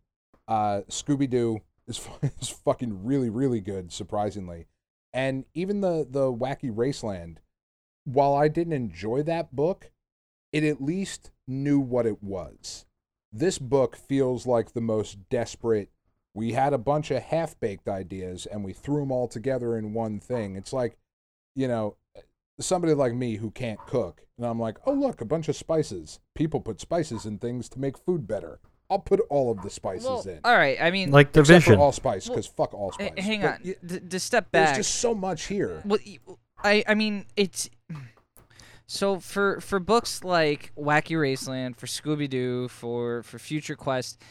Uh 0.47 0.81
Scooby 0.89 1.29
Doo 1.29 1.61
is 1.87 2.07
is 2.41 2.49
fucking 2.49 3.05
really 3.05 3.29
really 3.29 3.61
good 3.61 3.91
surprisingly. 3.91 4.67
And 5.13 5.45
even 5.53 5.81
the 5.81 6.07
the 6.09 6.31
Wacky 6.31 6.73
Raceland 6.73 7.37
while 8.05 8.35
I 8.35 8.47
didn't 8.47 8.73
enjoy 8.73 9.23
that 9.23 9.55
book, 9.55 9.91
it 10.53 10.63
at 10.63 10.81
least 10.81 11.31
knew 11.47 11.79
what 11.79 12.05
it 12.05 12.23
was. 12.23 12.85
This 13.31 13.57
book 13.57 13.97
feels 13.97 14.45
like 14.45 14.71
the 14.71 14.81
most 14.81 15.27
desperate 15.29 15.89
we 16.35 16.51
had 16.51 16.73
a 16.73 16.77
bunch 16.77 17.09
of 17.09 17.23
half 17.23 17.59
baked 17.59 17.87
ideas 17.87 18.45
and 18.45 18.63
we 18.63 18.73
threw 18.73 18.99
them 18.99 19.11
all 19.11 19.27
together 19.27 19.75
in 19.77 19.93
one 19.93 20.19
thing. 20.19 20.55
It's 20.55 20.71
like, 20.73 20.97
you 21.55 21.67
know, 21.67 21.95
somebody 22.59 22.93
like 22.93 23.13
me 23.15 23.37
who 23.37 23.49
can't 23.51 23.79
cook, 23.87 24.21
and 24.37 24.45
I'm 24.45 24.59
like, 24.59 24.77
oh, 24.85 24.91
look, 24.93 25.21
a 25.21 25.25
bunch 25.25 25.47
of 25.49 25.55
spices. 25.55 26.19
People 26.35 26.59
put 26.59 26.79
spices 26.81 27.25
in 27.25 27.37
things 27.39 27.69
to 27.69 27.79
make 27.79 27.97
food 27.97 28.27
better. 28.27 28.59
I'll 28.89 28.99
put 28.99 29.19
all 29.29 29.49
of 29.49 29.63
the 29.63 29.69
spices 29.71 30.05
Well, 30.05 30.21
in. 30.27 30.39
all 30.43 30.55
right. 30.55 30.77
I 30.79 30.91
mean, 30.91 31.09
like 31.09 31.29
Except 31.29 31.47
division. 31.47 31.73
for 31.75 31.79
allspice, 31.79 32.27
Well, 32.27 32.35
because 32.35 32.45
fuck 32.47 32.73
allspice. 32.73 33.07
Eh, 33.07 33.13
h- 33.17 33.23
hang 33.23 33.41
But 33.41 33.49
on. 33.53 33.59
y- 33.65 33.75
D- 33.83 33.99
to 33.99 34.19
step 34.19 34.51
back 34.51 34.75
There's 34.75 34.85
just 34.87 34.99
so 35.01 35.15
much 35.15 35.45
here. 35.47 35.81
Well, 35.85 35.99
y- 36.05 36.19
I 36.63 36.83
I 36.87 36.93
mean 36.93 37.25
it's 37.35 37.69
so 38.87 39.19
for 39.19 39.59
for 39.61 39.79
books 39.79 40.23
like 40.23 40.71
Wacky 40.77 41.15
Raceland, 41.17 41.77
for 41.77 41.87
Scooby 41.87 42.29
Doo, 42.29 42.67
for 42.67 43.23
for 43.23 43.39
Future 43.39 43.75
Quest, 43.75 44.21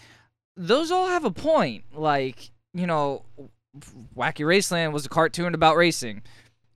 those 0.57 0.91
all 0.91 1.07
have 1.07 1.25
a 1.25 1.31
point. 1.31 1.85
Like 1.95 2.51
you 2.73 2.87
know, 2.87 3.25
Wacky 4.17 4.45
Raceland 4.45 4.93
was 4.93 5.07
a 5.07 5.09
cartoon 5.09 5.55
about 5.55 5.77
racing. 5.77 6.23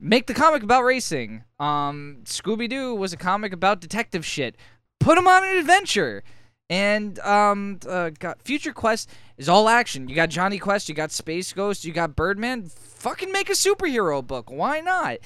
Make 0.00 0.26
the 0.26 0.34
comic 0.34 0.62
about 0.62 0.84
racing. 0.84 1.44
Um, 1.58 2.18
Scooby 2.24 2.68
Doo 2.68 2.94
was 2.94 3.12
a 3.12 3.16
comic 3.16 3.52
about 3.52 3.80
detective 3.80 4.24
shit. 4.24 4.56
Put 5.00 5.16
them 5.16 5.26
on 5.26 5.44
an 5.44 5.56
adventure. 5.56 6.22
And 6.70 7.18
um, 7.20 7.80
uh, 7.88 8.10
got 8.10 8.42
Future 8.42 8.72
Quest 8.72 9.10
is 9.38 9.48
all 9.48 9.68
action. 9.68 10.08
You 10.08 10.14
got 10.14 10.28
Jonny 10.28 10.58
Quest, 10.58 10.88
you 10.88 10.94
got 10.94 11.10
Space 11.10 11.52
Ghost, 11.52 11.84
you 11.84 11.92
got 11.92 12.14
Birdman. 12.14 12.68
Fucking 12.68 13.32
make 13.32 13.48
a 13.48 13.54
superhero 13.54 14.24
book. 14.24 14.50
Why 14.50 14.80
not? 14.80 15.18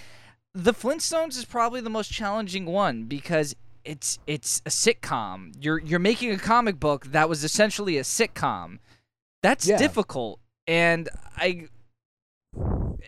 The 0.55 0.73
Flintstones 0.73 1.37
is 1.37 1.45
probably 1.45 1.81
the 1.81 1.91
most 1.91 2.13
challenging 2.13 2.67
one 2.67 3.05
because 3.05 3.57
it's 3.85 4.19
it's 4.27 4.61
a 4.67 4.71
sitcom. 4.71 5.53
You're 5.61 5.79
you're 5.79 5.99
making 5.99 6.31
a 6.33 6.39
comic 6.39 6.79
book 6.81 7.07
that 7.07 7.29
was 7.29 7.45
essentially 7.45 7.99
a 7.99 8.03
sitcom. 8.03 8.79
That's 9.43 9.67
Yeah. 9.67 9.77
difficult. 9.79 10.41
And 10.67 11.09
I 11.37 11.69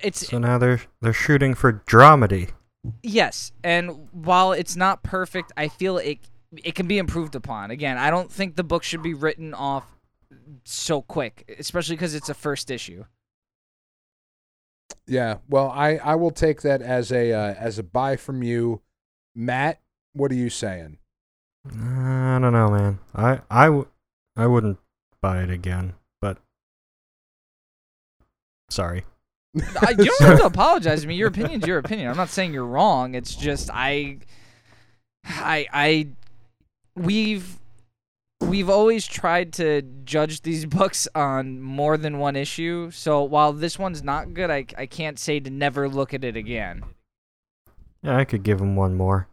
it's 0.02 0.26
so 0.28 0.38
now 0.38 0.58
they're 0.58 0.80
they're 1.00 1.12
shooting 1.12 1.54
for 1.54 1.72
dramedy. 1.86 2.50
Yes, 3.02 3.52
and 3.62 4.08
while 4.12 4.52
it's 4.52 4.76
not 4.76 5.02
perfect, 5.02 5.52
I 5.56 5.68
feel 5.68 5.98
it 5.98 6.18
it 6.52 6.74
can 6.74 6.86
be 6.86 6.98
improved 6.98 7.34
upon. 7.34 7.70
Again, 7.70 7.96
I 7.98 8.10
don't 8.10 8.30
think 8.30 8.56
the 8.56 8.64
book 8.64 8.82
should 8.82 9.02
be 9.02 9.14
written 9.14 9.54
off 9.54 9.96
so 10.64 11.02
quick, 11.02 11.54
especially 11.58 11.96
because 11.96 12.14
it's 12.14 12.28
a 12.28 12.34
first 12.34 12.70
issue. 12.70 13.04
Yeah, 15.06 15.38
well, 15.48 15.70
I 15.70 15.96
I 15.96 16.14
will 16.14 16.30
take 16.30 16.62
that 16.62 16.80
as 16.82 17.12
a 17.12 17.32
uh, 17.32 17.54
as 17.54 17.78
a 17.78 17.82
buy 17.82 18.16
from 18.16 18.42
you. 18.42 18.80
Matt, 19.34 19.80
what 20.14 20.30
are 20.30 20.36
you 20.36 20.50
saying? 20.50 20.98
Uh, 21.68 21.76
I 21.78 22.38
don't 22.40 22.52
know, 22.52 22.70
man. 22.70 22.98
I 23.14 23.40
I, 23.50 23.66
w- 23.66 23.88
I 24.36 24.46
wouldn't 24.46 24.78
buy 25.20 25.42
it 25.42 25.50
again, 25.50 25.94
but 26.20 26.38
sorry. 28.68 29.04
I, 29.80 29.90
you 29.90 30.04
don't 30.04 30.20
have 30.20 30.38
to 30.38 30.46
apologize 30.46 31.02
to 31.02 31.08
me. 31.08 31.14
Your 31.14 31.28
opinion's 31.28 31.66
your 31.66 31.78
opinion. 31.78 32.10
I'm 32.10 32.16
not 32.16 32.28
saying 32.28 32.52
you're 32.52 32.66
wrong. 32.66 33.14
It's 33.14 33.34
just 33.34 33.70
I, 33.72 34.18
I, 35.24 35.66
I, 35.72 36.08
we've 36.96 37.58
we've 38.40 38.68
always 38.68 39.06
tried 39.06 39.52
to 39.54 39.82
judge 40.04 40.42
these 40.42 40.66
books 40.66 41.08
on 41.14 41.60
more 41.62 41.96
than 41.96 42.18
one 42.18 42.36
issue. 42.36 42.90
So 42.90 43.22
while 43.22 43.52
this 43.52 43.78
one's 43.78 44.02
not 44.02 44.34
good, 44.34 44.50
I 44.50 44.66
I 44.76 44.86
can't 44.86 45.18
say 45.18 45.40
to 45.40 45.50
never 45.50 45.88
look 45.88 46.12
at 46.12 46.24
it 46.24 46.36
again. 46.36 46.82
Yeah, 48.02 48.18
I 48.18 48.24
could 48.24 48.42
give 48.42 48.60
him 48.60 48.76
one 48.76 48.96
more. 48.96 49.28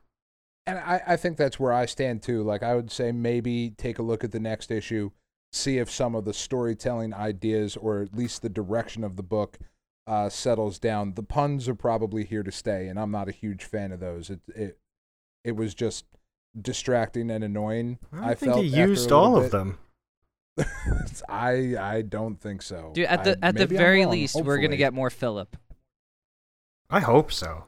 And 0.71 0.79
I, 0.79 1.01
I 1.05 1.15
think 1.17 1.35
that's 1.35 1.59
where 1.59 1.73
I 1.73 1.85
stand 1.85 2.23
too. 2.23 2.43
Like 2.43 2.63
I 2.63 2.75
would 2.75 2.91
say 2.91 3.11
maybe 3.11 3.73
take 3.77 3.99
a 3.99 4.01
look 4.01 4.23
at 4.23 4.31
the 4.31 4.39
next 4.39 4.71
issue, 4.71 5.11
see 5.51 5.79
if 5.79 5.91
some 5.91 6.15
of 6.15 6.23
the 6.23 6.33
storytelling 6.33 7.13
ideas 7.13 7.75
or 7.75 8.01
at 8.01 8.15
least 8.15 8.41
the 8.41 8.47
direction 8.47 9.03
of 9.03 9.17
the 9.17 9.23
book 9.23 9.59
uh, 10.07 10.29
settles 10.29 10.79
down. 10.79 11.15
The 11.15 11.23
puns 11.23 11.67
are 11.67 11.75
probably 11.75 12.23
here 12.23 12.41
to 12.41 12.53
stay, 12.53 12.87
and 12.87 12.97
I'm 12.97 13.11
not 13.11 13.27
a 13.27 13.33
huge 13.33 13.65
fan 13.65 13.91
of 13.91 13.99
those. 13.99 14.29
It 14.29 14.39
it 14.55 14.77
it 15.43 15.55
was 15.57 15.75
just 15.75 16.05
distracting 16.59 17.29
and 17.29 17.43
annoying. 17.43 17.99
I, 18.13 18.33
think 18.33 18.53
felt 18.53 18.63
he 18.63 18.69
used 18.69 19.11
all 19.11 19.35
bit. 19.35 19.45
of 19.45 19.51
them. 19.51 19.77
I 21.29 21.75
I 21.77 22.01
don't 22.01 22.39
think 22.39 22.61
so. 22.61 22.91
Dude, 22.93 23.07
at 23.07 23.25
the 23.25 23.37
I- 23.43 23.49
at 23.49 23.55
the 23.55 23.67
very 23.67 24.03
wrong, 24.03 24.11
least, 24.11 24.35
we're 24.35 24.59
gonna 24.59 24.77
get 24.77 24.93
more 24.93 25.09
Philip. 25.09 25.57
I 26.89 27.01
hope 27.01 27.31
so. 27.31 27.65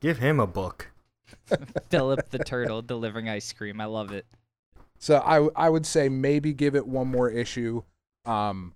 Give 0.00 0.18
him 0.18 0.40
a 0.40 0.46
book. 0.48 0.91
Philip 1.90 2.30
the 2.30 2.38
turtle 2.38 2.82
delivering 2.82 3.28
ice 3.28 3.52
cream. 3.52 3.80
I 3.80 3.86
love 3.86 4.12
it. 4.12 4.26
So 4.98 5.18
I 5.18 5.66
I 5.66 5.68
would 5.68 5.86
say 5.86 6.08
maybe 6.08 6.52
give 6.52 6.74
it 6.74 6.86
one 6.86 7.08
more 7.08 7.30
issue, 7.30 7.82
um, 8.24 8.74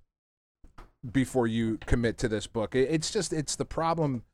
before 1.12 1.46
you 1.46 1.78
commit 1.86 2.18
to 2.18 2.28
this 2.28 2.46
book. 2.46 2.74
It, 2.74 2.88
it's 2.90 3.10
just 3.10 3.32
it's 3.32 3.56
the 3.56 3.64
problem 3.64 4.24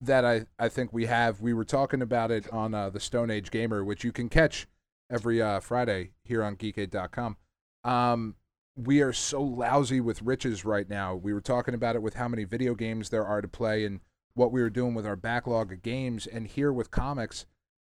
that 0.00 0.24
I 0.24 0.46
I 0.58 0.68
think 0.68 0.92
we 0.92 1.06
have. 1.06 1.40
We 1.40 1.52
were 1.52 1.64
talking 1.64 2.02
about 2.02 2.30
it 2.30 2.50
on 2.52 2.74
uh, 2.74 2.90
the 2.90 3.00
Stone 3.00 3.30
Age 3.30 3.50
Gamer, 3.50 3.84
which 3.84 4.04
you 4.04 4.12
can 4.12 4.28
catch 4.28 4.66
every 5.10 5.42
uh, 5.42 5.60
Friday 5.60 6.12
here 6.24 6.42
on 6.42 6.56
Geekade.com. 6.56 7.36
Um, 7.84 8.36
we 8.74 9.02
are 9.02 9.12
so 9.12 9.42
lousy 9.42 10.00
with 10.00 10.22
riches 10.22 10.64
right 10.64 10.88
now. 10.88 11.14
We 11.14 11.32
were 11.34 11.40
talking 11.40 11.74
about 11.74 11.96
it 11.96 12.02
with 12.02 12.14
how 12.14 12.28
many 12.28 12.44
video 12.44 12.74
games 12.74 13.10
there 13.10 13.26
are 13.26 13.42
to 13.42 13.48
play 13.48 13.84
and 13.84 14.00
what 14.34 14.50
we 14.50 14.62
were 14.62 14.70
doing 14.70 14.94
with 14.94 15.06
our 15.06 15.16
backlog 15.16 15.72
of 15.72 15.82
games. 15.82 16.26
And 16.26 16.46
here 16.46 16.72
with 16.72 16.90
comics, 16.90 17.44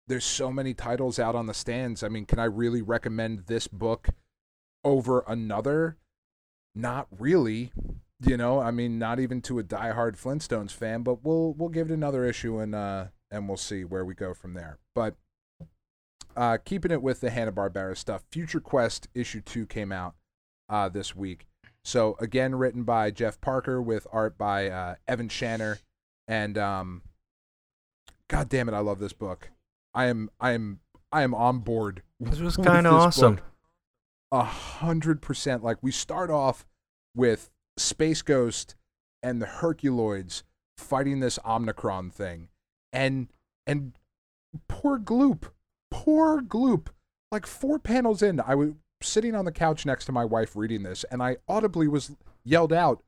there's 0.08 0.26
so 0.26 0.52
many 0.52 0.74
titles 0.74 1.20
out 1.20 1.36
on 1.36 1.48
the 1.48 1.54
stands. 1.54 2.04
I 2.04 2.10
mean, 2.10 2.26
can 2.26 2.40
I 2.40 2.46
really 2.46 2.82
recommend 2.82 3.46
this 3.48 3.68
book 3.68 4.10
over 4.84 5.24
another? 5.28 5.98
Not 6.76 7.08
really. 7.18 7.72
You 8.26 8.38
know, 8.38 8.60
I 8.60 8.72
mean, 8.72 9.00
not 9.00 9.20
even 9.20 9.42
to 9.44 9.60
a 9.60 9.64
diehard 9.64 10.18
Flintstones 10.18 10.72
fan, 10.72 11.04
but 11.04 11.24
we'll 11.24 11.54
we'll 11.54 11.70
give 11.70 11.90
it 11.90 11.94
another 11.94 12.26
issue 12.26 12.60
and 12.60 12.74
uh 12.74 13.06
and 13.30 13.48
we'll 13.48 13.58
see 13.58 13.84
where 13.84 14.06
we 14.06 14.14
go 14.14 14.34
from 14.34 14.54
there. 14.54 14.80
But 14.96 15.16
uh 16.36 16.58
keeping 16.64 16.92
it 16.92 17.02
with 17.02 17.20
the 17.20 17.30
Hanna 17.30 17.52
Barbera 17.52 17.98
stuff, 17.98 18.24
Future 18.32 18.62
Quest 18.62 19.08
issue 19.14 19.42
two 19.42 19.66
came 19.66 19.92
out 19.92 20.16
uh 20.70 20.90
this 20.90 21.16
week. 21.16 21.48
So 21.86 22.16
again, 22.20 22.56
written 22.56 22.84
by 22.84 23.12
Jeff 23.12 23.42
Parker 23.42 23.82
with 23.82 24.08
art 24.12 24.38
by 24.38 24.70
uh, 24.70 24.96
Evan 25.08 25.28
Shaner, 25.28 25.80
and 26.28 26.58
um, 26.58 27.02
God 28.30 28.48
damn 28.48 28.70
it, 28.70 28.74
I 28.74 28.80
love 28.80 29.00
this 29.00 29.14
book. 29.14 29.50
I 29.94 30.06
am 30.06 30.30
I 30.40 30.52
am 30.52 30.80
I 31.12 31.24
am 31.24 31.34
on 31.34 31.60
board. 31.60 32.02
This 32.20 32.40
was 32.40 32.58
kind 32.64 32.88
of 32.88 32.94
awesome. 32.94 33.40
A 34.32 34.44
hundred 34.44 35.22
percent. 35.22 35.64
Like 35.64 35.78
we 35.82 35.92
start 35.92 36.30
off 36.30 36.66
with 37.16 37.50
Space 37.78 38.22
Ghost 38.22 38.76
and 39.22 39.42
the 39.42 39.46
Herculoids 39.46 40.44
fighting 40.78 41.20
this 41.20 41.38
Omnikron 41.40 42.12
thing, 42.12 42.50
and 42.92 43.28
and 43.68 43.94
poor 44.68 45.00
Gloop, 45.00 45.52
poor 45.92 46.42
Gloop. 46.42 46.88
Like 47.32 47.48
four 47.48 47.80
panels 47.80 48.22
in, 48.22 48.40
I 48.40 48.54
was 48.54 48.74
sitting 49.02 49.34
on 49.34 49.46
the 49.46 49.52
couch 49.52 49.86
next 49.86 50.06
to 50.06 50.12
my 50.12 50.26
wife 50.26 50.56
reading 50.56 50.84
this, 50.84 51.04
and 51.06 51.22
I 51.22 51.38
audibly 51.48 51.88
was 51.88 52.16
yelled 52.44 52.74
out, 52.74 53.04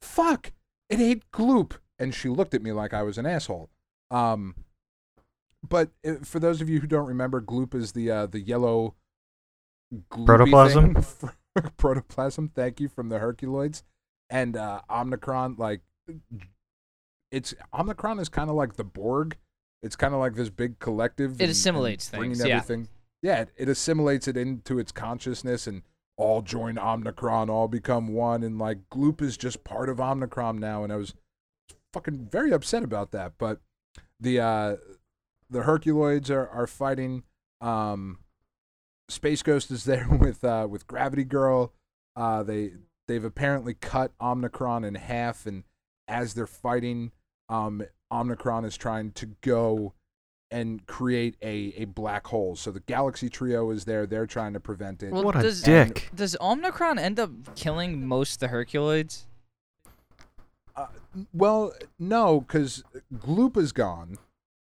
"Fuck! 0.00 0.52
It 0.88 1.00
ain't 1.00 1.30
Gloop!" 1.32 1.78
And 1.98 2.14
she 2.14 2.28
looked 2.28 2.54
at 2.54 2.62
me 2.62 2.72
like 2.72 2.94
I 2.94 3.02
was 3.02 3.18
an 3.18 3.26
asshole. 3.26 3.70
Um, 4.10 4.54
but 5.68 5.90
uh, 6.06 6.14
for 6.22 6.38
those 6.38 6.60
of 6.60 6.68
you 6.68 6.80
who 6.80 6.86
don't 6.86 7.06
remember, 7.06 7.40
Gloop 7.40 7.74
is 7.74 7.92
the 7.92 8.10
uh, 8.10 8.26
the 8.26 8.40
yellow 8.40 8.94
Protoplasm? 10.10 10.96
protoplasm. 11.76 12.50
Thank 12.54 12.80
you 12.80 12.88
from 12.88 13.08
the 13.08 13.18
Herculoids 13.18 13.82
and 14.28 14.56
uh, 14.56 14.80
Omnikron. 14.88 15.58
Like 15.58 15.80
it's 17.30 17.54
Omnikron 17.74 18.20
is 18.20 18.28
kind 18.28 18.50
of 18.50 18.56
like 18.56 18.74
the 18.76 18.84
Borg. 18.84 19.36
It's 19.82 19.96
kind 19.96 20.14
of 20.14 20.20
like 20.20 20.34
this 20.34 20.50
big 20.50 20.78
collective. 20.78 21.32
It 21.32 21.34
and- 21.34 21.42
and 21.42 21.50
assimilates 21.50 22.10
bringing 22.10 22.36
things, 22.36 22.46
yeah. 22.48 22.56
Everything. 22.56 22.88
Yeah, 23.22 23.40
it, 23.42 23.50
it 23.56 23.68
assimilates 23.68 24.28
it 24.28 24.36
into 24.36 24.78
its 24.78 24.92
consciousness 24.92 25.66
and 25.66 25.82
all 26.16 26.40
join 26.42 26.76
Omnikron, 26.76 27.50
all 27.50 27.68
become 27.68 28.08
one, 28.08 28.42
and 28.42 28.58
like 28.58 28.78
Gloop 28.90 29.20
is 29.20 29.36
just 29.36 29.64
part 29.64 29.88
of 29.88 29.98
Omnikron 29.98 30.58
now. 30.58 30.84
And 30.84 30.92
I 30.92 30.96
was 30.96 31.14
fucking 31.92 32.28
very 32.30 32.52
upset 32.52 32.82
about 32.82 33.10
that. 33.12 33.32
But 33.38 33.60
the 34.18 34.40
uh, 34.40 34.76
the 35.50 35.60
Herculoids 35.60 36.30
are 36.30 36.48
are 36.48 36.66
fighting. 36.66 37.24
Um, 37.60 38.18
Space 39.08 39.42
Ghost 39.42 39.70
is 39.70 39.84
there 39.84 40.08
with 40.10 40.44
uh, 40.44 40.66
with 40.70 40.86
Gravity 40.86 41.24
Girl. 41.24 41.72
Uh, 42.16 42.42
they 42.42 42.72
they've 43.08 43.24
apparently 43.24 43.74
cut 43.74 44.12
Omnikron 44.20 44.86
in 44.86 44.94
half, 44.94 45.46
and 45.46 45.64
as 46.08 46.34
they're 46.34 46.46
fighting, 46.46 47.12
um, 47.48 47.82
Omnikron 48.12 48.64
is 48.64 48.76
trying 48.76 49.12
to 49.12 49.26
go 49.40 49.94
and 50.52 50.84
create 50.86 51.36
a, 51.42 51.72
a 51.76 51.84
black 51.84 52.26
hole. 52.26 52.56
So 52.56 52.72
the 52.72 52.80
Galaxy 52.80 53.28
Trio 53.28 53.70
is 53.70 53.84
there. 53.84 54.04
They're 54.04 54.26
trying 54.26 54.52
to 54.54 54.60
prevent 54.60 55.00
it. 55.02 55.12
Well, 55.12 55.22
what 55.22 55.36
a 55.36 55.42
does- 55.42 55.62
dick. 55.62 56.10
Does 56.14 56.36
Omnikron 56.40 56.98
end 56.98 57.20
up 57.20 57.30
killing 57.54 58.06
most 58.06 58.34
of 58.42 58.48
the 58.50 58.56
Herculoids? 58.56 59.26
Uh, 60.74 60.86
well, 61.32 61.72
no, 61.98 62.40
because 62.40 62.82
Gloop 63.14 63.56
is 63.56 63.70
gone, 63.72 64.18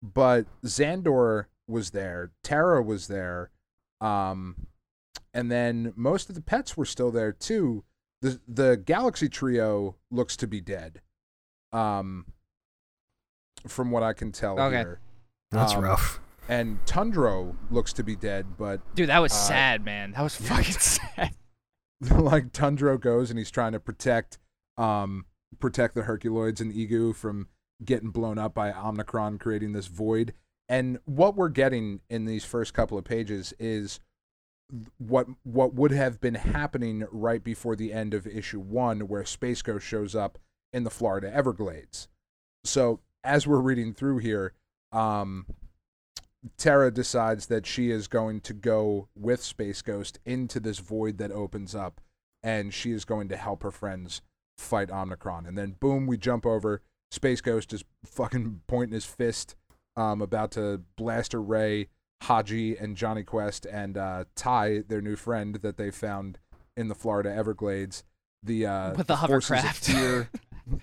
but 0.03 0.45
Zandor 0.65 1.45
was 1.67 1.91
there. 1.91 2.31
Tara 2.43 2.83
was 2.83 3.07
there, 3.07 3.49
um, 4.01 4.67
and 5.33 5.49
then 5.49 5.93
most 5.95 6.27
of 6.29 6.35
the 6.35 6.41
pets 6.41 6.75
were 6.77 6.85
still 6.85 7.09
there 7.11 7.31
too. 7.31 7.83
the 8.21 8.39
The 8.47 8.77
Galaxy 8.77 9.29
Trio 9.29 9.95
looks 10.11 10.35
to 10.37 10.47
be 10.47 10.61
dead, 10.61 11.01
um, 11.71 12.25
from 13.67 13.91
what 13.91 14.03
I 14.03 14.13
can 14.13 14.31
tell 14.31 14.59
Okay. 14.59 14.77
here. 14.77 14.99
That's 15.51 15.73
Um, 15.73 15.83
rough. 15.83 16.19
And 16.49 16.83
Tundro 16.85 17.55
looks 17.71 17.93
to 17.93 18.03
be 18.03 18.15
dead, 18.17 18.57
but 18.57 18.81
Dude, 18.95 19.07
that 19.09 19.19
was 19.19 19.31
Uh, 19.31 19.35
sad, 19.35 19.85
man. 19.85 20.11
That 20.11 20.21
was 20.23 20.35
fucking 20.49 20.73
sad. 20.73 21.35
like 22.01 22.51
Tundro 22.51 22.99
goes 22.99 23.29
and 23.29 23.39
he's 23.39 23.51
trying 23.51 23.71
to 23.71 23.79
protect 23.79 24.37
um 24.77 25.25
protect 25.59 25.95
the 25.95 26.01
Herculoids 26.01 26.59
and 26.59 26.73
Igoo 26.73 27.15
from 27.15 27.47
getting 27.85 28.09
blown 28.09 28.37
up 28.37 28.53
by 28.53 28.71
Omnikron 28.71 29.39
creating 29.39 29.73
this 29.73 29.87
void. 29.87 30.33
And 30.69 30.99
what 31.05 31.35
we're 31.35 31.49
getting 31.49 32.01
in 32.09 32.25
these 32.25 32.45
first 32.45 32.73
couple 32.73 32.97
of 32.97 33.03
pages 33.03 33.53
is 33.59 33.99
what 34.97 35.27
what 35.43 35.73
would 35.75 35.91
have 35.91 36.19
been 36.19 36.35
happening 36.35 37.05
right 37.11 37.43
before 37.43 37.75
the 37.75 37.93
end 37.93 38.13
of 38.13 38.25
issue 38.25 38.59
1 38.59 39.01
where 39.01 39.25
Space 39.25 39.61
Ghost 39.61 39.85
shows 39.85 40.15
up 40.15 40.39
in 40.71 40.83
the 40.83 40.89
Florida 40.89 41.31
Everglades. 41.31 42.07
So, 42.63 43.01
as 43.23 43.45
we're 43.45 43.59
reading 43.59 43.93
through 43.93 44.19
here, 44.19 44.53
um 44.91 45.45
Tara 46.57 46.91
decides 46.91 47.47
that 47.47 47.65
she 47.65 47.89
is 47.89 48.07
going 48.07 48.41
to 48.41 48.53
go 48.53 49.07
with 49.15 49.41
Space 49.41 49.81
Ghost 49.81 50.19
into 50.25 50.59
this 50.59 50.79
void 50.79 51.17
that 51.17 51.31
opens 51.31 51.73
up, 51.73 52.01
and 52.41 52.73
she 52.73 52.91
is 52.91 53.05
going 53.05 53.29
to 53.29 53.37
help 53.37 53.63
her 53.63 53.71
friends 53.71 54.21
fight 54.57 54.89
Omnikron. 54.89 55.47
And 55.47 55.57
then, 55.57 55.75
boom, 55.79 56.05
we 56.05 56.17
jump 56.17 56.45
over. 56.45 56.81
Space 57.13 57.41
Ghost 57.41 57.73
is 57.73 57.83
fucking 58.03 58.61
pointing 58.65 58.95
his 58.95 59.05
fist, 59.05 59.55
um, 59.95 60.19
about 60.19 60.49
to 60.53 60.81
blaster 60.97 61.39
Ray, 61.39 61.89
Hadji, 62.23 62.75
and 62.75 62.97
Jonny 62.97 63.21
Quest, 63.21 63.67
and 63.67 63.95
uh, 63.95 64.23
Ty, 64.35 64.83
their 64.87 64.99
new 64.99 65.15
friend 65.15 65.53
that 65.57 65.77
they 65.77 65.91
found 65.91 66.39
in 66.75 66.87
the 66.87 66.95
Florida 66.95 67.31
Everglades. 67.31 68.03
The 68.41 68.65
uh, 68.65 68.93
With 68.97 69.05
the 69.05 69.17
hovercraft. 69.17 69.85
fear- 69.91 70.31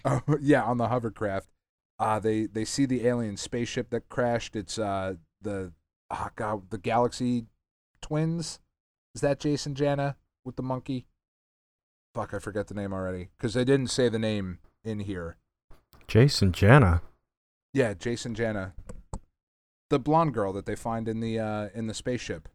oh, 0.04 0.22
yeah, 0.40 0.62
on 0.62 0.76
the 0.76 0.86
hovercraft. 0.86 1.48
Uh, 1.98 2.20
they 2.20 2.46
they 2.46 2.64
see 2.64 2.86
the 2.86 3.08
alien 3.08 3.36
spaceship 3.36 3.90
that 3.90 4.08
crashed. 4.08 4.54
It's 4.54 4.78
uh 4.78 5.14
the 5.42 5.72
oh 6.12 6.28
god 6.36 6.70
the 6.70 6.78
Galaxy 6.78 7.46
Twins. 8.00 8.60
Is 9.16 9.20
that 9.20 9.40
Jason 9.40 9.74
Jana 9.74 10.16
with 10.44 10.54
the 10.54 10.62
monkey? 10.62 11.06
Fuck, 12.14 12.34
I 12.34 12.38
forget 12.38 12.68
the 12.68 12.74
name 12.74 12.92
already 12.92 13.30
because 13.36 13.54
they 13.54 13.64
didn't 13.64 13.88
say 13.88 14.08
the 14.08 14.18
name 14.18 14.60
in 14.84 15.00
here. 15.00 15.36
Jason 16.10 16.50
Jenna. 16.50 17.02
Yeah, 17.72 17.94
Jason 17.94 18.34
Jana. 18.34 18.74
the 19.90 19.98
blonde 20.00 20.34
girl 20.34 20.52
that 20.52 20.66
they 20.66 20.74
find 20.74 21.06
in 21.08 21.20
the 21.20 21.38
uh, 21.38 21.68
in 21.72 21.86
the 21.86 21.94
spaceship. 21.94 22.48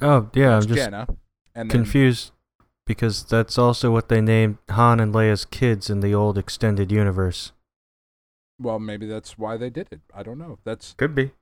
Oh 0.00 0.30
yeah, 0.32 0.56
I'm 0.56 0.62
just 0.62 0.74
Jana. 0.74 1.08
And 1.54 1.68
then, 1.68 1.78
confused 1.78 2.30
because 2.86 3.24
that's 3.24 3.58
also 3.58 3.90
what 3.90 4.08
they 4.08 4.20
named 4.20 4.58
Han 4.70 5.00
and 5.00 5.12
Leia's 5.12 5.44
kids 5.44 5.90
in 5.90 6.00
the 6.00 6.14
old 6.14 6.38
extended 6.38 6.92
universe. 6.92 7.50
well, 8.60 8.78
maybe 8.78 9.06
that's 9.06 9.36
why 9.36 9.56
they 9.56 9.70
did 9.70 9.88
it. 9.90 10.00
I 10.14 10.22
don't 10.22 10.38
know. 10.38 10.58
That's 10.64 10.94
Could 10.94 11.14
be. 11.14 11.32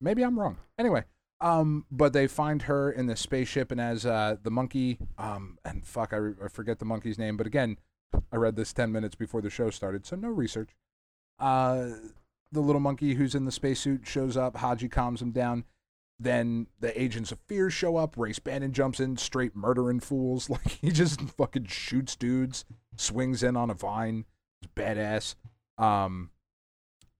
maybe 0.00 0.22
I'm 0.22 0.38
wrong. 0.38 0.58
Anyway, 0.78 1.04
um, 1.40 1.86
but 1.90 2.12
they 2.12 2.28
find 2.28 2.62
her 2.62 2.90
in 2.92 3.06
the 3.06 3.16
spaceship, 3.16 3.72
and 3.72 3.80
as 3.80 4.06
uh, 4.06 4.36
the 4.42 4.50
monkey, 4.50 4.98
um, 5.18 5.58
and 5.64 5.84
fuck, 5.84 6.12
I, 6.12 6.16
re- 6.16 6.34
I 6.44 6.48
forget 6.48 6.78
the 6.78 6.84
monkey's 6.84 7.18
name, 7.18 7.36
but 7.36 7.48
again, 7.48 7.78
I 8.32 8.36
read 8.36 8.54
this 8.54 8.72
ten 8.72 8.92
minutes 8.92 9.16
before 9.16 9.40
the 9.42 9.50
show 9.50 9.70
started, 9.70 10.06
so 10.06 10.14
no 10.14 10.28
research. 10.28 10.70
Uh, 11.40 11.90
the 12.52 12.60
little 12.60 12.80
monkey 12.80 13.14
who's 13.14 13.34
in 13.34 13.44
the 13.44 13.52
spacesuit 13.52 14.06
shows 14.06 14.36
up. 14.36 14.56
Hadji 14.56 14.88
calms 14.88 15.22
him 15.22 15.30
down. 15.32 15.64
Then 16.18 16.66
the 16.80 17.00
agents 17.00 17.32
of 17.32 17.38
fear 17.46 17.70
show 17.70 17.96
up. 17.96 18.16
Race 18.16 18.38
Bannon 18.38 18.72
jumps 18.72 19.00
in, 19.00 19.16
straight 19.16 19.56
murdering 19.56 20.00
fools. 20.00 20.50
Like 20.50 20.68
he 20.68 20.90
just 20.90 21.20
fucking 21.22 21.66
shoots 21.66 22.14
dudes, 22.16 22.64
swings 22.96 23.42
in 23.42 23.56
on 23.56 23.70
a 23.70 23.74
vine. 23.74 24.26
It's 24.60 24.70
badass. 24.74 25.34
Um, 25.78 26.30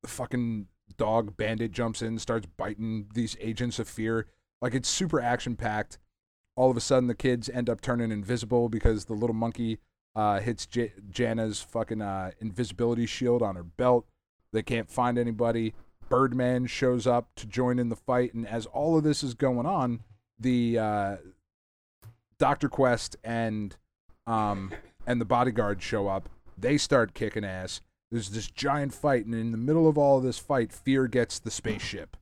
the 0.03 0.09
fucking 0.09 0.67
dog 0.99 1.37
bandit 1.37 1.73
jumps 1.73 2.03
in, 2.03 2.19
starts 2.19 2.47
biting 2.59 3.07
these 3.15 3.37
agents 3.41 3.79
of 3.79 3.89
fear. 3.89 4.27
Like 4.61 4.75
it's 4.75 4.89
super 4.89 5.21
action 5.21 5.57
packed. 5.57 5.99
All 6.57 6.71
of 6.71 6.77
a 6.77 6.81
sudden, 6.81 7.07
the 7.07 7.15
kids 7.15 7.49
end 7.49 7.71
up 7.71 7.81
turning 7.81 8.13
invisible 8.13 8.69
because 8.69 9.07
the 9.07 9.15
little 9.15 9.35
monkey 9.35 9.79
uh, 10.15 10.41
hits 10.41 10.67
J- 10.67 10.93
Jana's 11.11 11.61
fucking 11.61 12.03
uh, 12.03 12.33
invisibility 12.41 13.07
shield 13.07 13.43
on 13.43 13.57
her 13.57 13.63
belt. 13.63 14.07
They 14.53 14.63
can't 14.63 14.91
find 14.91 15.19
anybody. 15.19 15.75
Birdman 16.09 16.67
shows 16.67 17.07
up 17.07 17.29
to 17.37 17.47
join 17.47 17.79
in 17.79 17.89
the 17.89 17.97
fight, 17.97 18.35
and 18.35 18.47
as 18.47 18.67
all 18.67 18.99
of 18.99 19.05
this 19.05 19.23
is 19.23 19.35
going 19.35 19.67
on, 19.67 20.01
the 20.39 20.79
uh, 20.79 21.17
Doctor 22.39 22.69
Quest 22.69 23.17
and 23.23 23.77
um, 24.27 24.73
and 25.07 25.21
the 25.21 25.25
bodyguard 25.25 25.83
show 25.83 26.09
up. 26.09 26.29
They 26.59 26.77
start 26.79 27.15
kicking 27.15 27.45
ass. 27.45 27.81
There's 28.11 28.31
this 28.31 28.49
giant 28.49 28.93
fight, 28.93 29.25
and 29.25 29.35
in 29.35 29.53
the 29.53 29.57
middle 29.57 29.89
of 29.89 29.97
all 29.97 30.19
of 30.19 30.25
this 30.25 30.39
fight, 30.39 30.73
Fear 30.73 31.07
gets 31.07 31.39
the 31.39 31.51
spaceship 31.51 32.17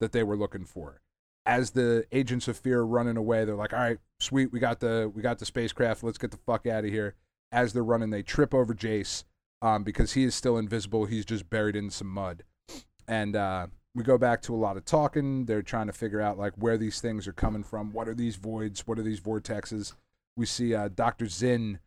that 0.00 0.12
they 0.12 0.22
were 0.22 0.36
looking 0.36 0.64
for. 0.64 1.00
As 1.44 1.72
the 1.72 2.06
agents 2.10 2.48
of 2.48 2.56
Fear 2.56 2.80
are 2.80 2.86
running 2.86 3.18
away, 3.18 3.44
they're 3.44 3.54
like, 3.54 3.74
"All 3.74 3.80
right, 3.80 3.98
sweet, 4.20 4.50
we 4.52 4.58
got 4.58 4.80
the 4.80 5.12
we 5.14 5.20
got 5.20 5.38
the 5.38 5.44
spacecraft. 5.44 6.02
Let's 6.02 6.16
get 6.18 6.30
the 6.30 6.38
fuck 6.38 6.66
out 6.66 6.84
of 6.84 6.90
here." 6.90 7.14
As 7.54 7.72
they're 7.72 7.84
running, 7.84 8.10
they 8.10 8.22
trip 8.22 8.52
over 8.52 8.74
Jace 8.74 9.24
um, 9.62 9.84
because 9.84 10.12
he 10.12 10.24
is 10.24 10.34
still 10.34 10.58
invisible. 10.58 11.06
He's 11.06 11.24
just 11.24 11.48
buried 11.48 11.76
in 11.76 11.88
some 11.88 12.08
mud, 12.08 12.42
and 13.06 13.36
uh, 13.36 13.68
we 13.94 14.02
go 14.02 14.18
back 14.18 14.42
to 14.42 14.54
a 14.54 14.58
lot 14.58 14.76
of 14.76 14.84
talking. 14.84 15.44
They're 15.44 15.62
trying 15.62 15.86
to 15.86 15.92
figure 15.92 16.20
out 16.20 16.36
like 16.36 16.54
where 16.56 16.76
these 16.76 17.00
things 17.00 17.28
are 17.28 17.32
coming 17.32 17.62
from. 17.62 17.92
What 17.92 18.08
are 18.08 18.14
these 18.14 18.36
voids? 18.36 18.86
What 18.86 18.98
are 18.98 19.02
these 19.02 19.20
vortexes? 19.20 19.94
We 20.36 20.46
see 20.46 20.74
uh, 20.74 20.88
Doctor 20.88 21.28
Zin 21.28 21.78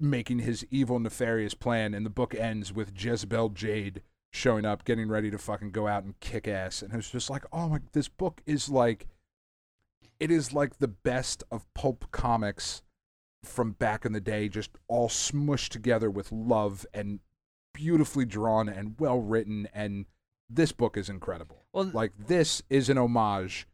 making 0.00 0.38
his 0.38 0.66
evil, 0.70 0.98
nefarious 0.98 1.54
plan, 1.54 1.92
and 1.92 2.06
the 2.06 2.10
book 2.10 2.34
ends 2.34 2.72
with 2.72 2.92
Jezebel 2.96 3.50
Jade 3.50 4.02
showing 4.32 4.64
up, 4.64 4.84
getting 4.84 5.08
ready 5.08 5.30
to 5.30 5.38
fucking 5.38 5.70
go 5.70 5.86
out 5.86 6.04
and 6.04 6.18
kick 6.20 6.48
ass. 6.48 6.82
And 6.82 6.92
it 6.92 6.96
was 6.96 7.10
just 7.10 7.30
like, 7.30 7.44
oh 7.52 7.68
my, 7.68 7.80
this 7.92 8.08
book 8.08 8.40
is 8.46 8.68
like, 8.68 9.06
it 10.18 10.30
is 10.30 10.52
like 10.52 10.78
the 10.78 10.88
best 10.88 11.44
of 11.50 11.66
pulp 11.74 12.06
comics 12.10 12.82
from 13.48 13.72
back 13.72 14.04
in 14.04 14.12
the 14.12 14.20
day, 14.20 14.48
just 14.48 14.70
all 14.88 15.08
smushed 15.08 15.70
together 15.70 16.10
with 16.10 16.30
love 16.32 16.86
and 16.94 17.20
beautifully 17.74 18.24
drawn 18.24 18.68
and 18.68 18.96
well 18.98 19.20
written. 19.20 19.68
And 19.72 20.06
this 20.48 20.72
book 20.72 20.96
is 20.96 21.08
incredible. 21.08 21.64
Well, 21.72 21.90
Like, 21.92 22.12
this 22.26 22.62
is 22.70 22.88
an 22.88 22.98
homage 22.98 23.66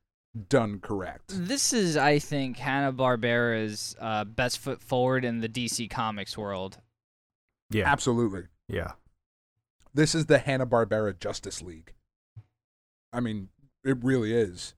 done 0.49 0.81
correct. 0.81 1.27
This 1.29 1.73
is, 1.73 1.97
I 1.97 2.19
think, 2.19 2.57
Hanna 2.57 2.93
Barbera's 2.93 3.95
uh, 4.01 4.25
best 4.25 4.59
foot 4.59 4.81
forward 4.81 5.25
in 5.25 5.41
the 5.41 5.49
DC 5.49 5.89
Comics 5.91 6.37
world. 6.37 6.79
Yeah. 7.71 7.91
Absolutely. 7.91 8.45
Yeah. 8.69 8.93
This 9.93 10.15
is 10.15 10.27
the 10.27 10.39
Hanna 10.39 10.67
Barbera 10.67 11.19
Justice 11.19 11.63
League. 11.63 11.95
I 13.13 13.21
mean, 13.21 13.49
it 13.85 14.03
really 14.03 14.35
is. 14.35 14.75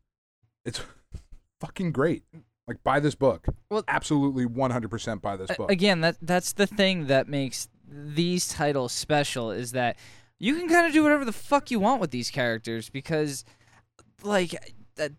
It's 0.64 0.80
fucking 1.60 1.92
great. 1.92 2.24
Like 2.68 2.82
buy 2.82 3.00
this 3.00 3.14
book. 3.14 3.46
Well- 3.70 3.84
absolutely 3.88 4.44
100% 4.46 5.22
buy 5.22 5.36
this 5.36 5.56
book. 5.56 5.70
Again, 5.70 6.00
that 6.00 6.16
that's 6.20 6.52
the 6.52 6.66
thing 6.66 7.06
that 7.06 7.28
makes 7.28 7.68
these 7.88 8.48
titles 8.48 8.92
special 8.92 9.52
is 9.52 9.72
that 9.72 9.96
you 10.38 10.56
can 10.56 10.68
kind 10.68 10.86
of 10.86 10.92
do 10.92 11.02
whatever 11.02 11.24
the 11.24 11.32
fuck 11.32 11.70
you 11.70 11.78
want 11.80 12.00
with 12.00 12.10
these 12.10 12.30
characters 12.30 12.90
because, 12.90 13.44
like, 14.22 14.54
that. 14.96 15.12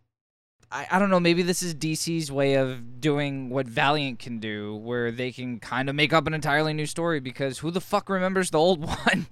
I, 0.69 0.85
I 0.91 0.99
don't 0.99 1.09
know. 1.09 1.19
Maybe 1.19 1.43
this 1.43 1.63
is 1.63 1.73
DC's 1.73 2.29
way 2.29 2.55
of 2.55 2.99
doing 2.99 3.49
what 3.49 3.67
Valiant 3.67 4.19
can 4.19 4.39
do, 4.39 4.75
where 4.75 5.11
they 5.11 5.31
can 5.31 5.59
kind 5.61 5.87
of 5.89 5.95
make 5.95 6.11
up 6.11 6.27
an 6.27 6.33
entirely 6.33 6.73
new 6.73 6.85
story. 6.85 7.21
Because 7.21 7.59
who 7.59 7.71
the 7.71 7.79
fuck 7.79 8.09
remembers 8.09 8.51
the 8.51 8.59
old 8.59 8.85
one? 9.05 9.27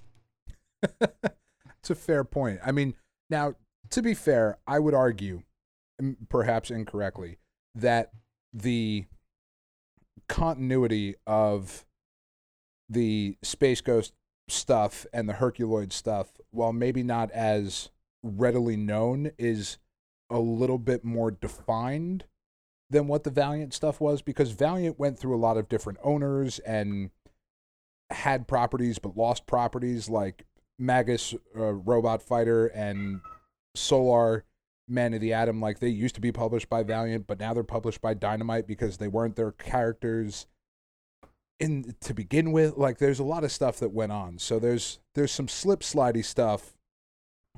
it's 1.00 1.90
a 1.90 1.94
fair 1.94 2.24
point. 2.24 2.60
I 2.64 2.72
mean, 2.72 2.94
now 3.28 3.54
to 3.90 4.02
be 4.02 4.14
fair, 4.14 4.56
I 4.66 4.78
would 4.78 4.94
argue, 4.94 5.42
perhaps 6.30 6.70
incorrectly, 6.70 7.36
that 7.76 8.10
the 8.52 9.04
continuity 10.28 11.14
of 11.26 11.84
the 12.88 13.36
Space 13.42 13.80
Ghost 13.80 14.12
stuff 14.48 15.06
and 15.12 15.28
the 15.28 15.34
Herculoid 15.34 15.92
stuff, 15.92 16.32
while 16.50 16.72
maybe 16.72 17.02
not 17.02 17.30
as 17.32 17.90
readily 18.22 18.76
known, 18.76 19.30
is 19.38 19.78
a 20.30 20.38
little 20.38 20.78
bit 20.78 21.04
more 21.04 21.30
defined 21.30 22.24
than 22.90 23.08
what 23.08 23.24
the 23.24 23.30
Valiant 23.30 23.74
stuff 23.74 24.00
was 24.00 24.22
because 24.22 24.52
Valiant 24.52 24.98
went 24.98 25.18
through 25.18 25.34
a 25.34 25.38
lot 25.38 25.56
of 25.56 25.68
different 25.68 25.98
owners 26.02 26.58
and 26.60 27.10
had 28.10 28.46
properties 28.46 28.98
but 28.98 29.16
lost 29.16 29.46
properties 29.46 30.08
like 30.08 30.46
Magnus 30.78 31.34
uh, 31.56 31.72
Robot 31.72 32.22
Fighter 32.22 32.66
and 32.66 33.20
Solar 33.74 34.44
Man 34.88 35.14
of 35.14 35.20
the 35.20 35.32
Atom. 35.32 35.60
Like 35.60 35.80
they 35.80 35.88
used 35.88 36.14
to 36.16 36.20
be 36.20 36.32
published 36.32 36.68
by 36.68 36.82
Valiant, 36.82 37.26
but 37.26 37.38
now 37.38 37.54
they're 37.54 37.64
published 37.64 38.00
by 38.00 38.14
Dynamite 38.14 38.66
because 38.66 38.98
they 38.98 39.08
weren't 39.08 39.36
their 39.36 39.52
characters 39.52 40.46
in 41.58 41.94
to 42.00 42.14
begin 42.14 42.52
with. 42.52 42.76
Like 42.76 42.98
there's 42.98 43.18
a 43.18 43.24
lot 43.24 43.44
of 43.44 43.52
stuff 43.52 43.78
that 43.78 43.92
went 43.92 44.12
on. 44.12 44.38
So 44.38 44.58
there's 44.58 44.98
there's 45.14 45.32
some 45.32 45.48
slip 45.48 45.80
slidey 45.80 46.24
stuff 46.24 46.74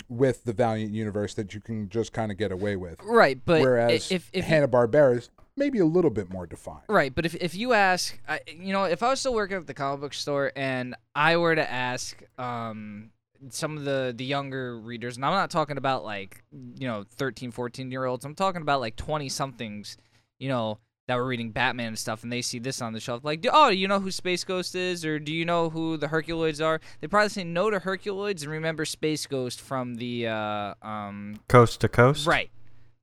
with 0.08 0.44
the 0.44 0.52
Valiant 0.52 0.92
universe 0.92 1.34
that 1.34 1.54
you 1.54 1.60
can 1.60 1.88
just 1.88 2.12
kind 2.12 2.30
of 2.30 2.38
get 2.38 2.52
away 2.52 2.76
with. 2.76 3.00
Right, 3.02 3.40
but 3.44 3.60
Whereas 3.60 4.10
if 4.10 4.30
if 4.32 4.44
Hanna 4.44 4.68
Barbera's 4.68 5.30
maybe 5.56 5.80
a 5.80 5.84
little 5.84 6.10
bit 6.10 6.30
more 6.30 6.46
defined. 6.46 6.84
Right, 6.88 7.14
but 7.14 7.26
if 7.26 7.34
if 7.34 7.54
you 7.54 7.72
ask, 7.72 8.18
I, 8.28 8.40
you 8.46 8.72
know, 8.72 8.84
if 8.84 9.02
I 9.02 9.10
was 9.10 9.20
still 9.20 9.34
working 9.34 9.56
at 9.56 9.66
the 9.66 9.74
comic 9.74 10.00
book 10.00 10.14
store 10.14 10.52
and 10.56 10.94
I 11.14 11.36
were 11.36 11.54
to 11.54 11.70
ask 11.70 12.22
um 12.38 13.10
some 13.50 13.76
of 13.76 13.84
the 13.84 14.12
the 14.16 14.24
younger 14.24 14.78
readers, 14.78 15.16
and 15.16 15.24
I'm 15.24 15.32
not 15.32 15.50
talking 15.50 15.76
about 15.76 16.04
like, 16.04 16.42
you 16.76 16.86
know, 16.88 17.04
13, 17.16 17.50
14 17.50 17.90
year 17.90 18.04
olds. 18.04 18.24
I'm 18.24 18.34
talking 18.34 18.62
about 18.62 18.80
like 18.80 18.96
20 18.96 19.28
somethings, 19.28 19.96
you 20.38 20.48
know, 20.48 20.78
that 21.06 21.16
were 21.16 21.26
reading 21.26 21.52
Batman 21.52 21.88
and 21.88 21.98
stuff 21.98 22.22
and 22.22 22.30
they 22.30 22.42
see 22.42 22.58
this 22.58 22.82
on 22.82 22.92
the 22.92 23.00
shelf 23.00 23.24
like, 23.24 23.46
"Oh, 23.50 23.68
you 23.68 23.88
know 23.88 23.98
who 23.98 24.10
Space 24.10 24.44
Ghost 24.44 24.74
is 24.74 25.04
or 25.06 25.18
do 25.18 25.32
you 25.32 25.44
know 25.46 25.70
who 25.70 25.96
the 25.96 26.08
Herculoids 26.08 26.62
are?" 26.64 26.80
They 27.00 27.06
probably 27.06 27.30
say 27.30 27.44
no 27.44 27.70
to 27.70 27.80
Herculoids 27.80 28.42
and 28.42 28.50
remember 28.52 28.84
Space 28.84 29.26
Ghost 29.26 29.60
from 29.60 29.94
the 29.94 30.26
uh 30.26 30.74
um 30.82 31.40
Coast 31.48 31.80
to 31.80 31.88
coast. 31.88 32.26
right. 32.26 32.50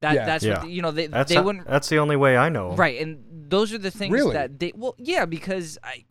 That 0.02 0.14
Yeah. 0.14 0.26
that's 0.26 0.44
Yeah. 0.44 0.60
what 0.60 0.70
you 0.70 0.82
know 0.84 0.92
they 0.92 1.08
That's 1.08 1.32
they 1.34 1.40
wouldn't 1.42 1.66
that's 1.66 1.90
the 1.90 1.98
only 1.98 2.16
way 2.16 2.38
I 2.38 2.50
know. 2.50 2.72
'em. 2.72 2.76
Right, 2.76 3.02
and 3.02 3.24
those 3.50 3.74
are 3.74 3.80
the 3.80 3.90
things 3.92 4.14
Really? 4.14 4.34
that 4.34 4.60
they. 4.60 4.72
Well, 4.76 4.94
yeah, 5.00 5.26
because 5.26 5.80
I, 5.84 6.06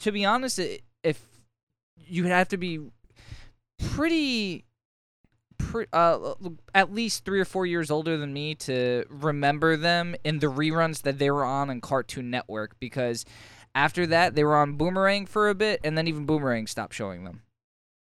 to 0.00 0.10
be 0.10 0.24
honest, 0.24 0.58
if 1.04 1.20
you 2.08 2.22
would 2.24 2.32
have 2.32 2.48
to 2.48 2.56
be 2.56 2.80
pretty, 3.78 4.64
pre, 5.58 5.86
uh, 5.92 6.34
at 6.74 6.92
least 6.92 7.24
three 7.24 7.40
or 7.40 7.44
four 7.44 7.66
years 7.66 7.90
older 7.90 8.16
than 8.16 8.32
me 8.32 8.54
to 8.56 9.04
remember 9.08 9.76
them 9.76 10.14
in 10.24 10.38
the 10.38 10.46
reruns 10.48 11.02
that 11.02 11.18
they 11.18 11.30
were 11.30 11.44
on 11.44 11.70
on 11.70 11.80
Cartoon 11.80 12.30
Network, 12.30 12.78
because 12.80 13.24
after 13.74 14.06
that 14.06 14.34
they 14.34 14.44
were 14.44 14.56
on 14.56 14.74
Boomerang 14.74 15.26
for 15.26 15.48
a 15.48 15.54
bit, 15.54 15.80
and 15.84 15.96
then 15.96 16.06
even 16.08 16.26
Boomerang 16.26 16.66
stopped 16.66 16.94
showing 16.94 17.24
them. 17.24 17.42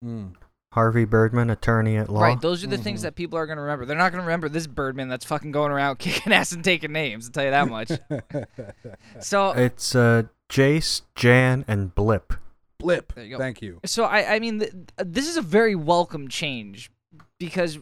Mm. 0.03 0.33
Harvey 0.73 1.03
Birdman, 1.03 1.49
attorney 1.49 1.97
at 1.97 2.07
law. 2.09 2.21
Right, 2.21 2.39
those 2.39 2.63
are 2.63 2.67
the 2.67 2.77
things 2.77 3.01
Mhm. 3.01 3.03
that 3.03 3.15
people 3.15 3.37
are 3.37 3.45
gonna 3.45 3.61
remember. 3.61 3.85
They're 3.85 3.97
not 3.97 4.11
gonna 4.13 4.23
remember 4.23 4.47
this 4.47 4.67
Birdman 4.67 5.09
that's 5.09 5.25
fucking 5.25 5.51
going 5.51 5.69
around 5.71 5.99
kicking 5.99 6.31
ass 6.31 6.53
and 6.53 6.63
taking 6.63 6.93
names. 6.93 7.25
I'll 7.27 7.31
tell 7.33 7.43
you 7.43 7.51
that 7.51 7.67
much. 7.67 7.91
So 9.19 9.51
It's 9.51 9.93
uh, 9.95 10.23
Jace, 10.49 11.01
Jan, 11.15 11.65
and 11.67 11.93
Blip. 11.93 12.33
Blip. 12.81 13.13
There 13.13 13.23
you 13.23 13.31
go. 13.31 13.37
Thank 13.37 13.61
you. 13.61 13.79
So 13.85 14.03
I, 14.03 14.35
I 14.35 14.39
mean, 14.39 14.59
th- 14.59 14.73
this 14.97 15.27
is 15.27 15.37
a 15.37 15.41
very 15.41 15.75
welcome 15.75 16.27
change 16.27 16.91
because, 17.39 17.75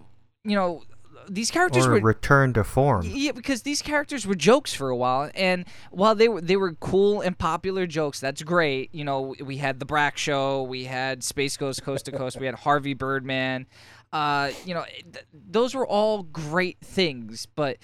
you 0.43 0.55
know, 0.55 0.83
these 1.27 1.51
characters 1.51 1.85
or 1.85 1.91
were 1.91 1.99
return 1.99 2.53
to 2.53 2.63
form. 2.63 3.05
yeah, 3.05 3.31
because 3.31 3.61
these 3.61 3.81
characters 3.81 4.25
were 4.25 4.35
jokes 4.35 4.73
for 4.73 4.89
a 4.89 4.95
while, 4.95 5.29
and 5.35 5.65
while 5.91 6.15
they 6.15 6.27
were 6.27 6.41
they 6.41 6.55
were 6.55 6.73
cool 6.75 7.21
and 7.21 7.37
popular 7.37 7.85
jokes, 7.85 8.19
that's 8.19 8.41
great. 8.41 8.93
You 8.95 9.03
know, 9.03 9.35
we 9.43 9.57
had 9.57 9.79
the 9.79 9.85
Brak 9.85 10.17
Show, 10.17 10.63
we 10.63 10.85
had 10.85 11.23
Space 11.23 11.55
Ghost 11.57 11.83
Coast 11.83 12.05
to 12.05 12.11
Coast, 12.11 12.39
we 12.39 12.45
had 12.47 12.55
Harvey 12.55 12.93
Birdman. 12.95 13.67
Uh, 14.11 14.51
you 14.65 14.73
know, 14.73 14.83
th- 14.85 15.25
those 15.33 15.75
were 15.75 15.85
all 15.85 16.23
great 16.23 16.79
things, 16.81 17.45
but 17.45 17.77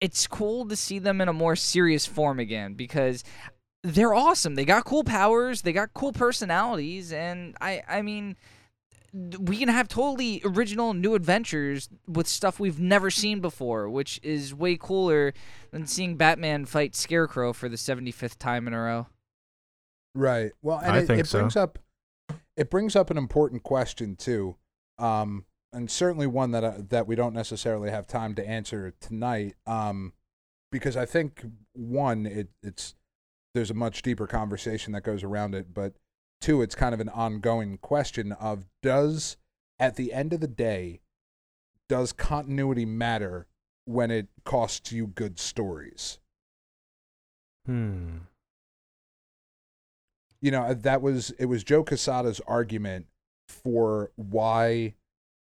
it's 0.00 0.26
cool 0.26 0.66
to 0.68 0.76
see 0.76 0.98
them 0.98 1.20
in 1.20 1.28
a 1.28 1.32
more 1.32 1.56
serious 1.56 2.06
form 2.06 2.38
again 2.38 2.74
because 2.74 3.22
they're 3.86 4.14
awesome. 4.14 4.54
They 4.56 4.64
got 4.64 4.84
cool 4.84 5.04
powers, 5.04 5.62
they 5.62 5.72
got 5.72 5.94
cool 5.94 6.12
personalities, 6.12 7.12
and 7.12 7.56
I 7.60 7.82
I 7.88 8.02
mean 8.02 8.36
we 9.38 9.56
can 9.56 9.68
have 9.68 9.88
totally 9.88 10.42
original 10.44 10.92
new 10.92 11.14
adventures 11.14 11.88
with 12.06 12.26
stuff 12.26 12.60
we've 12.60 12.80
never 12.80 13.10
seen 13.10 13.40
before, 13.40 13.88
which 13.88 14.20
is 14.22 14.54
way 14.54 14.76
cooler 14.76 15.32
than 15.70 15.86
seeing 15.86 16.16
Batman 16.16 16.66
fight 16.66 16.94
Scarecrow 16.94 17.54
for 17.54 17.68
the 17.68 17.76
75th 17.76 18.36
time 18.36 18.66
in 18.66 18.74
a 18.74 18.80
row. 18.80 19.06
Right. 20.14 20.52
Well, 20.60 20.78
and 20.78 20.92
I 20.92 20.98
it, 20.98 21.06
think 21.06 21.20
it 21.20 21.26
so. 21.26 21.38
brings 21.38 21.56
up 21.56 21.78
it 22.56 22.70
brings 22.70 22.96
up 22.96 23.10
an 23.10 23.18
important 23.18 23.62
question 23.62 24.16
too, 24.16 24.56
um, 24.98 25.44
and 25.72 25.90
certainly 25.90 26.26
one 26.26 26.50
that 26.50 26.64
uh, 26.64 26.74
that 26.88 27.06
we 27.06 27.14
don't 27.14 27.34
necessarily 27.34 27.90
have 27.90 28.06
time 28.06 28.34
to 28.34 28.46
answer 28.46 28.92
tonight, 29.00 29.54
um, 29.66 30.12
because 30.72 30.96
I 30.96 31.04
think 31.06 31.44
one 31.74 32.26
it, 32.26 32.48
it's 32.62 32.94
there's 33.56 33.70
a 33.70 33.74
much 33.74 34.02
deeper 34.02 34.26
conversation 34.26 34.92
that 34.92 35.02
goes 35.02 35.24
around 35.24 35.54
it, 35.54 35.72
but 35.72 35.94
two, 36.40 36.60
it's 36.60 36.74
kind 36.74 36.92
of 36.94 37.00
an 37.00 37.08
ongoing 37.08 37.78
question 37.78 38.32
of 38.32 38.66
does 38.82 39.38
at 39.78 39.96
the 39.96 40.12
end 40.12 40.32
of 40.32 40.40
the 40.40 40.46
day, 40.46 41.00
does 41.88 42.12
continuity 42.12 42.84
matter 42.84 43.46
when 43.86 44.10
it 44.10 44.28
costs 44.44 44.92
you 44.92 45.06
good 45.06 45.38
stories? 45.38 46.18
Hmm. 47.64 48.18
you 50.40 50.52
know 50.52 50.72
that 50.72 51.02
was 51.02 51.30
it 51.32 51.46
was 51.46 51.64
Joe 51.64 51.82
Quesada's 51.82 52.40
argument 52.46 53.06
for 53.48 54.12
why 54.14 54.94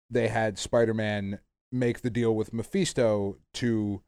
they 0.08 0.28
had 0.28 0.58
Spider-Man 0.58 1.40
make 1.70 2.00
the 2.00 2.08
deal 2.08 2.34
with 2.34 2.54
Mephisto 2.54 3.36
to 3.52 4.00
uh, 4.00 4.05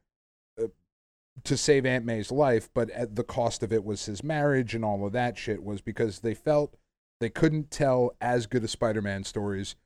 to 1.45 1.57
save 1.57 1.87
Aunt 1.87 2.05
May's 2.05 2.31
life, 2.31 2.69
but 2.75 2.91
at 2.91 3.17
the 3.17 3.25
cost 3.25 3.63
of 3.63 3.73
it 3.73 3.85
was 3.85 4.07
his 4.07 4.23
marriage 4.23 4.75
and 4.75 4.85
all 4.85 5.07
of 5.07 5.13
that 5.13 5.39
shit 5.39 5.63
was 5.63 5.81
because 5.81 6.21
they 6.21 6.35
felt 6.35 6.77
they 7.21 7.31
couldn't 7.31 7.71
tell 7.71 8.15
as 8.21 8.47
good 8.47 8.65
a 8.65 8.69
Spider-Man 8.69 9.25
stories 9.25 9.77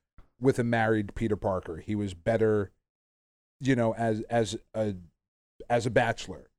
with 0.41 0.59
a 0.59 0.65
married 0.65 1.15
Peter 1.15 1.37
Parker. 1.37 1.79
He 1.79 1.95
was 1.95 2.15
better, 2.15 2.71
you 3.61 3.77
know, 3.77 3.95
as 3.95 4.23
as 4.23 4.57
a 4.75 4.95
as 5.71 5.87
a 5.87 5.91
bachelor 5.91 6.51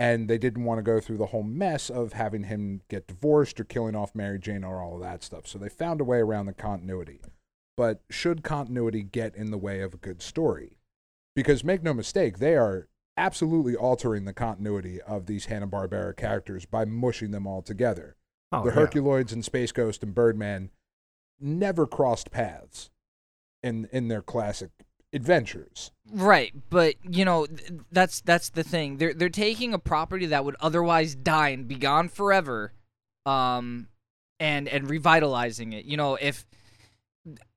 and 0.00 0.28
they 0.28 0.38
didn't 0.38 0.64
want 0.64 0.78
to 0.78 0.82
go 0.82 0.98
through 0.98 1.18
the 1.18 1.26
whole 1.26 1.42
mess 1.42 1.90
of 1.90 2.14
having 2.14 2.44
him 2.44 2.80
get 2.88 3.06
divorced 3.06 3.60
or 3.60 3.64
killing 3.64 3.94
off 3.94 4.14
Mary 4.14 4.38
Jane 4.38 4.64
or 4.64 4.80
all 4.80 4.94
of 4.94 5.02
that 5.02 5.22
stuff. 5.22 5.46
So 5.46 5.58
they 5.58 5.68
found 5.68 6.00
a 6.00 6.04
way 6.04 6.20
around 6.20 6.46
the 6.46 6.54
continuity. 6.54 7.20
But 7.76 8.00
should 8.08 8.42
continuity 8.42 9.02
get 9.02 9.34
in 9.34 9.50
the 9.50 9.58
way 9.58 9.80
of 9.80 9.92
a 9.92 9.98
good 9.98 10.22
story? 10.22 10.78
Because 11.36 11.64
make 11.64 11.82
no 11.82 11.92
mistake, 11.92 12.38
they 12.38 12.56
are 12.56 12.88
absolutely 13.16 13.76
altering 13.76 14.24
the 14.24 14.32
continuity 14.32 15.00
of 15.02 15.26
these 15.26 15.46
Hanna-Barbera 15.46 16.16
characters 16.16 16.64
by 16.64 16.84
mushing 16.84 17.30
them 17.30 17.46
all 17.46 17.62
together. 17.62 18.16
Oh, 18.52 18.64
the 18.64 18.70
yeah. 18.70 19.32
And 19.32 19.44
Space 19.44 19.72
Ghost 19.72 20.02
and 20.02 20.14
Birdman 20.14 20.70
never 21.40 21.86
crossed 21.86 22.30
paths 22.30 22.90
in 23.62 23.88
in 23.92 24.08
their 24.08 24.22
classic 24.22 24.70
adventures. 25.12 25.92
Right, 26.12 26.52
but 26.68 26.94
you 27.08 27.24
know 27.24 27.46
th- 27.46 27.72
that's 27.92 28.20
that's 28.20 28.50
the 28.50 28.64
thing. 28.64 28.96
They're 28.96 29.14
they're 29.14 29.28
taking 29.28 29.72
a 29.74 29.78
property 29.78 30.26
that 30.26 30.44
would 30.44 30.56
otherwise 30.60 31.14
die 31.14 31.50
and 31.50 31.68
be 31.68 31.76
gone 31.76 32.08
forever, 32.08 32.72
um, 33.26 33.88
and 34.38 34.68
and 34.68 34.90
revitalizing 34.90 35.72
it. 35.72 35.84
You 35.84 35.96
know, 35.96 36.16
if 36.16 36.46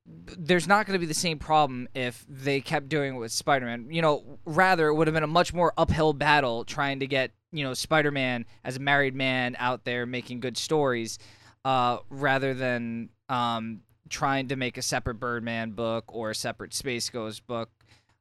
there's 0.06 0.68
not 0.68 0.86
going 0.86 0.94
to 0.94 0.98
be 0.98 1.06
the 1.06 1.14
same 1.14 1.38
problem 1.38 1.88
if 1.94 2.24
they 2.28 2.60
kept 2.60 2.88
doing 2.88 3.14
it 3.14 3.18
with 3.18 3.32
Spider-Man. 3.32 3.88
You 3.90 4.02
know, 4.02 4.38
rather 4.44 4.88
it 4.88 4.94
would 4.94 5.06
have 5.06 5.14
been 5.14 5.22
a 5.22 5.28
much 5.28 5.54
more 5.54 5.72
uphill 5.76 6.12
battle 6.12 6.64
trying 6.64 7.00
to 7.00 7.06
get 7.06 7.32
you 7.52 7.64
know 7.64 7.74
Spider-Man 7.74 8.44
as 8.64 8.76
a 8.76 8.80
married 8.80 9.14
man 9.14 9.56
out 9.58 9.84
there 9.84 10.06
making 10.06 10.40
good 10.40 10.56
stories, 10.56 11.18
uh, 11.64 11.98
rather 12.10 12.54
than 12.54 13.10
um 13.28 13.80
trying 14.10 14.48
to 14.48 14.56
make 14.56 14.76
a 14.76 14.82
separate 14.82 15.14
Birdman 15.14 15.70
book 15.70 16.04
or 16.08 16.30
a 16.30 16.34
separate 16.34 16.74
Space 16.74 17.08
Ghost 17.08 17.46
book 17.46 17.70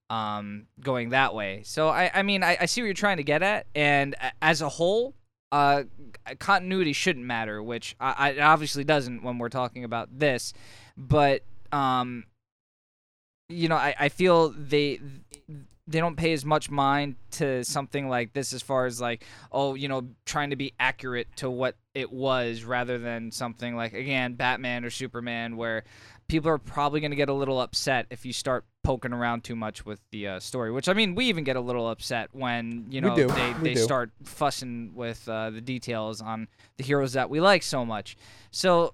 um, 0.09 0.67
going 0.79 1.09
that 1.09 1.33
way. 1.33 1.61
So 1.65 1.89
I, 1.89 2.09
I 2.13 2.23
mean, 2.23 2.43
I, 2.43 2.57
I 2.61 2.65
see 2.65 2.81
what 2.81 2.85
you're 2.85 2.93
trying 2.93 3.17
to 3.17 3.23
get 3.23 3.43
at, 3.43 3.67
and 3.75 4.15
as 4.41 4.61
a 4.61 4.69
whole, 4.69 5.13
uh, 5.53 5.83
continuity 6.39 6.93
shouldn't 6.93 7.25
matter, 7.25 7.61
which 7.61 7.95
I, 7.99 8.31
I, 8.31 8.39
obviously 8.41 8.83
doesn't 8.83 9.21
when 9.21 9.37
we're 9.37 9.49
talking 9.49 9.83
about 9.83 10.09
this. 10.17 10.51
But 10.97 11.43
um, 11.71 12.23
you 13.49 13.67
know, 13.67 13.75
I, 13.75 13.93
I 13.99 14.09
feel 14.09 14.49
they 14.49 14.99
they 15.85 15.99
don't 15.99 16.15
pay 16.15 16.33
as 16.33 16.43
much 16.43 16.71
mind 16.71 17.17
to 17.31 17.63
something 17.63 18.09
like 18.09 18.33
this 18.33 18.51
as 18.51 18.63
far 18.63 18.85
as 18.87 18.99
like 18.99 19.25
oh 19.51 19.75
you 19.75 19.89
know 19.89 20.07
trying 20.25 20.49
to 20.49 20.55
be 20.55 20.73
accurate 20.79 21.27
to 21.35 21.49
what 21.49 21.75
it 21.93 22.09
was 22.09 22.63
rather 22.63 22.97
than 22.97 23.31
something 23.31 23.75
like 23.75 23.91
again 23.91 24.35
batman 24.35 24.85
or 24.85 24.89
superman 24.89 25.57
where 25.57 25.83
people 26.29 26.49
are 26.49 26.57
probably 26.57 27.01
going 27.01 27.11
to 27.11 27.17
get 27.17 27.27
a 27.27 27.33
little 27.33 27.59
upset 27.59 28.05
if 28.09 28.25
you 28.25 28.31
start 28.31 28.63
poking 28.83 29.13
around 29.13 29.43
too 29.43 29.55
much 29.55 29.85
with 29.85 29.99
the 30.11 30.27
uh, 30.27 30.39
story 30.39 30.71
which 30.71 30.89
i 30.89 30.93
mean 30.93 31.15
we 31.15 31.25
even 31.25 31.43
get 31.43 31.55
a 31.55 31.61
little 31.61 31.89
upset 31.89 32.29
when 32.33 32.85
you 32.89 32.99
know 33.01 33.15
they, 33.15 33.53
We 33.61 33.69
they 33.69 33.73
do. 33.75 33.81
start 33.81 34.11
fussing 34.23 34.91
with 34.93 35.27
uh, 35.29 35.49
the 35.51 35.61
details 35.61 36.21
on 36.21 36.47
the 36.77 36.83
heroes 36.83 37.13
that 37.13 37.29
we 37.29 37.39
like 37.39 37.63
so 37.63 37.85
much 37.85 38.17
so 38.51 38.93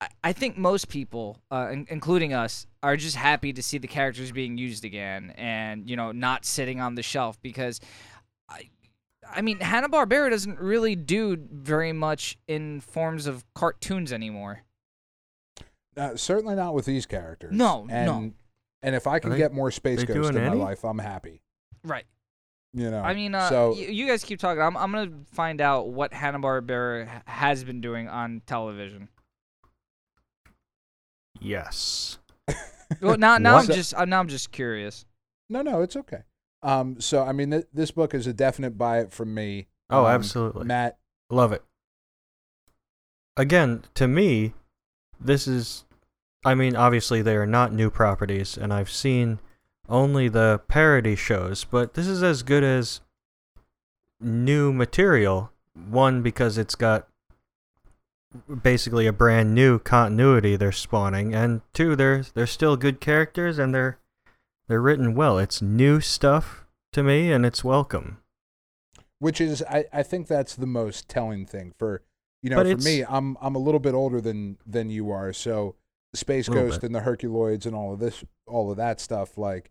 I- 0.00 0.08
I 0.24 0.32
think 0.32 0.56
most 0.56 0.88
people, 0.88 1.36
uh, 1.50 1.68
in- 1.70 1.86
including 1.90 2.32
us, 2.32 2.66
are 2.82 2.96
just 2.96 3.16
happy 3.16 3.52
to 3.52 3.62
see 3.62 3.76
the 3.76 3.86
characters 3.86 4.32
being 4.32 4.56
used 4.56 4.82
again, 4.82 5.34
and 5.36 5.90
you 5.90 5.94
know, 5.94 6.10
not 6.10 6.46
sitting 6.46 6.80
on 6.80 6.94
the 6.94 7.02
shelf 7.02 7.38
because, 7.42 7.80
I, 8.48 8.70
I 9.30 9.42
mean, 9.42 9.60
Hanna 9.60 9.90
Barbera 9.90 10.30
doesn't 10.30 10.58
really 10.58 10.96
do 10.96 11.36
very 11.52 11.92
much 11.92 12.38
in 12.48 12.80
forms 12.80 13.26
of 13.26 13.44
cartoons 13.54 14.10
anymore. 14.10 14.62
Uh, 15.98 16.16
certainly 16.16 16.54
not 16.54 16.72
with 16.74 16.86
these 16.86 17.04
characters. 17.04 17.52
No, 17.52 17.86
and, 17.90 18.06
no. 18.06 18.32
And 18.82 18.94
if 18.94 19.06
I 19.06 19.18
can 19.18 19.30
they- 19.30 19.36
get 19.38 19.52
more 19.52 19.70
Space 19.70 20.00
they 20.00 20.06
Ghost 20.06 20.32
doing 20.32 20.44
in 20.44 20.58
my 20.58 20.64
life, 20.64 20.84
I'm 20.84 20.98
happy. 20.98 21.40
Right. 21.84 22.04
You 22.72 22.90
know. 22.90 23.00
I 23.02 23.14
mean, 23.14 23.34
uh, 23.34 23.48
so 23.48 23.70
y- 23.72 23.78
you 23.90 24.06
guys 24.06 24.22
keep 24.24 24.38
talking. 24.38 24.62
I'm, 24.62 24.76
I'm 24.76 24.92
gonna 24.92 25.10
find 25.32 25.60
out 25.60 25.88
what 25.88 26.12
Hanna 26.12 26.38
Barbera 26.38 27.22
has 27.26 27.64
been 27.64 27.80
doing 27.80 28.08
on 28.08 28.42
television. 28.46 29.08
Yes. 31.40 32.18
Well, 33.00 33.16
now, 33.16 33.38
now 33.38 33.54
I'm 33.56 33.66
just, 33.66 33.94
uh, 33.94 34.04
now 34.04 34.18
I'm 34.18 34.26
just 34.26 34.50
curious. 34.50 35.04
no, 35.48 35.62
no, 35.62 35.80
it's 35.80 35.94
okay. 35.94 36.22
Um, 36.60 37.00
so 37.00 37.22
I 37.22 37.30
mean, 37.30 37.52
th- 37.52 37.66
this 37.72 37.92
book 37.92 38.14
is 38.14 38.26
a 38.26 38.32
definite 38.32 38.76
buy 38.76 38.98
it 38.98 39.12
from 39.12 39.32
me. 39.32 39.68
Oh, 39.88 40.00
Um, 40.06 40.10
absolutely. 40.10 40.64
Matt. 40.64 40.98
Love 41.30 41.52
it. 41.52 41.62
Again, 43.36 43.84
to 43.94 44.08
me, 44.08 44.54
this 45.20 45.46
is. 45.46 45.84
I 46.44 46.54
mean, 46.54 46.74
obviously, 46.74 47.22
they 47.22 47.36
are 47.36 47.46
not 47.46 47.72
new 47.72 47.90
properties, 47.90 48.56
and 48.56 48.72
I've 48.72 48.90
seen 48.90 49.40
only 49.88 50.28
the 50.28 50.60
parody 50.68 51.16
shows, 51.16 51.64
but 51.64 51.94
this 51.94 52.06
is 52.06 52.22
as 52.22 52.42
good 52.42 52.64
as 52.64 53.00
new 54.20 54.72
material. 54.72 55.52
One, 55.74 56.22
because 56.22 56.56
it's 56.58 56.74
got 56.74 57.08
basically 58.62 59.06
a 59.06 59.12
brand 59.12 59.54
new 59.54 59.78
continuity 59.78 60.56
they're 60.56 60.72
spawning, 60.72 61.34
and 61.34 61.60
two, 61.72 61.94
they're 61.96 62.22
they're 62.34 62.46
still 62.46 62.76
good 62.76 63.00
characters 63.00 63.58
and 63.58 63.74
they're 63.74 63.98
they're 64.68 64.80
written 64.80 65.14
well. 65.14 65.38
It's 65.38 65.60
new 65.60 66.00
stuff 66.00 66.64
to 66.92 67.02
me, 67.02 67.32
and 67.32 67.44
it's 67.44 67.64
welcome. 67.64 68.18
which 69.18 69.40
is 69.40 69.62
I, 69.68 69.84
I 69.92 70.02
think 70.02 70.26
that's 70.26 70.54
the 70.56 70.66
most 70.66 71.08
telling 71.08 71.46
thing 71.46 71.72
for 71.78 72.02
you 72.42 72.50
know 72.50 72.56
But 72.56 72.78
for 72.78 72.84
me 72.84 73.04
I'm 73.08 73.36
I'm 73.40 73.54
a 73.54 73.58
little 73.58 73.80
bit 73.80 73.94
older 73.94 74.20
than 74.20 74.58
than 74.66 74.90
you 74.90 75.10
are 75.10 75.32
so 75.32 75.76
Space 76.14 76.48
Ghost 76.48 76.80
bit. 76.80 76.88
and 76.88 76.94
the 76.94 77.00
Herculoids 77.00 77.66
and 77.66 77.74
all 77.74 77.92
of 77.92 78.00
this 78.00 78.24
all 78.46 78.70
of 78.70 78.76
that 78.76 79.00
stuff 79.00 79.38
like 79.38 79.70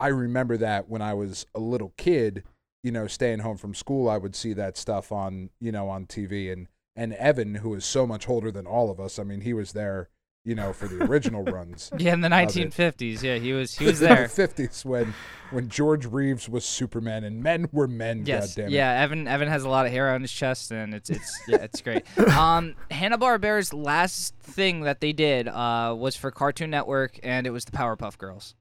I 0.00 0.08
remember 0.08 0.56
that 0.58 0.88
when 0.88 1.02
I 1.02 1.14
was 1.14 1.46
a 1.54 1.60
little 1.60 1.94
kid 1.96 2.44
you 2.82 2.92
know 2.92 3.06
staying 3.06 3.40
home 3.40 3.56
from 3.56 3.74
school 3.74 4.08
I 4.08 4.18
would 4.18 4.36
see 4.36 4.52
that 4.52 4.76
stuff 4.76 5.12
on 5.12 5.50
you 5.60 5.72
know 5.72 5.88
on 5.88 6.06
TV 6.06 6.52
and 6.52 6.68
and 6.94 7.14
Evan 7.14 7.56
who 7.56 7.74
is 7.74 7.84
so 7.84 8.06
much 8.06 8.28
older 8.28 8.50
than 8.50 8.66
all 8.66 8.90
of 8.90 9.00
us 9.00 9.18
I 9.18 9.24
mean 9.24 9.40
he 9.40 9.54
was 9.54 9.72
there 9.72 10.10
you 10.44 10.54
know 10.54 10.72
for 10.72 10.88
the 10.88 11.04
original 11.04 11.42
runs 11.44 11.90
Yeah, 11.98 12.14
in 12.14 12.20
the 12.20 12.28
1950s. 12.28 13.22
Yeah, 13.22 13.36
he 13.36 13.52
was 13.52 13.76
he 13.76 13.84
was 13.84 14.00
in 14.00 14.08
there. 14.08 14.28
the 14.28 14.48
50s 14.48 14.84
when 14.84 15.14
when 15.50 15.68
George 15.68 16.04
Reeves 16.06 16.48
was 16.48 16.64
Superman 16.64 17.24
and 17.24 17.42
men 17.42 17.68
were 17.72 17.88
men 17.88 18.24
Yes. 18.26 18.54
goddammit. 18.54 18.70
Yeah, 18.70 19.02
Evan 19.02 19.26
Evan 19.28 19.48
has 19.48 19.64
a 19.64 19.68
lot 19.68 19.86
of 19.86 19.92
hair 19.92 20.14
on 20.14 20.20
his 20.22 20.32
chest 20.32 20.70
and 20.70 20.94
it's 20.94 21.10
it's 21.10 21.40
yeah, 21.48 21.58
it's 21.62 21.80
great. 21.80 22.04
Um 22.36 22.74
Hanna 22.90 23.18
Barbera's 23.18 23.72
last 23.74 24.34
thing 24.36 24.80
that 24.82 25.00
they 25.00 25.12
did 25.12 25.48
uh 25.48 25.94
was 25.98 26.16
for 26.16 26.30
Cartoon 26.30 26.70
Network 26.70 27.18
and 27.22 27.46
it 27.46 27.50
was 27.50 27.64
the 27.64 27.72
Powerpuff 27.72 28.16
Girls. 28.18 28.54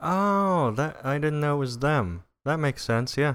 Oh, 0.00 0.72
that 0.72 1.04
I 1.04 1.14
didn't 1.18 1.40
know 1.40 1.56
it 1.56 1.60
was 1.60 1.78
them. 1.78 2.24
That 2.44 2.58
makes 2.58 2.84
sense. 2.84 3.16
Yeah. 3.16 3.34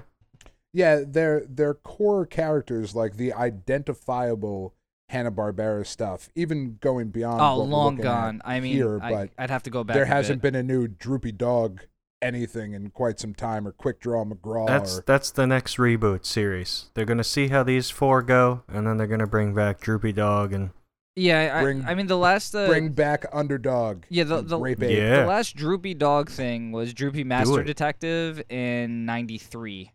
Yeah, 0.74 1.02
their 1.06 1.44
their 1.50 1.74
core 1.74 2.26
characters, 2.26 2.96
like 2.96 3.18
the 3.18 3.34
identifiable 3.34 4.74
Hanna 5.12 5.32
Barbera 5.32 5.86
stuff, 5.86 6.30
even 6.36 6.78
going 6.82 7.10
beyond. 7.10 7.42
Oh, 7.42 7.58
long 7.64 7.98
gone. 7.98 8.42
I 8.46 8.60
mean, 8.62 8.74
here, 8.74 8.98
I, 9.02 9.12
but 9.12 9.30
I'd 9.38 9.50
have 9.50 9.64
to 9.64 9.70
go 9.70 9.84
back. 9.84 9.94
there 9.94 10.04
a 10.04 10.08
hasn't 10.08 10.42
bit. 10.42 10.54
been 10.54 10.60
a 10.60 10.64
new 10.64 10.88
Droopy 10.88 11.34
Dog 11.34 11.82
anything 12.22 12.74
in 12.74 12.90
quite 12.92 13.20
some 13.20 13.34
time, 13.34 13.68
or 13.68 13.72
Quick 13.72 14.00
Draw 14.00 14.24
McGraw. 14.26 14.68
That's 14.68 15.00
or, 15.00 15.04
that's 15.06 15.32
the 15.32 15.46
next 15.48 15.78
reboot 15.78 16.26
series. 16.26 16.92
They're 16.94 17.06
gonna 17.06 17.24
see 17.24 17.50
how 17.50 17.64
these 17.64 17.90
four 17.90 18.22
go, 18.22 18.64
and 18.68 18.88
then 18.88 18.98
they're 18.98 19.08
gonna 19.08 19.28
bring 19.28 19.54
back 19.54 19.82
Droopy 19.82 20.14
Dog 20.14 20.54
and 20.54 20.70
Yeah, 21.16 21.58
I, 21.58 21.62
Bring- 21.62 21.86
I 21.86 21.94
mean 21.94 22.08
the 22.08 22.18
last. 22.18 22.56
Uh, 22.56 22.68
bring 22.68 22.94
back 22.94 23.26
Underdog. 23.34 24.04
Yeah, 24.10 24.24
the- 24.24 24.42
the- 24.42 24.58
Rape 24.58 24.80
Yeah. 24.82 25.22
The 25.24 25.28
last 25.28 25.58
Droopy 25.58 25.94
Dog 25.96 26.30
thing 26.30 26.72
was 26.72 26.94
Droopy 26.94 27.26
Master. 27.26 27.64
Detective 27.64 28.42
in 28.50 29.06
'93. 29.06 29.92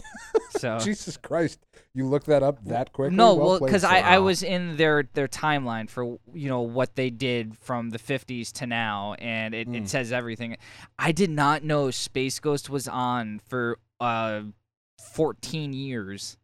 so 0.58 0.78
Jesus 0.78 1.16
Christ, 1.16 1.60
you 1.94 2.06
looked 2.06 2.26
that 2.26 2.42
up 2.42 2.64
that 2.64 2.92
quick? 2.92 3.12
no, 3.12 3.34
Well 3.34 3.46
well, 3.50 3.58
played, 3.58 3.68
because 3.68 3.82
sir. 3.82 3.88
I, 3.88 4.00
I 4.00 4.18
was 4.18 4.42
in 4.42 4.76
their 4.76 5.04
their 5.14 5.28
timeline 5.28 5.88
for 5.88 6.18
you 6.32 6.48
know 6.48 6.60
what 6.62 6.94
they 6.96 7.10
did 7.10 7.56
from 7.58 7.90
the 7.90 7.98
50s 7.98 8.52
to 8.52 8.66
now, 8.66 9.14
and 9.18 9.54
it, 9.54 9.68
Mm. 9.68 9.82
it 9.84 9.88
says 9.88 10.12
everything. 10.12 10.56
I 10.98 11.12
did 11.12 11.30
not 11.30 11.62
know 11.64 11.90
Space 11.90 12.38
Ghost 12.40 12.68
was 12.70 12.88
on 12.88 13.40
for 13.48 13.78
uh 14.00 14.42
14 15.14 15.72
years. 15.72 16.36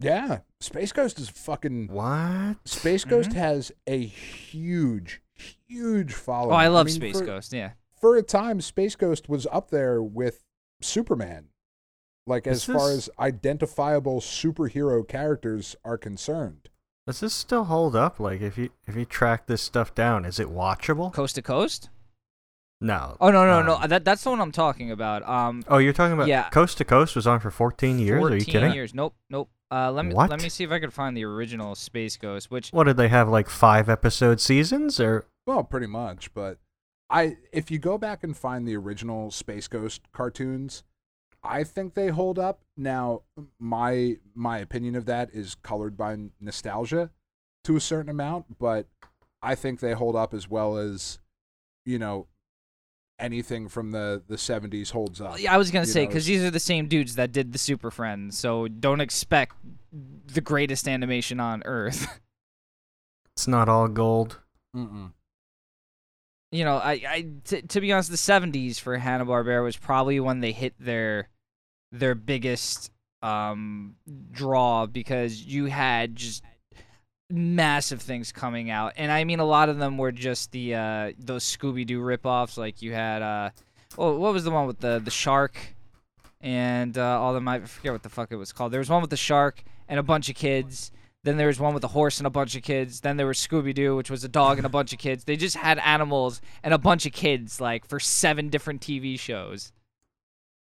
yeah, 0.00 0.38
Space 0.60 0.92
Ghost 0.92 1.18
is 1.18 1.28
fucking. 1.28 1.88
what? 1.88 2.56
Space 2.64 3.04
Ghost 3.04 3.30
Mhm. 3.30 3.34
has 3.34 3.72
a 3.86 3.98
huge, 4.04 5.20
huge 5.68 6.14
following. 6.14 6.52
Oh, 6.54 6.56
I 6.56 6.68
love 6.68 6.86
mean, 6.86 6.94
Space 6.94 7.18
for, 7.18 7.26
Ghost. 7.26 7.52
Yeah. 7.52 7.72
For 8.00 8.16
a 8.16 8.22
time, 8.22 8.62
Space 8.62 8.96
Ghost 8.96 9.28
was 9.28 9.46
up 9.52 9.68
there 9.70 10.02
with 10.02 10.42
Superman. 10.80 11.49
Like 12.30 12.46
as 12.46 12.58
Is 12.58 12.64
far 12.76 12.90
as 12.92 13.10
identifiable 13.18 14.20
superhero 14.20 15.06
characters 15.06 15.76
are 15.84 15.98
concerned. 15.98 16.68
Does 17.06 17.20
this 17.20 17.34
still 17.34 17.64
hold 17.64 17.96
up? 17.96 18.20
Like, 18.20 18.40
if 18.40 18.56
you 18.56 18.70
if 18.86 18.94
you 18.94 19.04
track 19.04 19.46
this 19.46 19.60
stuff 19.60 19.94
down, 19.94 20.24
is 20.24 20.38
it 20.38 20.46
watchable? 20.48 21.12
Coast 21.12 21.34
to 21.34 21.42
Coast. 21.42 21.90
No. 22.80 23.16
Oh 23.20 23.30
no 23.30 23.44
no 23.46 23.60
Um, 23.60 23.66
no, 23.66 23.86
that 23.86 24.04
that's 24.04 24.22
the 24.24 24.30
one 24.30 24.40
I'm 24.40 24.52
talking 24.52 24.90
about. 24.90 25.28
Um, 25.28 25.62
Oh, 25.68 25.78
you're 25.78 25.92
talking 25.92 26.14
about 26.14 26.28
Yeah. 26.28 26.48
Coast 26.50 26.78
to 26.78 26.84
Coast 26.84 27.14
was 27.14 27.26
on 27.26 27.40
for 27.40 27.50
14 27.50 27.98
years? 27.98 28.20
14 28.20 28.32
Are 28.32 28.38
you 28.38 28.44
kidding? 28.46 28.72
years. 28.72 28.94
Nope 28.94 29.14
nope. 29.28 29.50
Uh, 29.72 29.90
let 29.92 30.04
me 30.04 30.14
What? 30.14 30.30
let 30.30 30.42
me 30.42 30.48
see 30.48 30.64
if 30.64 30.70
I 30.70 30.78
can 30.78 30.90
find 30.90 31.16
the 31.16 31.24
original 31.24 31.74
Space 31.74 32.16
Ghost, 32.16 32.50
which 32.50 32.70
What 32.70 32.84
did 32.84 32.96
they 32.96 33.08
have 33.08 33.28
like 33.28 33.48
five 33.50 33.88
episode 33.88 34.40
seasons 34.40 34.98
or? 35.00 35.26
Well, 35.46 35.62
pretty 35.64 35.86
much, 35.88 36.32
but 36.32 36.58
I 37.10 37.36
if 37.52 37.70
you 37.70 37.78
go 37.78 37.98
back 37.98 38.22
and 38.24 38.36
find 38.36 38.66
the 38.66 38.76
original 38.76 39.30
Space 39.30 39.68
Ghost 39.68 40.02
cartoons, 40.12 40.82
I 41.42 41.64
think 41.64 41.94
they 41.94 42.08
hold 42.08 42.38
up. 42.38 42.60
Now, 42.76 43.22
my 43.58 44.18
my 44.34 44.58
opinion 44.58 44.94
of 44.94 45.06
that 45.06 45.30
is 45.32 45.54
colored 45.54 45.96
by 45.96 46.16
nostalgia 46.40 47.10
to 47.64 47.76
a 47.76 47.80
certain 47.80 48.10
amount, 48.10 48.58
but 48.58 48.86
I 49.42 49.54
think 49.54 49.80
they 49.80 49.92
hold 49.92 50.16
up 50.16 50.34
as 50.34 50.48
well 50.48 50.76
as 50.76 51.18
you 51.84 51.98
know 51.98 52.26
anything 53.18 53.68
from 53.68 53.90
the 53.92 54.22
the 54.26 54.36
70s 54.36 54.90
holds 54.90 55.20
up. 55.20 55.40
Yeah, 55.40 55.54
I 55.54 55.56
was 55.58 55.70
gonna 55.70 55.86
say 55.86 56.06
because 56.06 56.26
these 56.26 56.42
are 56.42 56.50
the 56.50 56.60
same 56.60 56.88
dudes 56.88 57.14
that 57.16 57.32
did 57.32 57.52
the 57.52 57.58
Super 57.58 57.90
Friends, 57.90 58.38
so 58.38 58.68
don't 58.68 59.00
expect 59.00 59.56
the 60.26 60.40
greatest 60.40 60.86
animation 60.88 61.40
on 61.40 61.62
Earth. 61.64 62.20
It's 63.36 63.48
not 63.48 63.70
all 63.70 63.88
gold. 63.88 64.38
Mm-mm. 64.76 65.12
You 66.52 66.64
know, 66.64 66.76
I, 66.76 66.92
I 67.06 67.26
t- 67.44 67.62
to 67.62 67.80
be 67.80 67.92
honest, 67.92 68.10
the 68.10 68.16
'70s 68.16 68.80
for 68.80 68.96
Hanna 68.96 69.24
Barbera 69.24 69.62
was 69.62 69.76
probably 69.76 70.18
when 70.20 70.40
they 70.40 70.52
hit 70.52 70.74
their 70.78 71.28
their 71.92 72.14
biggest 72.14 72.90
um 73.22 73.96
draw 74.32 74.86
because 74.86 75.44
you 75.44 75.66
had 75.66 76.16
just 76.16 76.42
massive 77.28 78.02
things 78.02 78.32
coming 78.32 78.70
out, 78.70 78.94
and 78.96 79.12
I 79.12 79.24
mean 79.24 79.40
a 79.40 79.44
lot 79.44 79.68
of 79.68 79.78
them 79.78 79.98
were 79.98 80.12
just 80.12 80.52
the 80.52 80.74
uh 80.74 81.12
those 81.18 81.44
Scooby 81.44 81.86
Doo 81.86 82.00
ripoffs. 82.00 82.56
Like 82.56 82.82
you 82.82 82.92
had 82.92 83.22
uh, 83.22 83.50
oh, 83.96 84.16
what 84.18 84.32
was 84.32 84.44
the 84.44 84.50
one 84.50 84.66
with 84.66 84.80
the 84.80 85.00
the 85.02 85.10
shark? 85.10 85.56
And 86.42 86.96
uh, 86.96 87.20
all 87.20 87.34
them, 87.34 87.46
I 87.46 87.60
forget 87.60 87.92
what 87.92 88.02
the 88.02 88.08
fuck 88.08 88.32
it 88.32 88.36
was 88.36 88.50
called. 88.50 88.72
There 88.72 88.80
was 88.80 88.88
one 88.88 89.02
with 89.02 89.10
the 89.10 89.16
shark 89.16 89.62
and 89.88 90.00
a 90.00 90.02
bunch 90.02 90.30
of 90.30 90.36
kids. 90.36 90.90
Then 91.22 91.36
there 91.36 91.48
was 91.48 91.60
one 91.60 91.74
with 91.74 91.84
a 91.84 91.88
horse 91.88 92.18
and 92.18 92.26
a 92.26 92.30
bunch 92.30 92.56
of 92.56 92.62
kids. 92.62 93.00
Then 93.00 93.18
there 93.18 93.26
was 93.26 93.38
Scooby 93.38 93.74
Doo, 93.74 93.94
which 93.94 94.10
was 94.10 94.24
a 94.24 94.28
dog 94.28 94.56
and 94.56 94.64
a 94.64 94.70
bunch 94.70 94.92
of 94.94 94.98
kids. 94.98 95.24
They 95.24 95.36
just 95.36 95.56
had 95.56 95.78
animals 95.80 96.40
and 96.62 96.72
a 96.72 96.78
bunch 96.78 97.04
of 97.04 97.12
kids, 97.12 97.60
like 97.60 97.86
for 97.86 98.00
seven 98.00 98.48
different 98.48 98.80
TV 98.80 99.18
shows. 99.18 99.72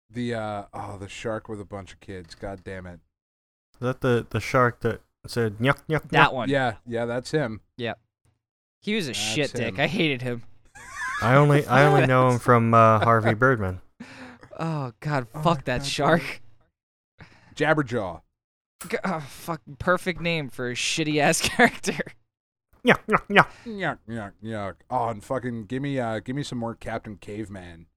The 0.10 0.34
uh 0.34 0.64
oh, 0.74 0.98
the 0.98 1.08
shark 1.08 1.50
with 1.50 1.62
a 1.62 1.66
bunch 1.66 1.94
of 1.94 2.00
kids. 2.00 2.34
God 2.34 2.64
damn 2.64 2.88
it. 2.88 3.00
Is 3.76 3.82
that 3.82 4.02
the 4.02 4.26
the 4.28 4.40
shark 4.40 4.80
that 4.82 5.02
said 5.28 5.60
nyuk 5.60 5.78
nyuk? 5.88 6.10
That 6.10 6.34
one. 6.34 6.50
Yeah, 6.50 6.76
yeah, 6.88 7.06
that's 7.06 7.30
him. 7.30 7.62
Yeah, 7.78 7.94
he 8.82 8.96
was 8.96 9.06
a 9.06 9.10
That's 9.10 9.20
shit 9.20 9.54
dick. 9.54 9.76
him. 9.76 9.80
I 9.80 9.86
hated 9.86 10.24
him. 10.24 10.42
I 11.22 11.36
only 11.36 11.64
I 11.68 11.86
only 11.86 12.08
know 12.08 12.30
him 12.32 12.40
from 12.40 12.74
uh, 12.74 13.00
Harvey 13.00 13.34
Birdman. 13.36 13.82
Oh 14.62 14.92
god, 15.00 15.28
Oh 15.34 15.42
fuck 15.42 15.60
my 15.60 15.64
that 15.68 15.78
God, 15.80 15.86
shark. 15.88 16.42
Jabberjaw. 17.56 18.22
G- 18.88 18.98
Oh, 19.04 19.20
fuck, 19.20 19.62
perfect 19.78 20.22
name 20.22 20.50
for 20.50 20.70
a 20.70 20.74
shitty 20.74 21.20
ass 21.20 21.42
character. 21.48 21.98
Nyuk 22.86 23.00
nyuk 23.08 23.28
nyuk. 23.30 23.48
Yuck, 23.68 23.98
yuck, 24.08 24.32
yuck. 24.44 24.74
Oh, 24.90 25.10
and 25.10 25.24
fucking 25.24 25.66
give 25.66 25.82
me 25.82 26.00
uh 26.00 26.20
give 26.20 26.36
me 26.36 26.44
some 26.44 26.58
more 26.60 26.76
Captain 26.76 27.18
Caveman. 27.18 27.88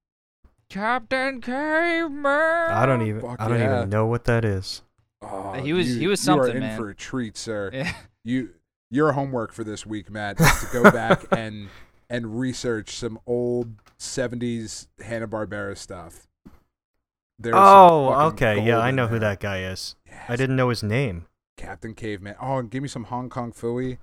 Captain 0.69 1.41
Caveman. 1.41 2.27
I 2.71 2.85
don't 2.87 3.03
even 3.07 3.21
Fuck 3.21 3.41
I 3.41 3.49
don't 3.49 3.61
yeah. 3.61 3.77
even 3.79 3.91
know 3.91 4.07
what 4.07 4.25
that 4.25 4.45
is. 4.45 4.83
Oh, 5.21 5.53
He 5.53 5.73
was- 5.73 5.89
you, 5.95 6.01
he 6.01 6.07
was 6.09 6.27
You 6.27 6.33
are 6.33 6.37
something, 6.39 6.57
in 6.57 6.61
man. 6.63 6.79
for 6.79 6.89
a 6.91 6.95
treat, 6.95 7.37
sir. 7.37 7.71
Yeah. 7.75 7.93
You 8.25 8.51
your 8.91 9.13
homework 9.13 9.53
for 9.53 9.65
this 9.65 9.87
week, 9.87 10.11
Matt, 10.11 10.41
is 10.41 10.61
to 10.61 10.67
go 10.73 10.83
back 10.91 11.25
and 11.31 11.69
and 12.11 12.39
research 12.39 12.91
some 12.97 13.19
old 13.27 13.69
'70s 13.99 14.89
Hanna 15.01 15.29
Barbera 15.29 15.77
stuff. 15.79 16.27
There's 17.39 17.55
Oh, 17.57 18.13
okay. 18.29 18.65
Yeah, 18.65 18.79
I 18.79 18.91
in 18.91 18.97
know 18.97 19.07
who 19.09 19.19
that 19.21 19.41
guy 19.41 19.63
is. 19.65 19.97
I 20.29 20.37
didn't 20.37 20.57
know 20.57 20.69
his 20.69 20.83
name. 20.83 21.27
Captain 21.57 21.95
Caveman. 21.95 22.35
Oh, 22.41 22.59
and 22.59 22.71
give 22.71 22.83
me 22.83 22.89
some 22.89 23.05
Hong 23.05 23.29
Kong 23.29 23.53
Phooey. 23.53 23.99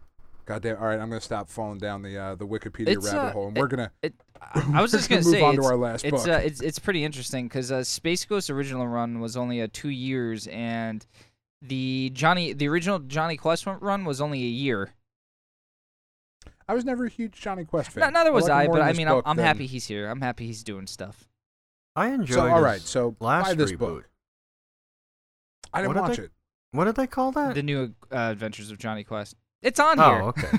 Goddamn. 0.45 0.78
All 0.78 0.88
right, 0.88 0.99
I'm 0.99 1.10
gonna 1.10 1.22
stop 1.22 1.47
falling 1.49 1.78
down 1.78 2.01
the 2.01 2.18
uh, 2.18 2.36
the 2.36 2.47
Wikipedia 2.47 2.89
It's, 2.89 3.05
rabbit 3.05 3.20
uh, 3.20 3.32
hole, 3.34 3.47
and 3.49 3.57
we're 3.57 3.68
gonna 3.68 3.91
It, 4.01 4.16
I, 4.41 4.66
I 4.74 4.82
was 4.82 4.91
we're 4.93 4.97
just 4.99 5.10
gonna 5.10 5.24
say, 5.24 5.30
move 5.32 5.39
say 5.39 5.41
on 5.43 5.53
it's, 5.55 5.64
to 5.64 5.72
our 5.72 5.78
last 5.78 6.05
it's 6.05 6.24
book. 6.24 6.28
uh, 6.28 6.39
it's 6.43 6.62
it's 6.62 6.80
pretty 6.80 7.03
interesting 7.03 7.47
because 7.47 7.72
uh, 7.72 7.84
Space 7.84 8.26
Ghost 8.26 8.49
original 8.49 8.88
run 8.88 9.20
was 9.20 9.38
only 9.38 9.60
a 9.60 9.68
two 9.68 9.89
years, 9.89 10.47
and 10.47 11.05
the 11.62 12.10
Johnny 12.16 12.53
the 12.53 12.68
original 12.68 12.97
Jonny 12.99 13.38
Quest 13.38 13.68
run 13.68 14.05
was 14.05 14.22
only 14.22 14.41
a 14.41 14.47
year. 14.47 14.89
I 16.68 16.74
was 16.74 16.86
never 16.86 17.05
a 17.05 17.10
huge 17.10 17.34
Jonny 17.34 17.66
Quest 17.66 17.91
fan. 17.91 18.01
No, 18.01 18.10
neither 18.10 18.32
was 18.32 18.47
like 18.47 18.70
I, 18.70 18.72
but 18.72 18.82
I 18.82 18.93
mean, 18.93 19.07
I'm, 19.07 19.22
I'm 19.26 19.38
than- 19.38 19.45
happy 19.45 19.68
he's 19.68 19.86
here. 19.86 20.07
I'm 20.07 20.22
happy 20.22 20.47
he's 20.47 20.64
doing 20.64 20.88
stuff. 20.88 21.28
I 21.95 22.10
enjoyed. 22.10 22.36
So 22.36 22.47
all 22.47 22.62
right, 22.62 22.82
so 22.82 23.16
last 23.20 23.49
buy 23.49 23.53
this 23.53 23.72
reboot. 23.74 23.78
book. 23.78 24.10
I 25.74 25.82
didn't 25.82 25.95
What 25.95 26.01
did 26.01 26.09
watch 26.09 26.17
they- 26.17 26.24
it. 26.24 26.32
What 26.72 26.86
did 26.86 26.95
they 26.95 27.07
call 27.07 27.32
that? 27.32 27.55
The 27.55 27.63
new 27.63 27.95
uh, 28.11 28.15
Adventures 28.15 28.70
of 28.70 28.78
Jonny 28.78 29.03
Quest. 29.03 29.36
It's 29.63 29.80
on 29.80 29.97
here. 29.97 30.05
oh, 30.05 30.34
here. 30.38 30.49
okay. 30.53 30.57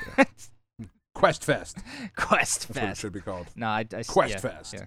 yeah. 0.81 0.87
Quest 1.15 1.45
Fest. 1.45 1.79
Quest 2.17 2.69
That's 2.69 2.69
what 2.69 2.77
it 2.77 2.87
Fest. 2.89 3.01
should 3.01 3.13
be 3.13 3.21
called. 3.21 3.47
No, 3.55 3.67
I, 3.69 3.87
I 3.95 4.03
Quest 4.03 4.33
yeah, 4.35 4.39
Fest. 4.41 4.75
yeah. 4.75 4.85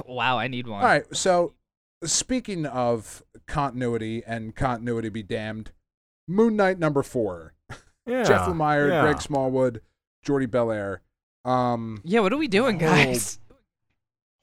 Wow, 0.06 0.38
I 0.38 0.48
need 0.48 0.66
one. 0.68 0.80
All 0.82 0.86
right. 0.86 1.04
So, 1.16 1.54
speaking 2.04 2.66
of 2.66 3.22
continuity 3.46 4.22
and 4.26 4.54
continuity 4.54 5.08
be 5.08 5.22
damned, 5.22 5.72
Moon 6.28 6.56
Knight 6.56 6.78
number 6.78 7.02
four. 7.02 7.54
yeah. 8.06 8.22
Jeff 8.24 8.42
Lemire, 8.46 8.90
yeah. 8.90 9.00
Greg 9.02 9.20
Smallwood, 9.22 9.80
Jordie 10.22 10.46
Bellaire. 10.46 10.98
Um, 11.46 12.02
Yeah, 12.04 12.20
what 12.20 12.32
are 12.34 12.36
we 12.36 12.48
doing, 12.48 12.76
Oh. 12.76 12.80
guys? 12.80 13.38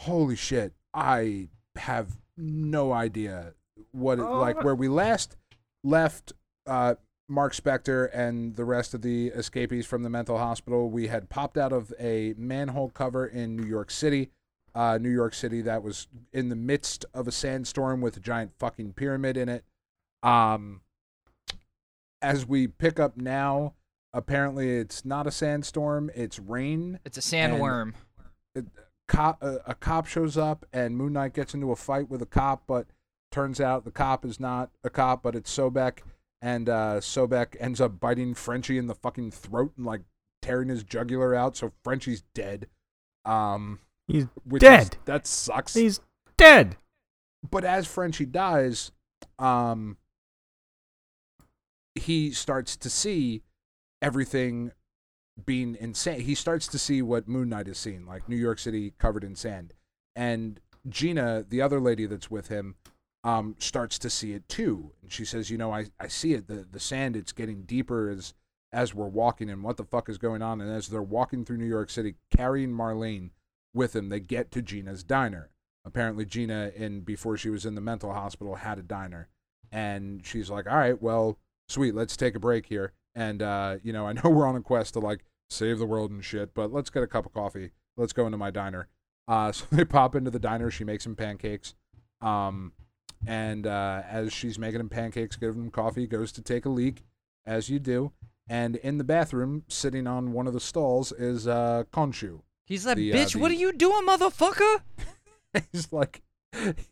holy 0.01 0.35
shit! 0.35 0.73
I 0.93 1.49
have 1.75 2.17
no 2.35 2.91
idea 2.93 3.53
what 3.91 4.19
it, 4.19 4.23
Oh, 4.23 4.39
like 4.39 4.63
where 4.63 4.75
we 4.75 4.87
last 4.87 5.35
left. 5.83 6.33
Uh, 6.65 6.95
Marc 7.29 7.53
Spector 7.53 8.09
and 8.13 8.55
the 8.55 8.63
rest 8.63 8.93
of 8.93 9.01
the 9.01 9.27
escapees 9.27 9.85
from 9.85 10.03
the 10.03 10.09
mental 10.09 10.37
hospital. 10.37 10.89
We 10.89 11.07
had 11.07 11.29
popped 11.29 11.57
out 11.57 11.73
of 11.73 11.93
a 11.99 12.33
manhole 12.37 12.89
cover 12.89 13.25
in 13.25 13.55
New 13.57 13.67
York 13.67 13.91
City. 13.91 14.29
Uh, 14.73 14.97
New 14.97 15.09
York 15.09 15.33
City 15.33 15.61
that 15.61 15.83
was 15.83 16.07
in 16.31 16.49
the 16.49 16.55
midst 16.55 17.03
of 17.13 17.27
a 17.27 17.31
sandstorm 17.31 17.99
with 17.99 18.15
a 18.15 18.19
giant 18.19 18.51
fucking 18.59 18.93
pyramid 18.93 19.35
in 19.35 19.49
it. 19.49 19.65
Um, 20.23 20.81
as 22.21 22.45
we 22.45 22.67
pick 22.67 22.99
up 22.99 23.17
now, 23.17 23.73
apparently 24.13 24.77
it's 24.77 25.03
not 25.03 25.25
a 25.27 25.31
sandstorm; 25.31 26.11
it's 26.15 26.39
rain. 26.39 26.99
It's 27.05 27.17
a 27.17 27.21
sandworm. 27.21 27.93
Cop, 29.07 29.41
a, 29.41 29.59
a 29.65 29.73
cop 29.73 30.05
shows 30.05 30.37
up, 30.37 30.65
and 30.73 30.97
Moon 30.97 31.13
Knight 31.13 31.33
gets 31.33 31.53
into 31.53 31.71
a 31.71 31.75
fight 31.75 32.09
with 32.09 32.21
a 32.21 32.25
cop, 32.25 32.63
but 32.67 32.87
turns 33.31 33.59
out 33.61 33.85
the 33.85 33.91
cop 33.91 34.23
is 34.25 34.39
not 34.39 34.71
a 34.83 34.89
cop, 34.89 35.21
but 35.23 35.35
it's 35.35 35.55
Sobek, 35.55 35.99
and 36.41 36.69
uh, 36.69 36.99
Sobek 36.99 37.55
ends 37.59 37.81
up 37.81 37.99
biting 37.99 38.33
Frenchie 38.33 38.77
in 38.77 38.87
the 38.87 38.95
fucking 38.95 39.31
throat 39.31 39.73
and 39.77 39.85
like 39.85 40.01
tearing 40.41 40.69
his 40.69 40.83
jugular 40.83 41.33
out, 41.35 41.57
so 41.57 41.71
Frenchie's 41.83 42.23
dead. 42.33 42.67
Um, 43.25 43.79
He's 44.07 44.25
which 44.45 44.63
is- 44.63 44.69
dead. 44.69 44.97
that 45.05 45.27
sucks. 45.27 45.73
He's 45.73 45.99
dead. 46.37 46.77
but 47.49 47.63
as 47.65 47.85
Frenchie 47.87 48.25
dies, 48.25 48.91
um, 49.39 49.97
he 51.95 52.31
starts 52.31 52.75
to 52.77 52.89
see 52.89 53.41
everything 54.01 54.71
being 55.45 55.75
insane. 55.79 56.21
He 56.21 56.35
starts 56.35 56.67
to 56.67 56.79
see 56.79 57.01
what 57.01 57.27
Moon 57.27 57.49
Knight 57.49 57.67
is 57.67 57.77
seeing, 57.77 58.05
like 58.05 58.27
New 58.29 58.35
York 58.35 58.59
City 58.59 58.93
covered 58.97 59.23
in 59.23 59.35
sand. 59.35 59.73
And 60.15 60.59
Gina, 60.87 61.45
the 61.47 61.61
other 61.61 61.79
lady 61.79 62.05
that's 62.05 62.29
with 62.31 62.47
him, 62.47 62.75
um, 63.27 63.55
starts 63.59 63.99
to 63.99 64.09
see 64.09 64.31
it 64.31 64.47
too. 64.47 64.93
And 65.01 65.11
she 65.11 65.25
says, 65.25 65.49
"You 65.49 65.57
know, 65.57 65.73
I, 65.73 65.87
I 65.99 66.07
see 66.07 66.33
it. 66.33 66.47
The 66.47 66.65
the 66.71 66.79
sand 66.79 67.17
it's 67.17 67.33
getting 67.33 67.63
deeper 67.63 68.09
as 68.09 68.33
as 68.71 68.93
we're 68.93 69.07
walking. 69.07 69.49
And 69.49 69.63
what 69.63 69.75
the 69.75 69.83
fuck 69.83 70.07
is 70.07 70.17
going 70.17 70.41
on?" 70.41 70.61
And 70.61 70.71
as 70.71 70.87
they're 70.87 71.01
walking 71.01 71.43
through 71.43 71.57
New 71.57 71.67
York 71.67 71.89
City, 71.89 72.15
carrying 72.35 72.71
Marlene 72.71 73.31
with 73.73 73.91
them, 73.91 74.07
they 74.07 74.21
get 74.21 74.49
to 74.51 74.61
Gina's 74.61 75.03
diner. 75.03 75.49
Apparently, 75.85 76.25
Gina, 76.25 76.71
in 76.73 77.01
before 77.01 77.35
she 77.35 77.49
was 77.49 77.65
in 77.65 77.75
the 77.75 77.81
mental 77.81 78.13
hospital, 78.13 78.55
had 78.55 78.79
a 78.79 78.83
diner, 78.83 79.27
and 79.73 80.25
she's 80.25 80.49
like, 80.49 80.65
"All 80.65 80.77
right, 80.77 81.01
well, 81.01 81.37
sweet, 81.67 81.95
let's 81.95 82.15
take 82.15 82.35
a 82.35 82.39
break 82.39 82.67
here." 82.67 82.93
And 83.13 83.41
uh, 83.41 83.77
you 83.83 83.91
know, 83.91 84.07
I 84.07 84.13
know 84.13 84.21
we're 84.29 84.47
on 84.47 84.55
a 84.55 84.61
quest 84.61 84.93
to 84.93 85.01
like 85.01 85.25
save 85.49 85.79
the 85.79 85.85
world 85.85 86.11
and 86.11 86.23
shit, 86.23 86.53
but 86.53 86.71
let's 86.71 86.89
get 86.89 87.03
a 87.03 87.07
cup 87.07 87.25
of 87.25 87.33
coffee. 87.33 87.71
Let's 87.97 88.13
go 88.13 88.25
into 88.25 88.37
my 88.37 88.51
diner. 88.51 88.87
Uh, 89.27 89.51
so 89.51 89.65
they 89.69 89.83
pop 89.83 90.15
into 90.15 90.31
the 90.31 90.39
diner. 90.39 90.71
She 90.71 90.85
makes 90.85 91.03
some 91.03 91.17
pancakes. 91.17 91.75
Um, 92.21 92.71
and 93.25 93.65
uh, 93.65 94.03
as 94.09 94.33
she's 94.33 94.59
making 94.59 94.79
him 94.79 94.89
pancakes, 94.89 95.35
giving 95.35 95.63
him 95.63 95.71
coffee, 95.71 96.07
goes 96.07 96.31
to 96.33 96.41
take 96.41 96.65
a 96.65 96.69
leak, 96.69 97.03
as 97.45 97.69
you 97.69 97.79
do. 97.79 98.11
And 98.49 98.77
in 98.77 98.97
the 98.97 99.03
bathroom, 99.03 99.63
sitting 99.67 100.07
on 100.07 100.31
one 100.31 100.47
of 100.47 100.53
the 100.53 100.59
stalls, 100.59 101.11
is 101.11 101.47
uh, 101.47 101.83
Khonshu. 101.91 102.41
He's 102.65 102.85
like, 102.85 102.97
The, 102.97 103.13
uh, 103.13 103.15
bitch, 103.15 103.35
what 103.35 103.51
are 103.51 103.55
you 103.55 103.73
doing, 103.73 104.05
motherfucker? 104.05 104.81
he's 105.71 105.91
like, 105.91 106.21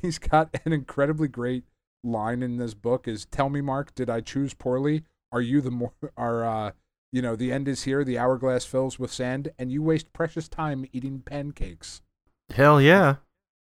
he's 0.02 0.20
got 0.20 0.56
an 0.66 0.74
incredibly 0.74 1.28
great 1.28 1.64
line 2.04 2.44
in 2.44 2.58
this 2.58 2.74
book. 2.74 3.08
Is 3.08 3.26
tell 3.26 3.50
me, 3.50 3.62
Marc, 3.62 3.96
did 3.96 4.10
I 4.10 4.22
choose 4.22 4.54
poorly? 4.54 5.04
Are 5.32 5.42
you 5.42 5.62
the 5.62 5.72
more? 5.72 5.94
Are 6.18 6.46
uh, 6.46 6.72
you 7.12 7.22
know, 7.22 7.36
the 7.36 7.52
end 7.52 7.68
is 7.68 7.84
here. 7.84 8.04
The 8.04 8.18
hourglass 8.18 8.66
fills 8.66 9.00
with 9.00 9.12
sand, 9.12 9.50
and 9.58 9.72
you 9.72 9.82
waste 9.82 10.12
precious 10.12 10.48
time 10.50 10.86
eating 10.92 11.22
pancakes. 11.22 12.02
Hell 12.50 12.82
yeah. 12.82 13.16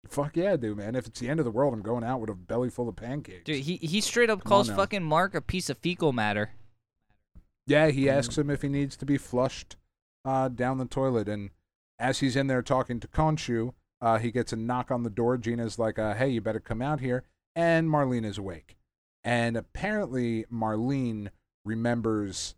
Fuck 0.08 0.38
yeah, 0.38 0.56
dude, 0.56 0.78
man. 0.78 0.96
If 0.96 1.08
it's 1.08 1.20
the 1.20 1.30
end 1.30 1.40
of 1.40 1.46
the 1.46 1.52
world, 1.52 1.74
I'm 1.74 1.82
going 1.82 2.04
out 2.04 2.20
with 2.22 2.30
a 2.30 2.36
belly 2.36 2.70
full 2.70 2.90
of 2.90 2.96
pancakes. 2.96 3.44
Dude, 3.44 3.58
he, 3.58 3.76
he 3.78 4.02
straight 4.02 4.30
up 4.30 4.44
Come 4.44 4.52
on 4.52 4.56
calls 4.58 4.70
now. 4.70 4.76
fucking 4.78 5.04
Marc 5.04 5.36
a 5.36 5.42
piece 5.42 5.70
of 5.70 5.78
fecal 5.78 6.14
matter. 6.14 6.52
Yeah, 7.68 7.90
he 7.90 8.10
asks 8.10 8.38
him 8.38 8.50
if 8.50 8.62
he 8.64 8.70
needs 8.70 8.96
to 8.98 9.06
be 9.06 9.18
flushed 9.18 9.76
uh, 10.26 10.48
down 10.48 10.78
the 10.80 10.86
toilet. 10.86 11.28
And 11.28 11.52
as 12.00 12.20
he's 12.20 12.36
in 12.36 12.48
there 12.48 12.64
talking 12.64 13.00
to 13.00 13.08
Khonshu, 13.08 13.74
uh, 14.02 14.18
he 14.18 14.32
gets 14.32 14.52
a 14.54 14.56
knock 14.56 14.90
on 14.90 15.04
the 15.04 15.10
door. 15.10 15.38
Gina's 15.38 15.78
like, 15.78 16.00
uh, 16.00 16.16
hey, 16.16 16.30
you 16.30 16.42
better 16.42 16.60
come 16.60 16.82
out 16.82 17.02
here. 17.02 17.24
And 17.56 17.90
Marlene 17.90 18.26
is 18.26 18.38
awake. 18.38 18.78
And 19.24 19.58
apparently, 19.58 20.46
Marlene 20.52 21.30
remembers 21.66 22.56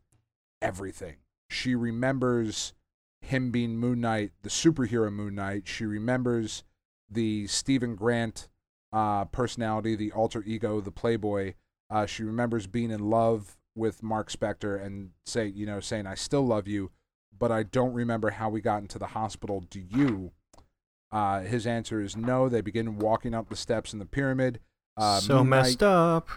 everything. 0.61 1.15
She 1.49 1.75
remembers 1.75 2.73
him 3.19 3.51
being 3.51 3.77
Moon 3.77 3.99
Knight, 3.99 4.31
the 4.43 4.49
superhero 4.49 5.11
Moon 5.11 5.35
Knight. 5.35 5.63
She 5.67 5.85
remembers 5.85 6.63
the 7.12 7.47
Steven 7.47 7.95
Grant 7.95 8.47
uh, 8.93 9.26
personality, 9.26 9.95
the 9.95 10.12
alter 10.12 10.43
ego, 10.45 10.82
the 10.82 10.91
Playboy. 10.91 11.53
Uh, 11.89 12.05
she 12.05 12.24
remembers 12.24 12.68
being 12.68 12.91
in 12.91 13.09
love 13.09 13.57
with 13.76 14.01
Marc 14.03 14.30
Spector 14.32 14.82
and 14.84 15.12
say, 15.26 15.45
you 15.47 15.66
know, 15.66 15.80
saying, 15.80 16.07
"I 16.07 16.16
still 16.16 16.45
love 16.45 16.68
you," 16.68 16.91
but 17.38 17.51
I 17.51 17.64
don't 17.64 17.93
remember 17.93 18.32
how 18.32 18.49
we 18.49 18.62
got 18.62 18.82
into 18.82 18.99
the 18.99 19.07
hospital. 19.07 19.62
Do 19.70 19.80
you? 19.80 20.32
Uh, 21.12 21.41
his 21.41 21.68
answer 21.68 22.01
is 22.01 22.16
no. 22.16 22.47
They 22.47 22.62
begin 22.62 22.97
walking 22.97 23.34
up 23.34 23.49
the 23.49 23.55
steps 23.57 23.91
in 23.93 23.99
the 23.99 24.05
pyramid. 24.05 24.59
Uh, 24.95 25.20
so 25.20 25.39
Moon 25.39 25.49
Knight- 25.49 25.64
messed 25.64 25.84
up. 25.84 26.30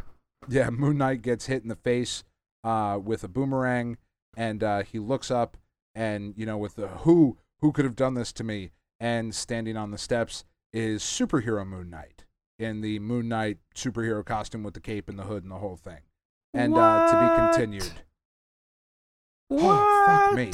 yeah, 0.49 0.70
Moon 0.70 0.99
Knight 0.99 1.22
gets 1.22 1.47
hit 1.47 1.62
in 1.62 1.68
the 1.68 1.77
face 1.77 2.25
uh, 2.64 2.99
with 3.03 3.22
a 3.22 3.29
boomerang, 3.29 3.99
and 4.37 4.62
uh, 4.64 4.83
he 4.83 4.99
looks 4.99 5.31
up, 5.31 5.57
and 5.95 6.35
you 6.37 6.47
know, 6.47 6.59
with 6.59 6.75
the 6.77 6.89
who 6.89 7.39
who 7.61 7.70
could 7.72 7.85
have 7.85 7.97
done 7.97 8.14
this 8.14 8.33
to 8.33 8.45
me, 8.45 8.70
and 8.99 9.35
standing 9.35 9.77
on 9.77 9.91
the 9.93 9.99
steps 9.99 10.45
is 10.75 11.03
superhero 11.03 11.66
Moon 11.66 11.89
Knight 11.89 12.25
in 12.59 12.81
the 12.83 12.99
Moon 12.99 13.29
Knight 13.29 13.59
superhero 13.75 14.25
costume 14.25 14.62
with 14.64 14.75
the 14.75 14.81
cape 14.81 15.09
and 15.09 15.18
the 15.18 15.22
hood 15.22 15.43
and 15.45 15.53
the 15.53 15.59
whole 15.59 15.77
thing, 15.77 16.01
and 16.53 16.77
uh, 16.77 17.07
to 17.11 17.20
be 17.20 17.57
continued. 17.57 17.93
What? 19.49 19.62
Oh, 19.62 20.05
fuck 20.07 20.37
me. 20.37 20.51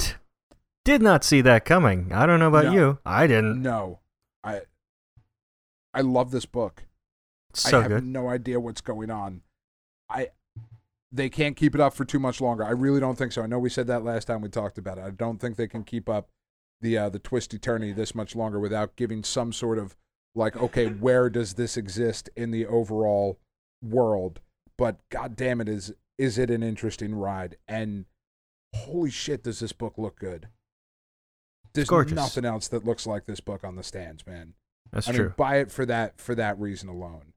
Did 0.85 1.01
not 1.01 1.23
see 1.23 1.41
that 1.41 1.65
coming. 1.65 2.11
I 2.13 2.25
don't 2.25 2.39
know 2.39 2.47
about 2.47 2.65
No. 2.65 2.71
you. 2.73 2.99
I 3.05 3.27
didn't. 3.27 3.61
No, 3.61 3.99
I 4.43 4.61
I 5.93 6.01
love 6.01 6.31
this 6.31 6.45
book. 6.45 6.83
So 7.53 7.79
I 7.79 7.81
have 7.83 7.91
good. 7.91 8.05
no 8.05 8.29
idea 8.29 8.59
what's 8.59 8.81
going 8.81 9.11
on. 9.11 9.41
I 10.09 10.29
they 11.11 11.29
can't 11.29 11.55
keep 11.57 11.75
it 11.75 11.81
up 11.81 11.93
for 11.93 12.05
too 12.05 12.19
much 12.19 12.39
longer. 12.41 12.63
I 12.63 12.71
really 12.71 12.99
don't 12.99 13.17
think 13.17 13.31
so. 13.31 13.41
I 13.43 13.47
know 13.47 13.59
we 13.59 13.69
said 13.69 13.87
that 13.87 14.03
last 14.03 14.25
time 14.25 14.41
we 14.41 14.49
talked 14.49 14.77
about 14.77 14.97
it. 14.97 15.03
I 15.03 15.09
don't 15.09 15.39
think 15.39 15.55
they 15.57 15.67
can 15.67 15.83
keep 15.83 16.07
up 16.07 16.29
the 16.79 16.97
uh, 16.97 17.09
the 17.09 17.19
twisty 17.19 17.59
turny 17.59 17.93
this 17.95 18.15
much 18.15 18.35
longer 18.35 18.59
without 18.59 18.95
giving 18.95 19.23
some 19.23 19.51
sort 19.53 19.77
of 19.77 19.95
like, 20.35 20.55
okay, 20.55 20.87
where 20.87 21.29
does 21.29 21.53
this 21.55 21.77
exist 21.77 22.29
in 22.35 22.51
the 22.51 22.65
overall 22.65 23.39
world? 23.83 24.39
But 24.77 24.97
god 25.09 25.35
damn 25.35 25.61
it, 25.61 25.67
is 25.69 25.93
is 26.17 26.37
it 26.37 26.49
an 26.51 26.63
interesting 26.63 27.13
ride? 27.15 27.57
And 27.67 28.05
holy 28.75 29.09
shit, 29.09 29.43
does 29.43 29.59
this 29.59 29.73
book 29.73 29.95
look 29.97 30.17
good? 30.19 30.47
There's 31.73 31.87
gorgeous. 31.87 32.15
nothing 32.15 32.45
else 32.45 32.67
that 32.69 32.85
looks 32.85 33.07
like 33.07 33.25
this 33.25 33.39
book 33.39 33.63
on 33.63 33.75
the 33.75 33.83
stands, 33.83 34.25
man. 34.27 34.53
That's 34.91 35.07
I 35.07 35.13
true. 35.13 35.25
mean, 35.25 35.33
buy 35.37 35.57
it 35.57 35.71
for 35.71 35.85
that 35.85 36.19
for 36.19 36.35
that 36.35 36.59
reason 36.59 36.89
alone. 36.89 37.33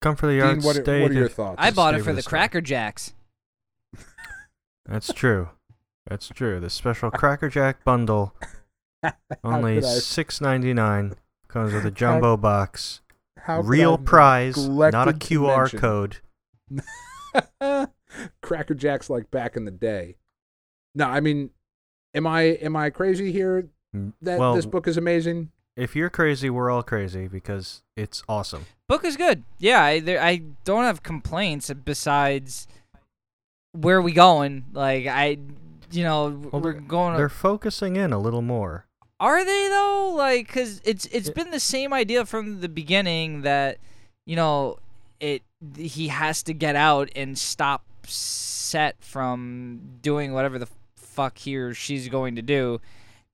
Come 0.00 0.16
for 0.16 0.26
the 0.26 0.32
Dean, 0.32 0.40
yard 0.40 0.64
what, 0.64 0.76
are- 0.76 1.00
what 1.02 1.10
are 1.10 1.14
your 1.14 1.28
thoughts? 1.28 1.56
I 1.58 1.70
bought 1.70 1.94
it 1.94 1.98
for 2.00 2.06
the 2.10 2.16
the 2.16 2.22
story. 2.22 2.30
Cracker 2.40 2.60
Jacks. 2.60 3.14
That's 4.86 5.12
true. 5.12 5.50
That's 6.08 6.28
true. 6.28 6.58
The 6.58 6.70
special 6.70 7.10
Cracker 7.12 7.48
Jack 7.48 7.84
bundle, 7.84 8.34
only 9.44 9.76
could 9.76 9.84
I- 9.84 9.98
six 9.98 10.40
ninety 10.40 10.74
nine, 10.74 11.14
comes 11.52 11.72
with 11.72 11.84
a 11.86 11.90
jumbo 11.90 12.36
box, 12.36 13.00
How 13.38 13.60
real 13.60 13.98
prize, 13.98 14.68
not 14.68 15.08
a 15.08 15.12
QR 15.12 15.58
mention- 15.72 15.78
code. 15.78 16.16
Cracker 18.42 18.74
Jacks 18.74 19.08
like 19.08 19.30
back 19.30 19.56
in 19.56 19.64
the 19.64 19.70
day. 19.70 20.16
No, 20.94 21.06
I 21.06 21.20
mean, 21.20 21.50
am 22.14 22.26
I 22.26 22.42
am 22.42 22.76
I 22.76 22.90
crazy 22.90 23.32
here 23.32 23.68
Mm, 23.94 24.14
that 24.22 24.38
well, 24.38 24.54
this 24.54 24.64
book 24.66 24.86
is 24.88 24.96
amazing? 24.96 25.50
if 25.76 25.94
you're 25.96 26.08
crazy, 26.10 26.48
we're 26.50 26.70
all 26.70 26.82
crazy 26.82 27.28
because 27.28 27.82
it's 27.96 28.22
awesome. 28.28 28.64
Book 28.88 29.04
is 29.04 29.16
good. 29.18 29.42
Yeah, 29.58 29.82
I 29.82 30.00
there, 30.00 30.22
I 30.22 30.42
don't 30.64 30.84
have 30.84 31.02
complaints 31.02 31.70
besides 31.84 32.66
where 33.72 33.98
are 33.98 34.02
we 34.02 34.12
going? 34.12 34.64
Like 34.72 35.06
I, 35.06 35.38
you 35.90 36.04
know, 36.04 36.28
Well, 36.52 36.60
we're 36.62 36.72
they're- 36.72 36.80
going. 36.82 37.16
They're 37.16 37.28
focusing 37.28 37.96
in 37.96 38.12
a 38.12 38.18
little 38.18 38.42
more. 38.42 38.86
Are 39.22 39.44
they 39.44 39.68
though? 39.68 40.12
Like, 40.16 40.48
cause 40.48 40.82
it's 40.84 41.06
it's 41.06 41.30
been 41.30 41.52
the 41.52 41.60
same 41.60 41.92
idea 41.92 42.26
from 42.26 42.60
the 42.60 42.68
beginning 42.68 43.42
that, 43.42 43.78
you 44.26 44.34
know, 44.34 44.78
it 45.20 45.42
he 45.76 46.08
has 46.08 46.42
to 46.42 46.52
get 46.52 46.74
out 46.74 47.08
and 47.14 47.38
stop 47.38 47.84
Set 48.04 48.96
from 49.00 49.98
doing 50.00 50.32
whatever 50.32 50.58
the 50.58 50.66
fuck 50.96 51.38
he 51.38 51.56
or 51.56 51.74
she's 51.74 52.08
going 52.08 52.36
to 52.36 52.42
do, 52.42 52.80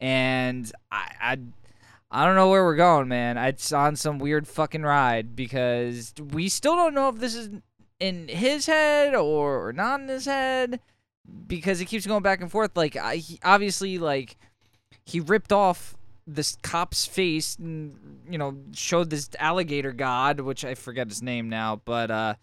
and 0.00 0.70
I 0.90 1.10
I, 1.20 1.38
I 2.10 2.26
don't 2.26 2.34
know 2.34 2.50
where 2.50 2.64
we're 2.64 2.76
going, 2.76 3.08
man. 3.08 3.38
It's 3.38 3.72
on 3.72 3.96
some 3.96 4.18
weird 4.18 4.48
fucking 4.48 4.82
ride 4.82 5.36
because 5.36 6.12
we 6.32 6.48
still 6.48 6.74
don't 6.74 6.92
know 6.92 7.08
if 7.08 7.16
this 7.16 7.34
is 7.34 7.50
in 8.00 8.28
his 8.28 8.66
head 8.66 9.14
or, 9.14 9.68
or 9.68 9.72
not 9.72 10.00
in 10.00 10.08
his 10.08 10.24
head 10.24 10.80
because 11.46 11.80
it 11.80 11.86
keeps 11.86 12.06
going 12.06 12.22
back 12.22 12.40
and 12.40 12.50
forth. 12.50 12.76
Like, 12.76 12.96
I 12.96 13.22
obviously 13.44 13.98
like 13.98 14.36
he 15.08 15.20
ripped 15.20 15.52
off 15.52 15.94
this 16.26 16.56
cop's 16.62 17.06
face 17.06 17.56
and 17.58 18.20
you 18.30 18.36
know 18.36 18.54
showed 18.74 19.08
this 19.10 19.30
alligator 19.38 19.92
god 19.92 20.40
which 20.40 20.64
i 20.64 20.74
forget 20.74 21.08
his 21.08 21.22
name 21.22 21.48
now 21.48 21.80
but 21.86 22.10
uh 22.10 22.34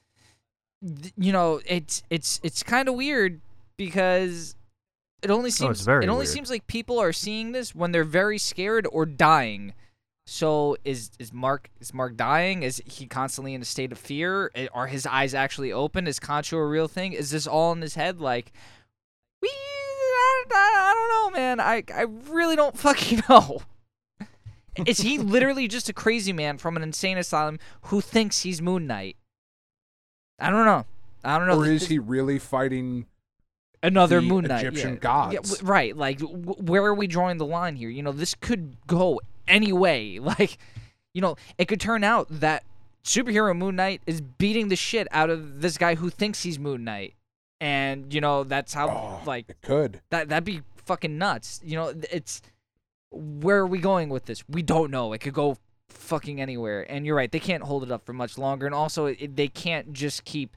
th- 1.02 1.14
you 1.18 1.32
know 1.32 1.62
it's 1.68 2.02
it's 2.10 2.40
it's 2.44 2.64
kind 2.64 2.90
of 2.90 2.96
weird 2.96 3.40
because 3.78 4.56
it 5.22 5.30
only 5.30 5.52
seems 5.52 5.68
Oh, 5.68 5.72
it's 5.72 5.82
very 5.82 6.04
it 6.04 6.10
only 6.10 6.22
weird. 6.24 6.30
seems 6.30 6.50
like 6.50 6.66
people 6.68 6.98
are 7.00 7.14
seeing 7.14 7.52
this 7.52 7.74
when 7.76 7.92
they're 7.92 8.04
very 8.04 8.38
scared 8.38 8.88
or 8.92 9.06
dying. 9.08 9.74
So 10.28 10.78
is 10.86 11.10
is 11.20 11.32
mark 11.34 11.70
is 11.80 11.94
mark 11.94 12.16
dying? 12.18 12.64
Is 12.64 12.82
he 12.86 13.06
constantly 13.08 13.54
in 13.54 13.62
a 13.62 13.66
state 13.66 13.92
of 13.92 13.98
fear? 13.98 14.52
Are 14.74 14.88
his 14.88 15.06
eyes 15.08 15.34
actually 15.34 15.72
open? 15.72 16.06
Is 16.08 16.20
Khonshu 16.20 16.54
a 16.58 16.66
real 16.66 16.88
thing? 16.88 17.14
Is 17.14 17.32
this 17.32 17.46
all 17.48 17.72
in 17.72 17.82
his 17.82 17.96
head? 17.96 18.20
Like 18.20 18.52
we 19.42 19.50
I, 20.52 20.92
I, 20.92 20.94
don't 20.94 21.34
know 21.34 21.40
man 21.40 21.60
i 21.60 21.84
i 21.94 22.06
really 22.30 22.56
don't 22.56 22.78
fucking 22.78 23.24
know 23.30 23.62
is 24.86 25.00
he 25.00 25.18
literally 25.20 25.68
just 25.68 25.90
a 25.90 25.94
crazy 25.94 26.34
man 26.34 26.58
from 26.58 26.76
an 26.76 26.84
insane 26.84 27.18
asylum 27.18 27.60
who 27.84 28.02
thinks 28.02 28.42
he's 28.42 28.62
Moon 28.62 28.88
Knight? 28.88 29.16
I 30.40 30.50
don't 30.50 30.66
know. 30.66 30.86
I 31.24 31.38
don't 31.38 31.48
know. 31.48 31.60
Or 31.60 31.66
is 31.66 31.88
he 31.88 31.98
really 31.98 32.40
fighting 32.40 33.06
another 33.86 34.20
the 34.20 34.28
Moon 34.28 34.46
Knight. 34.46 34.66
Egyptian 34.66 34.94
yeah. 34.94 35.00
gods. 35.00 35.34
Yeah, 35.34 35.40
w- 35.42 35.64
right. 35.64 35.96
Like, 35.96 36.20
w- 36.20 36.38
where 36.38 36.84
are 36.84 36.94
we 36.94 37.08
drawing 37.08 37.38
the 37.38 37.46
line 37.46 37.76
here? 37.76 37.90
You 37.90 38.04
know, 38.04 38.12
this 38.12 38.36
could 38.36 38.76
go 38.88 39.22
any 39.48 39.72
way. 39.72 40.20
Like, 40.26 40.58
you 41.14 41.22
know, 41.22 41.38
it 41.58 41.70
could 41.70 41.80
turn 41.80 42.04
out 42.04 42.28
that 42.30 42.64
superhero 43.06 43.56
Moon 43.56 43.78
Knight 43.78 44.02
is 44.06 44.20
beating 44.20 44.68
the 44.68 44.76
shit 44.76 45.08
out 45.12 45.30
of 45.30 45.62
this 45.62 45.78
guy 45.78 45.96
who 45.96 46.10
thinks 46.10 46.44
he's 46.44 46.60
Moon 46.60 46.84
Knight, 46.84 47.14
and 47.62 48.14
you 48.14 48.22
know 48.22 48.44
that's 48.44 48.74
how 48.74 48.90
Oh, 48.90 49.22
like 49.26 49.50
it 49.50 49.62
could. 49.62 50.02
that 50.10 50.30
that'd 50.30 50.44
be 50.44 50.62
fucking 50.86 51.18
nuts. 51.18 51.62
You 51.64 51.76
know, 51.78 51.94
it's 52.12 52.42
where 53.12 53.58
are 53.60 53.68
we 53.68 53.80
going 53.80 54.10
with 54.10 54.26
this? 54.26 54.44
We 54.50 54.62
don't 54.62 54.92
know. 54.92 55.14
It 55.14 55.20
could 55.20 55.34
go 55.34 55.58
fucking 55.90 56.42
anywhere. 56.42 56.86
And 56.92 57.06
you're 57.06 57.16
right, 57.16 57.32
they 57.32 57.40
can't 57.40 57.64
hold 57.64 57.84
it 57.84 57.92
up 57.92 58.06
for 58.06 58.14
much 58.14 58.38
longer. 58.38 58.66
And 58.66 58.76
also, 58.76 59.06
it, 59.06 59.36
they 59.36 59.48
can't 59.48 59.94
just 59.94 60.26
keep 60.26 60.56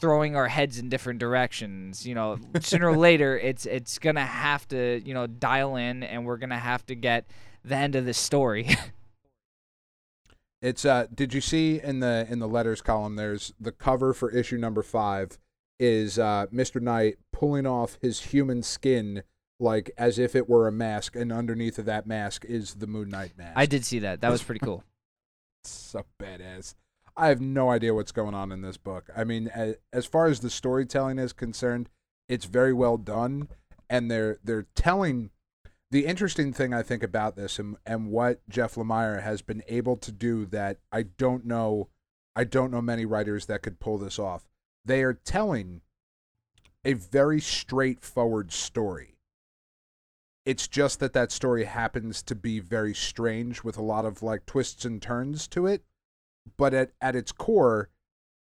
throwing 0.00 0.36
our 0.36 0.48
heads 0.48 0.78
in 0.78 0.88
different 0.88 1.18
directions. 1.18 2.06
You 2.06 2.14
know, 2.14 2.38
sooner 2.60 2.88
or 2.90 2.96
later, 3.08 3.38
it's 3.38 3.66
it's 3.66 3.98
gonna 3.98 4.24
have 4.24 4.66
to 4.68 5.00
you 5.04 5.14
know 5.14 5.26
dial 5.26 5.76
in, 5.76 6.02
and 6.02 6.24
we're 6.24 6.36
gonna 6.38 6.58
have 6.58 6.86
to 6.86 6.94
get 6.94 7.26
the 7.64 7.76
end 7.76 7.96
of 7.96 8.04
this 8.04 8.18
story. 8.18 8.68
It's 10.62 10.84
uh 10.84 11.06
did 11.14 11.32
you 11.32 11.40
see 11.40 11.80
in 11.82 12.00
the 12.00 12.26
in 12.28 12.38
the 12.38 12.46
letters 12.46 12.82
column 12.82 13.16
there's 13.16 13.54
the 13.58 13.72
cover 13.72 14.12
for 14.12 14.30
issue 14.30 14.58
number 14.58 14.82
5 14.82 15.38
is 15.80 16.18
uh 16.18 16.46
Mr. 16.52 16.80
Knight 16.80 17.16
pulling 17.32 17.66
off 17.66 17.98
his 18.00 18.20
human 18.20 18.62
skin 18.62 19.24
like 19.58 19.90
as 19.98 20.18
if 20.18 20.36
it 20.36 20.48
were 20.48 20.68
a 20.68 20.72
mask 20.72 21.16
and 21.16 21.32
underneath 21.32 21.78
of 21.78 21.86
that 21.86 22.06
mask 22.06 22.44
is 22.44 22.74
the 22.74 22.86
Moon 22.86 23.08
Knight 23.08 23.32
mask. 23.36 23.52
I 23.56 23.66
did 23.66 23.84
see 23.84 23.98
that. 24.00 24.20
That 24.20 24.30
was 24.30 24.42
pretty 24.42 24.60
cool. 24.60 24.84
so 25.64 26.04
badass. 26.20 26.74
I 27.16 27.28
have 27.28 27.40
no 27.40 27.70
idea 27.70 27.94
what's 27.94 28.12
going 28.12 28.34
on 28.34 28.52
in 28.52 28.62
this 28.62 28.78
book. 28.78 29.10
I 29.14 29.24
mean, 29.24 29.48
as, 29.48 29.74
as 29.92 30.06
far 30.06 30.26
as 30.26 30.40
the 30.40 30.48
storytelling 30.48 31.18
is 31.18 31.32
concerned, 31.32 31.90
it's 32.28 32.46
very 32.46 32.72
well 32.72 32.96
done, 32.96 33.48
and 33.88 34.10
they're 34.10 34.38
they're 34.42 34.66
telling. 34.74 35.30
The 35.92 36.06
interesting 36.06 36.52
thing 36.52 36.72
I 36.72 36.84
think 36.84 37.02
about 37.02 37.34
this 37.34 37.58
and 37.58 37.76
and 37.84 38.10
what 38.10 38.48
Jeff 38.48 38.76
Lemire 38.76 39.22
has 39.22 39.42
been 39.42 39.62
able 39.66 39.96
to 39.96 40.12
do 40.12 40.46
that 40.46 40.78
I 40.92 41.02
don't 41.02 41.44
know, 41.44 41.88
I 42.36 42.44
don't 42.44 42.70
know 42.70 42.80
many 42.80 43.04
writers 43.04 43.46
that 43.46 43.62
could 43.62 43.80
pull 43.80 43.98
this 43.98 44.16
off. 44.16 44.44
They 44.84 45.02
are 45.02 45.14
telling 45.14 45.82
a 46.84 46.94
very 46.94 47.40
straightforward 47.40 48.52
story. 48.52 49.18
It's 50.46 50.66
just 50.66 51.00
that 51.00 51.12
that 51.12 51.30
story 51.30 51.64
happens 51.64 52.22
to 52.24 52.34
be 52.34 52.60
very 52.60 52.94
strange 52.94 53.62
with 53.62 53.76
a 53.76 53.82
lot 53.82 54.04
of 54.04 54.22
like 54.22 54.46
twists 54.46 54.84
and 54.84 55.00
turns 55.00 55.46
to 55.48 55.66
it 55.66 55.84
but 56.56 56.74
at, 56.74 56.92
at 57.00 57.16
its 57.16 57.32
core, 57.32 57.88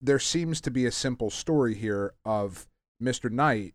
there 0.02 0.20
seems 0.20 0.62
to 0.62 0.72
be 0.72 0.86
a 0.86 0.92
simple 0.92 1.30
story 1.30 1.76
here 1.76 2.14
of 2.24 2.68
Mr. 3.02 3.32
Knight 3.32 3.74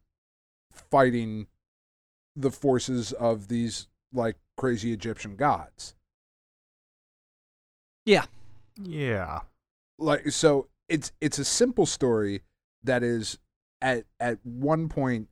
fighting 0.73 1.47
the 2.37 2.51
forces 2.51 3.13
of 3.13 3.49
these 3.49 3.89
like 4.13 4.37
crazy 4.57 4.93
Egyptian 4.93 5.37
gods. 5.37 5.95
Yeah. 8.07 8.27
Yeah. 8.83 9.41
Like 9.99 10.31
so 10.31 10.69
it's 10.91 11.13
it's 11.21 11.39
a 11.39 11.45
simple 11.45 11.87
story 11.87 12.43
that 12.83 13.03
is 13.03 13.39
at 13.81 14.05
at 14.19 14.39
one 14.45 14.89
point 14.89 15.29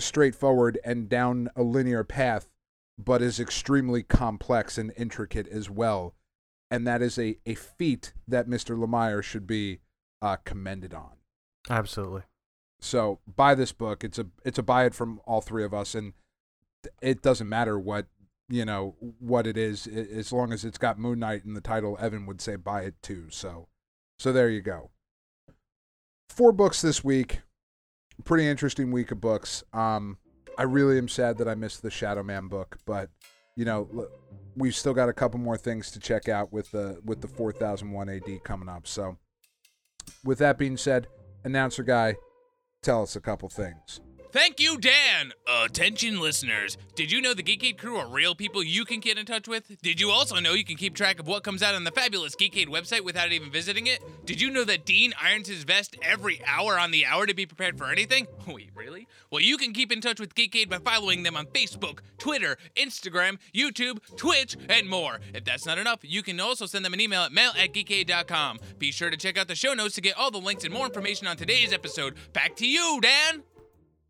straightforward 0.00 0.78
and 0.84 1.08
down 1.08 1.48
a 1.54 1.62
linear 1.62 2.02
path 2.02 2.48
but 2.98 3.22
is 3.22 3.40
extremely 3.40 4.02
complex 4.02 4.78
and 4.78 4.92
intricate 4.96 5.48
as 5.48 5.70
well. 5.70 6.14
And 6.70 6.86
that 6.86 7.02
is 7.02 7.18
a, 7.18 7.38
a 7.44 7.54
feat 7.54 8.14
that 8.28 8.48
Mr. 8.48 8.76
Lemire 8.76 9.22
should 9.22 9.46
be 9.46 9.80
uh, 10.20 10.36
commended 10.44 10.94
on. 10.94 11.12
Absolutely. 11.68 12.22
So 12.80 13.20
buy 13.26 13.54
this 13.54 13.72
book. 13.72 14.02
It's 14.02 14.18
a 14.18 14.26
it's 14.44 14.58
a 14.58 14.62
buy 14.62 14.84
it 14.86 14.94
from 14.94 15.20
all 15.24 15.40
three 15.40 15.64
of 15.64 15.72
us, 15.72 15.94
and 15.94 16.14
it 17.00 17.22
doesn't 17.22 17.48
matter 17.48 17.78
what 17.78 18.06
you 18.48 18.64
know 18.64 18.96
what 19.20 19.46
it 19.46 19.56
is, 19.56 19.86
as 19.86 20.32
long 20.32 20.52
as 20.52 20.64
it's 20.64 20.78
got 20.78 20.98
Moon 20.98 21.20
Knight 21.20 21.44
in 21.44 21.54
the 21.54 21.60
title. 21.60 21.96
Evan 22.00 22.26
would 22.26 22.40
say 22.40 22.56
buy 22.56 22.82
it 22.82 22.94
too. 23.00 23.26
So, 23.30 23.68
so 24.22 24.32
there 24.32 24.48
you 24.48 24.62
go. 24.62 24.88
Four 26.28 26.52
books 26.52 26.80
this 26.80 27.02
week. 27.02 27.40
Pretty 28.24 28.46
interesting 28.46 28.92
week 28.92 29.10
of 29.10 29.20
books. 29.20 29.64
Um, 29.72 30.16
I 30.56 30.62
really 30.62 30.96
am 30.96 31.08
sad 31.08 31.38
that 31.38 31.48
I 31.48 31.56
missed 31.56 31.82
the 31.82 31.88
Shadowman 31.88 32.48
book, 32.48 32.78
but 32.86 33.10
you 33.56 33.64
know 33.64 34.06
we've 34.54 34.76
still 34.76 34.94
got 34.94 35.08
a 35.08 35.12
couple 35.12 35.40
more 35.40 35.56
things 35.56 35.90
to 35.90 35.98
check 35.98 36.28
out 36.28 36.52
with 36.52 36.70
the 36.70 37.00
with 37.04 37.20
the 37.20 37.26
4001 37.26 38.08
AD 38.08 38.44
coming 38.44 38.68
up. 38.68 38.86
So, 38.86 39.18
with 40.22 40.38
that 40.38 40.56
being 40.56 40.76
said, 40.76 41.08
announcer 41.42 41.82
guy, 41.82 42.14
tell 42.80 43.02
us 43.02 43.16
a 43.16 43.20
couple 43.20 43.48
things. 43.48 44.00
Thank 44.32 44.60
you, 44.60 44.78
Dan! 44.78 45.34
Attention, 45.46 46.18
listeners. 46.18 46.78
Did 46.94 47.12
you 47.12 47.20
know 47.20 47.34
the 47.34 47.42
Geekade 47.42 47.76
crew 47.76 47.98
are 47.98 48.08
real 48.08 48.34
people 48.34 48.62
you 48.62 48.86
can 48.86 48.98
get 48.98 49.18
in 49.18 49.26
touch 49.26 49.46
with? 49.46 49.82
Did 49.82 50.00
you 50.00 50.10
also 50.10 50.40
know 50.40 50.54
you 50.54 50.64
can 50.64 50.78
keep 50.78 50.94
track 50.94 51.20
of 51.20 51.26
what 51.26 51.44
comes 51.44 51.62
out 51.62 51.74
on 51.74 51.84
the 51.84 51.90
fabulous 51.90 52.34
Geekade 52.34 52.68
website 52.68 53.02
without 53.02 53.30
even 53.30 53.50
visiting 53.50 53.88
it? 53.88 54.02
Did 54.24 54.40
you 54.40 54.50
know 54.50 54.64
that 54.64 54.86
Dean 54.86 55.12
irons 55.22 55.48
his 55.48 55.64
vest 55.64 55.98
every 56.00 56.40
hour 56.46 56.78
on 56.78 56.92
the 56.92 57.04
hour 57.04 57.26
to 57.26 57.34
be 57.34 57.44
prepared 57.44 57.76
for 57.76 57.90
anything? 57.90 58.26
Wait, 58.46 58.70
really? 58.74 59.06
Well, 59.30 59.42
you 59.42 59.58
can 59.58 59.74
keep 59.74 59.92
in 59.92 60.00
touch 60.00 60.18
with 60.18 60.34
Geekade 60.34 60.70
by 60.70 60.78
following 60.78 61.24
them 61.24 61.36
on 61.36 61.44
Facebook, 61.48 61.98
Twitter, 62.16 62.56
Instagram, 62.74 63.36
YouTube, 63.54 63.98
Twitch, 64.16 64.56
and 64.70 64.88
more. 64.88 65.20
If 65.34 65.44
that's 65.44 65.66
not 65.66 65.76
enough, 65.76 65.98
you 66.00 66.22
can 66.22 66.40
also 66.40 66.64
send 66.64 66.86
them 66.86 66.94
an 66.94 67.02
email 67.02 67.20
at 67.20 67.32
mail 67.32 67.52
at 67.58 67.74
geekade.com. 67.74 68.60
Be 68.78 68.92
sure 68.92 69.10
to 69.10 69.16
check 69.18 69.36
out 69.36 69.48
the 69.48 69.54
show 69.54 69.74
notes 69.74 69.94
to 69.96 70.00
get 70.00 70.16
all 70.16 70.30
the 70.30 70.38
links 70.38 70.64
and 70.64 70.72
more 70.72 70.86
information 70.86 71.26
on 71.26 71.36
today's 71.36 71.74
episode. 71.74 72.14
Back 72.32 72.56
to 72.56 72.66
you, 72.66 72.98
Dan! 73.02 73.42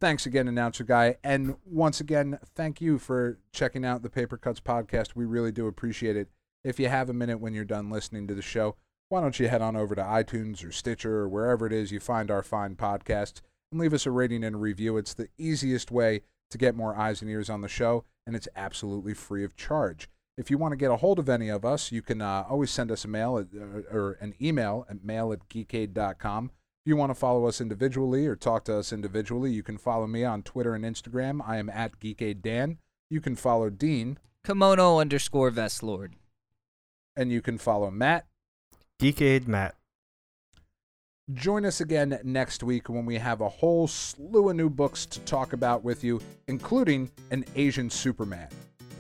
Thanks 0.03 0.26
again, 0.26 0.48
announcer 0.48 0.82
guy. 0.82 1.14
And 1.22 1.55
once 1.64 2.00
again, 2.00 2.40
thank 2.57 2.80
you 2.80 2.98
for 2.98 3.38
checking 3.53 3.84
out 3.84 4.03
the 4.03 4.11
Paper 4.11 4.36
Cuts 4.36 4.59
podcast. 4.59 5.14
We 5.14 5.24
really 5.24 5.53
do 5.53 5.68
appreciate 5.68 6.16
it. 6.16 6.28
If 6.64 6.80
you 6.80 6.88
have 6.88 7.09
a 7.09 7.12
minute 7.12 7.38
when 7.38 7.55
you're 7.55 7.64
done 7.64 7.88
listening 7.88 8.26
to 8.26 8.34
the 8.34 8.42
show, 8.42 8.74
why 9.11 9.20
don't 9.20 9.38
you 9.38 9.46
head 9.46 9.62
on 9.62 9.76
over 9.76 9.94
to 9.94 10.03
iTunes 10.03 10.66
or 10.66 10.72
Stitcher 10.72 11.18
or 11.18 11.28
wherever 11.28 11.68
it 11.68 11.72
is 11.72 11.92
you 11.92 12.00
find 12.00 12.32
our 12.32 12.42
fine 12.42 12.74
podcasts 12.74 13.42
and 13.70 13.80
leave 13.80 13.94
us 13.94 14.05
a 14.05 14.11
rating 14.11 14.42
and 14.42 14.57
a 14.57 14.59
review. 14.59 14.96
It's 14.96 15.14
the 15.14 15.28
easiest 15.38 15.92
way 15.92 16.22
to 16.50 16.59
get 16.59 16.74
more 16.74 16.96
eyes 16.96 17.22
and 17.22 17.30
ears 17.30 17.48
on 17.48 17.61
the 17.61 17.68
show, 17.68 18.05
and 18.26 18.34
it's 18.34 18.48
absolutely 18.57 19.14
free 19.14 19.44
of 19.44 19.55
charge. 19.55 20.09
If 20.36 20.50
you 20.50 20.59
want 20.59 20.72
to 20.72 20.76
get 20.76 20.90
a 20.90 20.96
hold 20.96 21.20
of 21.20 21.28
any 21.28 21.48
of 21.48 21.64
us, 21.64 21.92
you 21.92 22.03
can 22.03 22.20
uh, 22.20 22.44
always 22.50 22.72
send 22.72 22.90
us 22.90 23.05
a 23.05 23.09
mail 23.09 23.38
at, 23.38 23.46
uh, 23.57 23.96
or 23.96 24.18
an 24.20 24.34
email 24.42 24.84
at 24.90 25.05
mail 25.05 25.32
at 25.32 25.48
geekade.com. 25.48 26.50
If 26.85 26.89
you 26.89 26.97
want 26.97 27.11
to 27.11 27.14
follow 27.14 27.47
us 27.47 27.61
individually 27.61 28.26
or 28.26 28.35
talk 28.35 28.64
to 28.64 28.76
us 28.76 28.93
individually, 28.93 29.53
you 29.53 29.62
can 29.62 29.78
follow 29.78 30.09
me 30.09 30.24
on 30.24 30.43
Twitter 30.43 30.74
and 30.74 30.85
Instagram. 30.85 31.41
I 31.47 31.59
am 31.59 31.68
at 31.68 32.01
GeekadeDan. 32.01 32.78
You 33.09 33.20
can 33.20 33.37
follow 33.37 33.70
Dean, 33.70 34.18
Kimono 34.45 34.99
underscore 34.99 35.51
vest 35.51 35.85
lord. 35.85 36.14
and 37.14 37.30
you 37.30 37.41
can 37.41 37.57
follow 37.57 37.89
Matt. 37.91 38.26
Geekade 39.01 39.47
Matt. 39.47 39.76
Join 41.33 41.64
us 41.64 41.80
again 41.80 42.18
next 42.24 42.64
week 42.64 42.89
when 42.89 43.07
we 43.07 43.16
have 43.18 43.41
a 43.41 43.49
whole 43.49 43.87
slew 43.87 44.49
of 44.49 44.57
new 44.57 44.68
books 44.68 45.07
to 45.07 45.20
talk 45.20 45.53
about 45.53 45.85
with 45.85 46.03
you, 46.03 46.20
including 46.49 47.12
an 47.30 47.45
Asian 47.55 47.91
Superman. 47.91 48.49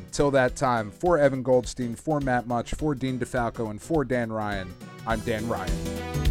Until 0.06 0.30
that 0.30 0.54
time, 0.54 0.90
for 0.92 1.18
Evan 1.18 1.42
Goldstein, 1.42 1.96
for 1.96 2.20
Matt 2.20 2.46
Much, 2.46 2.74
for 2.74 2.94
Dean 2.94 3.18
DeFalco, 3.18 3.70
and 3.70 3.82
for 3.82 4.04
Dan 4.04 4.30
Ryan, 4.30 4.72
I'm 5.04 5.18
Dan 5.20 5.48
Ryan. 5.48 6.21